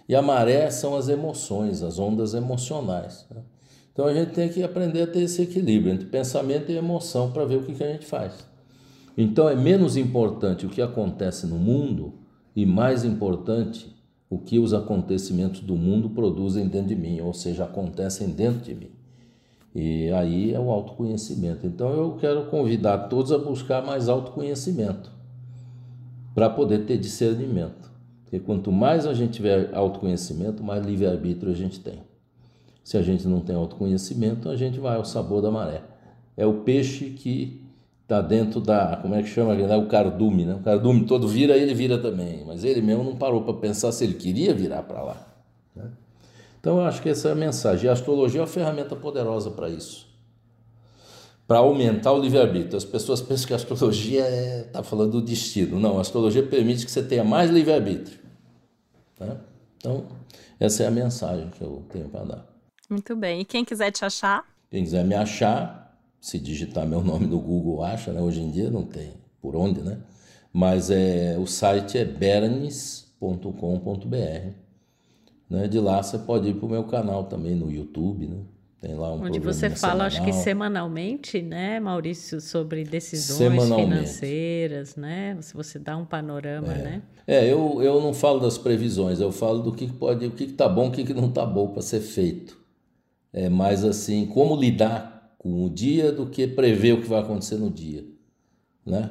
E 0.09 0.15
a 0.15 0.23
maré 0.23 0.71
são 0.71 0.97
as 0.97 1.09
emoções, 1.09 1.83
as 1.83 1.99
ondas 1.99 2.33
emocionais. 2.33 3.27
Né? 3.31 3.43
Então 3.93 4.07
a 4.07 4.15
gente 4.15 4.33
tem 4.33 4.49
que 4.49 4.63
aprender 4.63 5.03
a 5.03 5.07
ter 5.07 5.23
esse 5.23 5.43
equilíbrio 5.43 5.93
entre 5.93 6.07
pensamento 6.07 6.71
e 6.71 6.77
emoção 6.77 7.33
para 7.33 7.45
ver 7.45 7.57
o 7.57 7.63
que, 7.65 7.75
que 7.75 7.85
a 7.85 7.93
gente 7.93 8.07
faz. 8.07 8.47
Então 9.17 9.49
é 9.49 9.55
menos 9.55 9.97
importante 9.97 10.65
o 10.65 10.71
que 10.71 10.81
acontece 10.81 11.47
no 11.47 11.59
mundo 11.59 12.15
e 12.55 12.65
mais 12.65 13.05
importante 13.05 13.95
o 14.31 14.39
que 14.39 14.59
os 14.59 14.73
acontecimentos 14.73 15.61
do 15.61 15.77
mundo 15.77 16.09
produzem 16.09 16.67
dentro 16.67 16.89
de 16.89 16.97
mim, 16.97 17.21
ou 17.21 17.35
seja, 17.35 17.65
acontecem 17.65 18.31
dentro 18.31 18.61
de 18.61 18.75
mim. 18.75 18.91
E 19.75 20.11
aí 20.11 20.53
é 20.53 20.61
o 20.61 20.71
autoconhecimento. 20.71 21.67
Então 21.67 21.91
eu 21.91 22.17
quero 22.21 22.47
convidar 22.47 23.09
todos 23.09 23.33
a 23.33 23.39
buscar 23.39 23.85
mais 23.85 24.09
autoconhecimento 24.09 25.11
para 26.35 26.51
poder 26.51 26.85
ter 26.85 26.99
discernimento. 26.99 27.91
Porque 28.23 28.39
quanto 28.39 28.71
mais 28.71 29.07
a 29.07 29.15
gente 29.15 29.33
tiver 29.33 29.75
autoconhecimento, 29.75 30.63
mais 30.63 30.85
livre-arbítrio 30.85 31.53
a 31.53 31.55
gente 31.55 31.81
tem. 31.81 32.01
Se 32.85 32.97
a 32.97 33.03
gente 33.03 33.27
não 33.29 33.41
tem 33.41 33.55
autoconhecimento, 33.55 34.49
a 34.49 34.57
gente 34.57 34.81
vai 34.81 34.97
ao 34.97 35.05
sabor 35.05 35.41
da 35.41 35.51
maré. 35.51 35.83
É 36.37 36.47
o 36.47 36.61
peixe 36.61 37.11
que 37.11 37.63
está 38.03 38.21
dentro 38.21 38.61
da. 38.61 38.97
Como 38.97 39.15
é 39.15 39.23
que 39.23 39.29
chama? 39.29 39.55
É 39.55 39.77
o 39.77 39.87
cardume, 39.87 40.45
né? 40.45 40.55
O 40.55 40.61
cardume 40.61 41.05
todo 41.05 41.29
vira, 41.29 41.57
ele 41.57 41.75
vira 41.75 41.99
também. 41.99 42.45
Mas 42.45 42.65
ele 42.65 42.83
mesmo 42.83 43.05
não 43.05 43.17
parou 43.17 43.43
para 43.43 43.55
pensar 43.55 43.93
se 43.93 44.05
ele 44.05 44.15
queria 44.15 44.53
virar 44.53 44.83
para 44.83 45.03
lá. 45.03 45.32
Então 46.63 46.79
eu 46.79 46.85
acho 46.85 47.03
que 47.03 47.09
essa 47.09 47.29
é 47.29 47.33
a 47.33 47.35
mensagem. 47.35 47.87
E 47.87 47.89
a 47.89 47.93
astrologia 47.93 48.39
é 48.39 48.43
uma 48.43 48.47
ferramenta 48.47 48.95
poderosa 48.95 49.51
para 49.51 49.69
isso. 49.69 50.07
Para 51.45 51.59
aumentar 51.59 52.13
o 52.13 52.21
livre-arbítrio. 52.21 52.77
As 52.77 52.85
pessoas 52.85 53.21
pensam 53.21 53.49
que 53.49 53.53
a 53.53 53.57
astrologia 53.57 54.21
está 54.21 54.31
é, 54.31 54.63
tá 54.63 54.83
falando 54.85 55.11
do 55.11 55.21
destino. 55.21 55.81
Não, 55.81 55.99
a 55.99 56.03
astrologia 56.03 56.45
permite 56.45 56.87
que 56.87 56.93
você 56.93 57.03
tenha 57.03 57.25
mais 57.25 57.51
livre-arbítrio. 57.51 58.17
Né? 59.19 59.37
Então, 59.77 60.07
essa 60.61 60.85
é 60.85 60.87
a 60.87 60.91
mensagem 60.93 61.51
que 61.51 61.61
eu 61.61 61.83
tenho 61.91 62.09
para 62.09 62.25
dar. 62.25 62.47
Muito 62.89 63.17
bem. 63.17 63.41
E 63.41 63.45
quem 63.45 63.65
quiser 63.65 63.91
te 63.91 64.05
achar? 64.05 64.45
Quem 64.71 64.85
quiser 64.85 65.05
me 65.05 65.17
achar, 65.17 65.99
se 66.21 66.39
digitar 66.39 66.87
meu 66.87 67.03
nome 67.03 67.27
no 67.27 67.41
Google, 67.41 67.83
acha, 67.83 68.13
né? 68.13 68.21
Hoje 68.21 68.41
em 68.41 68.53
dia 68.53 68.71
não 68.71 68.85
tem 68.85 69.15
por 69.41 69.57
onde, 69.57 69.81
né? 69.81 69.99
Mas 70.53 70.91
é, 70.91 71.37
o 71.41 71.47
site 71.47 71.99
é 71.99 72.05
bernes.com.br. 72.05 74.62
Né? 75.53 75.69
De 75.69 75.79
lá 75.79 76.03
você 76.03 76.19
pode 76.19 76.49
ir 76.49 76.55
para 76.55 76.65
o 76.65 76.71
meu 76.71 76.85
canal 76.85 77.25
também 77.25 77.55
no 77.55 77.71
YouTube, 77.71 78.27
né? 78.27 78.39
Tem 78.81 78.95
lá 78.95 79.13
um 79.13 79.23
Onde 79.23 79.39
você 79.39 79.69
fala, 79.69 79.77
semanal. 79.77 80.07
acho 80.07 80.25
que 80.25 80.33
semanalmente, 80.33 81.43
né, 81.43 81.79
Maurício, 81.79 82.41
sobre 82.41 82.85
decisões 82.85 83.63
financeiras, 83.63 84.97
né? 84.97 85.37
Se 85.43 85.53
você 85.53 85.79
dá 85.79 85.95
um 85.95 86.07
panorama, 86.07 86.73
é. 86.73 86.83
né? 86.83 87.03
É, 87.27 87.53
eu, 87.53 87.83
eu 87.83 88.01
não 88.01 88.15
falo 88.15 88.41
das 88.41 88.57
previsões, 88.57 89.21
eu 89.21 89.31
falo 89.31 89.63
do 89.63 89.73
que 89.73 89.87
pode, 89.87 90.25
o 90.25 90.31
que 90.31 90.45
está 90.45 90.67
bom, 90.67 90.89
o 90.89 90.91
que 90.91 91.13
não 91.13 91.29
está 91.29 91.45
bom 91.45 91.69
para 91.69 91.83
ser 91.83 92.01
feito. 92.01 92.59
É 93.31 93.51
mais 93.51 93.85
assim, 93.85 94.25
como 94.25 94.57
lidar 94.57 95.37
com 95.37 95.65
o 95.65 95.69
dia 95.69 96.11
do 96.11 96.27
que 96.27 96.47
prever 96.47 96.95
o 96.95 97.03
que 97.03 97.09
vai 97.09 97.21
acontecer 97.21 97.57
no 97.57 97.71
dia, 97.71 98.07
né? 98.87 99.11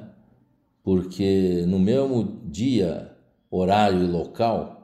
Porque 0.83 1.63
no 1.67 1.77
mesmo 1.77 2.41
dia, 2.45 3.15
horário 3.49 4.03
e 4.03 4.07
local, 4.07 4.80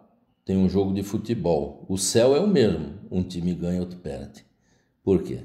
tem 0.47 0.55
um 0.55 0.69
jogo 0.69 0.93
de 0.93 1.03
futebol. 1.03 1.85
O 1.89 1.97
céu 1.97 2.33
é 2.33 2.39
o 2.39 2.47
mesmo, 2.47 2.93
um 3.11 3.21
time 3.21 3.53
ganha, 3.53 3.81
outro 3.81 3.99
perde. 3.99 4.45
Por 5.03 5.21
quê? 5.21 5.41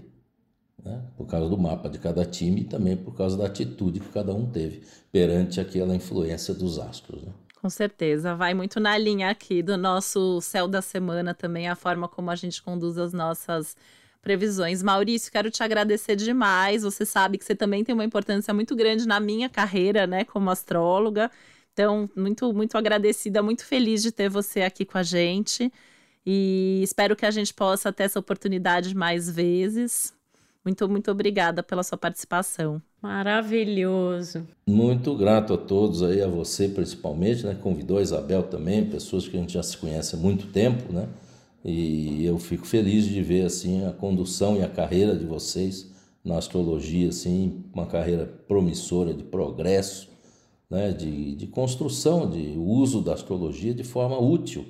Né? 0.80 1.02
Por 1.16 1.26
causa 1.26 1.48
do 1.48 1.58
mapa 1.58 1.88
de 1.88 1.98
cada 1.98 2.24
time 2.24 2.60
e 2.60 2.64
também 2.64 2.96
por 2.96 3.12
causa 3.16 3.36
da 3.36 3.46
atitude 3.46 3.98
que 3.98 4.08
cada 4.10 4.32
um 4.32 4.48
teve 4.48 4.82
perante 5.10 5.60
aquela 5.60 5.96
influência 5.96 6.54
dos 6.54 6.78
astros. 6.78 7.20
Né? 7.20 7.32
Com 7.60 7.68
certeza, 7.68 8.36
vai 8.36 8.54
muito 8.54 8.78
na 8.78 8.96
linha 8.96 9.28
aqui 9.28 9.60
do 9.60 9.76
nosso 9.76 10.40
céu 10.40 10.68
da 10.68 10.80
semana 10.80 11.34
também, 11.34 11.68
a 11.68 11.74
forma 11.74 12.06
como 12.06 12.30
a 12.30 12.36
gente 12.36 12.62
conduz 12.62 12.96
as 12.96 13.12
nossas 13.12 13.76
previsões. 14.22 14.84
Maurício, 14.84 15.32
quero 15.32 15.50
te 15.50 15.64
agradecer 15.64 16.14
demais. 16.14 16.84
Você 16.84 17.04
sabe 17.04 17.38
que 17.38 17.44
você 17.44 17.56
também 17.56 17.82
tem 17.82 17.92
uma 17.92 18.04
importância 18.04 18.54
muito 18.54 18.76
grande 18.76 19.04
na 19.04 19.18
minha 19.18 19.48
carreira, 19.48 20.06
né, 20.06 20.24
como 20.24 20.48
astróloga. 20.48 21.28
Então, 21.72 22.08
muito, 22.14 22.52
muito 22.52 22.76
agradecida, 22.76 23.42
muito 23.42 23.64
feliz 23.64 24.02
de 24.02 24.12
ter 24.12 24.28
você 24.28 24.62
aqui 24.62 24.84
com 24.84 24.98
a 24.98 25.02
gente. 25.02 25.72
E 26.24 26.80
espero 26.82 27.16
que 27.16 27.26
a 27.26 27.30
gente 27.30 27.52
possa 27.52 27.92
ter 27.92 28.04
essa 28.04 28.18
oportunidade 28.18 28.94
mais 28.94 29.28
vezes. 29.28 30.12
Muito, 30.64 30.88
muito 30.88 31.10
obrigada 31.10 31.62
pela 31.62 31.82
sua 31.82 31.98
participação. 31.98 32.80
Maravilhoso. 33.00 34.46
Muito 34.64 35.16
grato 35.16 35.54
a 35.54 35.58
todos 35.58 36.04
aí, 36.04 36.22
a 36.22 36.28
você 36.28 36.68
principalmente, 36.68 37.44
né? 37.44 37.58
Convidou 37.60 37.98
a 37.98 38.02
Isabel 38.02 38.44
também, 38.44 38.88
pessoas 38.88 39.26
que 39.26 39.36
a 39.36 39.40
gente 39.40 39.54
já 39.54 39.62
se 39.62 39.76
conhece 39.76 40.14
há 40.14 40.18
muito 40.18 40.46
tempo, 40.48 40.92
né? 40.92 41.08
E 41.64 42.24
eu 42.24 42.38
fico 42.38 42.64
feliz 42.64 43.04
de 43.04 43.20
ver 43.22 43.44
assim 43.44 43.84
a 43.86 43.92
condução 43.92 44.56
e 44.56 44.62
a 44.62 44.68
carreira 44.68 45.16
de 45.16 45.24
vocês 45.24 45.90
na 46.24 46.38
astrologia, 46.38 47.08
assim, 47.08 47.64
uma 47.74 47.86
carreira 47.86 48.24
promissora 48.46 49.12
de 49.12 49.24
progresso, 49.24 50.08
né? 50.72 50.90
de, 50.90 51.34
de 51.34 51.46
construção, 51.46 52.30
de 52.30 52.54
uso 52.56 53.02
da 53.02 53.12
astrologia 53.12 53.74
de 53.74 53.84
forma 53.84 54.18
útil 54.18 54.64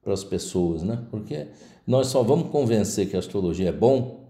para 0.00 0.14
as 0.14 0.22
pessoas, 0.22 0.84
né? 0.84 1.04
Porque 1.10 1.48
nós 1.84 2.06
só 2.06 2.22
vamos 2.22 2.50
convencer 2.50 3.10
que 3.10 3.16
a 3.16 3.18
astrologia 3.18 3.70
é 3.70 3.72
bom 3.72 4.20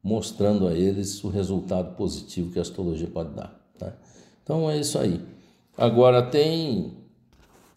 mostrando 0.00 0.68
a 0.68 0.72
eles 0.72 1.24
o 1.24 1.28
resultado 1.28 1.96
positivo 1.96 2.52
que 2.52 2.60
a 2.60 2.62
astrologia 2.62 3.08
pode 3.08 3.30
dar. 3.34 3.60
Tá? 3.76 3.92
Então 4.44 4.70
é 4.70 4.78
isso 4.78 4.96
aí. 4.96 5.20
Agora 5.76 6.22
tem 6.22 6.92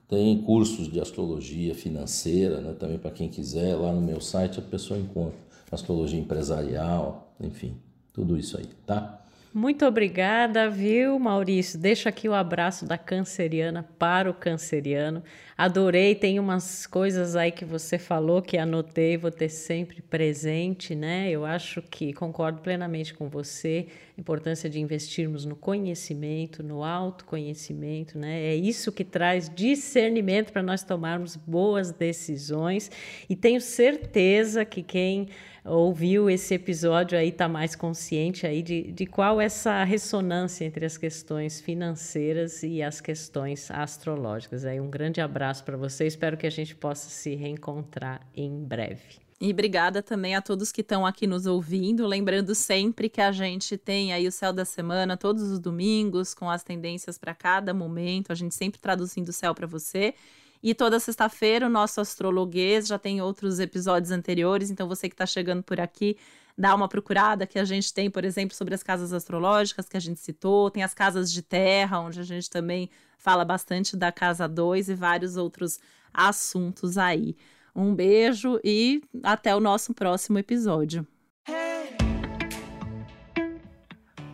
tem 0.07 0.41
cursos 0.41 0.91
de 0.91 0.99
astrologia 0.99 1.73
financeira, 1.73 2.61
né? 2.61 2.73
também 2.73 2.99
para 2.99 3.11
quem 3.11 3.27
quiser, 3.27 3.75
lá 3.75 3.91
no 3.91 4.01
meu 4.01 4.21
site 4.21 4.59
a 4.59 4.61
pessoa 4.61 4.99
encontra 4.99 5.37
astrologia 5.71 6.19
empresarial, 6.19 7.33
enfim, 7.39 7.75
tudo 8.13 8.37
isso 8.37 8.57
aí, 8.57 8.65
tá? 8.85 9.18
Muito 9.51 9.83
obrigada, 9.83 10.69
viu, 10.69 11.17
Maurício? 11.17 11.79
Deixo 11.79 12.07
aqui 12.07 12.29
o 12.29 12.35
abraço 12.35 12.85
da 12.85 12.99
canceriana 12.99 13.81
para 13.97 14.29
o 14.29 14.33
canceriano. 14.33 15.23
Adorei, 15.57 16.13
tem 16.13 16.39
umas 16.39 16.85
coisas 16.85 17.35
aí 17.35 17.51
que 17.51 17.65
você 17.65 17.97
falou 17.97 18.43
que 18.43 18.59
anotei, 18.59 19.17
vou 19.17 19.31
ter 19.31 19.49
sempre 19.49 20.03
presente, 20.03 20.93
né? 20.93 21.31
Eu 21.31 21.45
acho 21.45 21.81
que 21.81 22.13
concordo 22.13 22.61
plenamente 22.61 23.11
com 23.11 23.27
você, 23.27 23.87
a 24.15 24.21
importância 24.21 24.69
de 24.69 24.79
investirmos 24.79 25.45
no 25.45 25.55
conhecimento, 25.55 26.61
no 26.61 26.83
autoconhecimento, 26.83 28.19
né? 28.19 28.39
É 28.43 28.55
isso 28.55 28.91
que 28.91 29.03
traz 29.03 29.49
discernimento 29.49 30.53
para 30.53 30.61
nós 30.61 30.83
tomarmos 30.83 31.35
boas 31.35 31.91
decisões 31.91 32.91
e 33.27 33.35
tenho 33.35 33.59
certeza 33.59 34.63
que 34.63 34.83
quem 34.83 35.27
ouviu 35.65 36.29
esse 36.29 36.53
episódio 36.53 37.17
aí 37.17 37.29
está 37.29 37.47
mais 37.47 37.75
consciente 37.75 38.45
aí 38.45 38.61
de, 38.61 38.91
de 38.91 39.05
qual 39.05 39.39
essa 39.39 39.83
ressonância 39.83 40.65
entre 40.65 40.85
as 40.85 40.97
questões 40.97 41.59
financeiras 41.59 42.63
e 42.63 42.81
as 42.81 43.01
questões 43.01 43.69
astrológicas. 43.71 44.65
Aí 44.65 44.79
um 44.79 44.89
grande 44.89 45.21
abraço 45.21 45.63
para 45.63 45.77
você, 45.77 46.07
espero 46.07 46.37
que 46.37 46.47
a 46.47 46.51
gente 46.51 46.75
possa 46.75 47.09
se 47.09 47.35
reencontrar 47.35 48.21
em 48.35 48.63
breve. 48.63 49.29
E 49.41 49.51
obrigada 49.51 50.03
também 50.03 50.35
a 50.35 50.41
todos 50.41 50.69
que 50.69 50.81
estão 50.81 51.05
aqui 51.05 51.25
nos 51.25 51.45
ouvindo. 51.45 52.05
Lembrando 52.05 52.53
sempre 52.53 53.07
que 53.07 53.21
a 53.21 53.31
gente 53.31 53.77
tem 53.77 54.11
aí 54.11 54.27
o 54.27 54.31
céu 54.33 54.51
da 54.51 54.65
semana 54.65 55.15
todos 55.15 55.43
os 55.43 55.59
domingos, 55.59 56.33
com 56.33 56.49
as 56.49 56.61
tendências 56.61 57.17
para 57.17 57.33
cada 57.33 57.73
momento. 57.73 58.33
A 58.33 58.35
gente 58.35 58.53
sempre 58.53 58.81
traduzindo 58.81 59.29
o 59.29 59.33
céu 59.33 59.55
para 59.55 59.65
você. 59.65 60.13
E 60.61 60.73
toda 60.73 60.99
sexta-feira 60.99 61.67
o 61.67 61.69
nosso 61.69 62.01
astrologuês 62.01 62.87
já 62.87 62.99
tem 62.99 63.21
outros 63.21 63.59
episódios 63.59 64.11
anteriores, 64.11 64.69
então 64.69 64.87
você 64.87 65.07
que 65.07 65.13
está 65.13 65.25
chegando 65.25 65.63
por 65.63 65.79
aqui, 65.79 66.17
dá 66.57 66.75
uma 66.75 66.89
procurada 66.89 67.47
que 67.47 67.57
a 67.57 67.63
gente 67.63 67.93
tem, 67.93 68.09
por 68.09 68.25
exemplo, 68.25 68.55
sobre 68.55 68.75
as 68.75 68.83
casas 68.83 69.13
astrológicas 69.13 69.87
que 69.87 69.95
a 69.95 69.99
gente 70.01 70.19
citou, 70.19 70.69
tem 70.69 70.83
as 70.83 70.93
casas 70.93 71.31
de 71.31 71.41
terra, 71.41 72.01
onde 72.01 72.19
a 72.19 72.23
gente 72.23 72.49
também 72.49 72.89
fala 73.17 73.45
bastante 73.45 73.95
da 73.95 74.11
casa 74.11 74.47
2 74.47 74.89
e 74.89 74.95
vários 74.95 75.37
outros 75.37 75.79
assuntos 76.13 76.97
aí. 76.97 77.37
Um 77.73 77.95
beijo 77.95 78.59
e 78.61 79.01
até 79.23 79.55
o 79.55 79.59
nosso 79.61 79.93
próximo 79.93 80.37
episódio. 80.37 81.07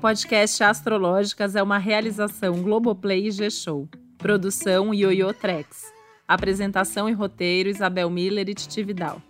Podcast 0.02 0.64
Astrológicas 0.64 1.56
é 1.56 1.62
uma 1.62 1.78
realização 1.78 2.62
Globoplay 2.62 3.28
e 3.28 3.32
G-Show. 3.32 3.88
Produção 4.18 4.94
Yoyo 4.94 5.34
Trex. 5.34 5.95
Apresentação 6.28 7.08
e 7.08 7.14
roteiro: 7.14 7.70
Isabel 7.70 8.10
Miller 8.10 8.50
e 8.50 8.56
Titi 8.56 8.82
Vidal. 8.82 9.22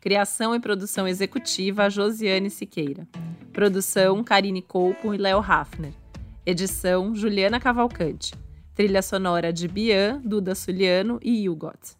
Criação 0.00 0.54
e 0.54 0.60
produção 0.60 1.08
executiva: 1.08 1.90
Josiane 1.90 2.50
Siqueira. 2.50 3.08
Produção: 3.52 4.22
Karine 4.22 4.62
Colpo 4.62 5.12
e 5.12 5.16
Léo 5.16 5.40
Hafner. 5.40 5.92
Edição: 6.44 7.14
Juliana 7.16 7.58
Cavalcante. 7.58 8.32
Trilha 8.76 9.02
sonora 9.02 9.52
de 9.52 9.66
Bian, 9.66 10.20
Duda 10.24 10.54
Suliano 10.54 11.18
e 11.20 11.48
Hugot. 11.48 11.96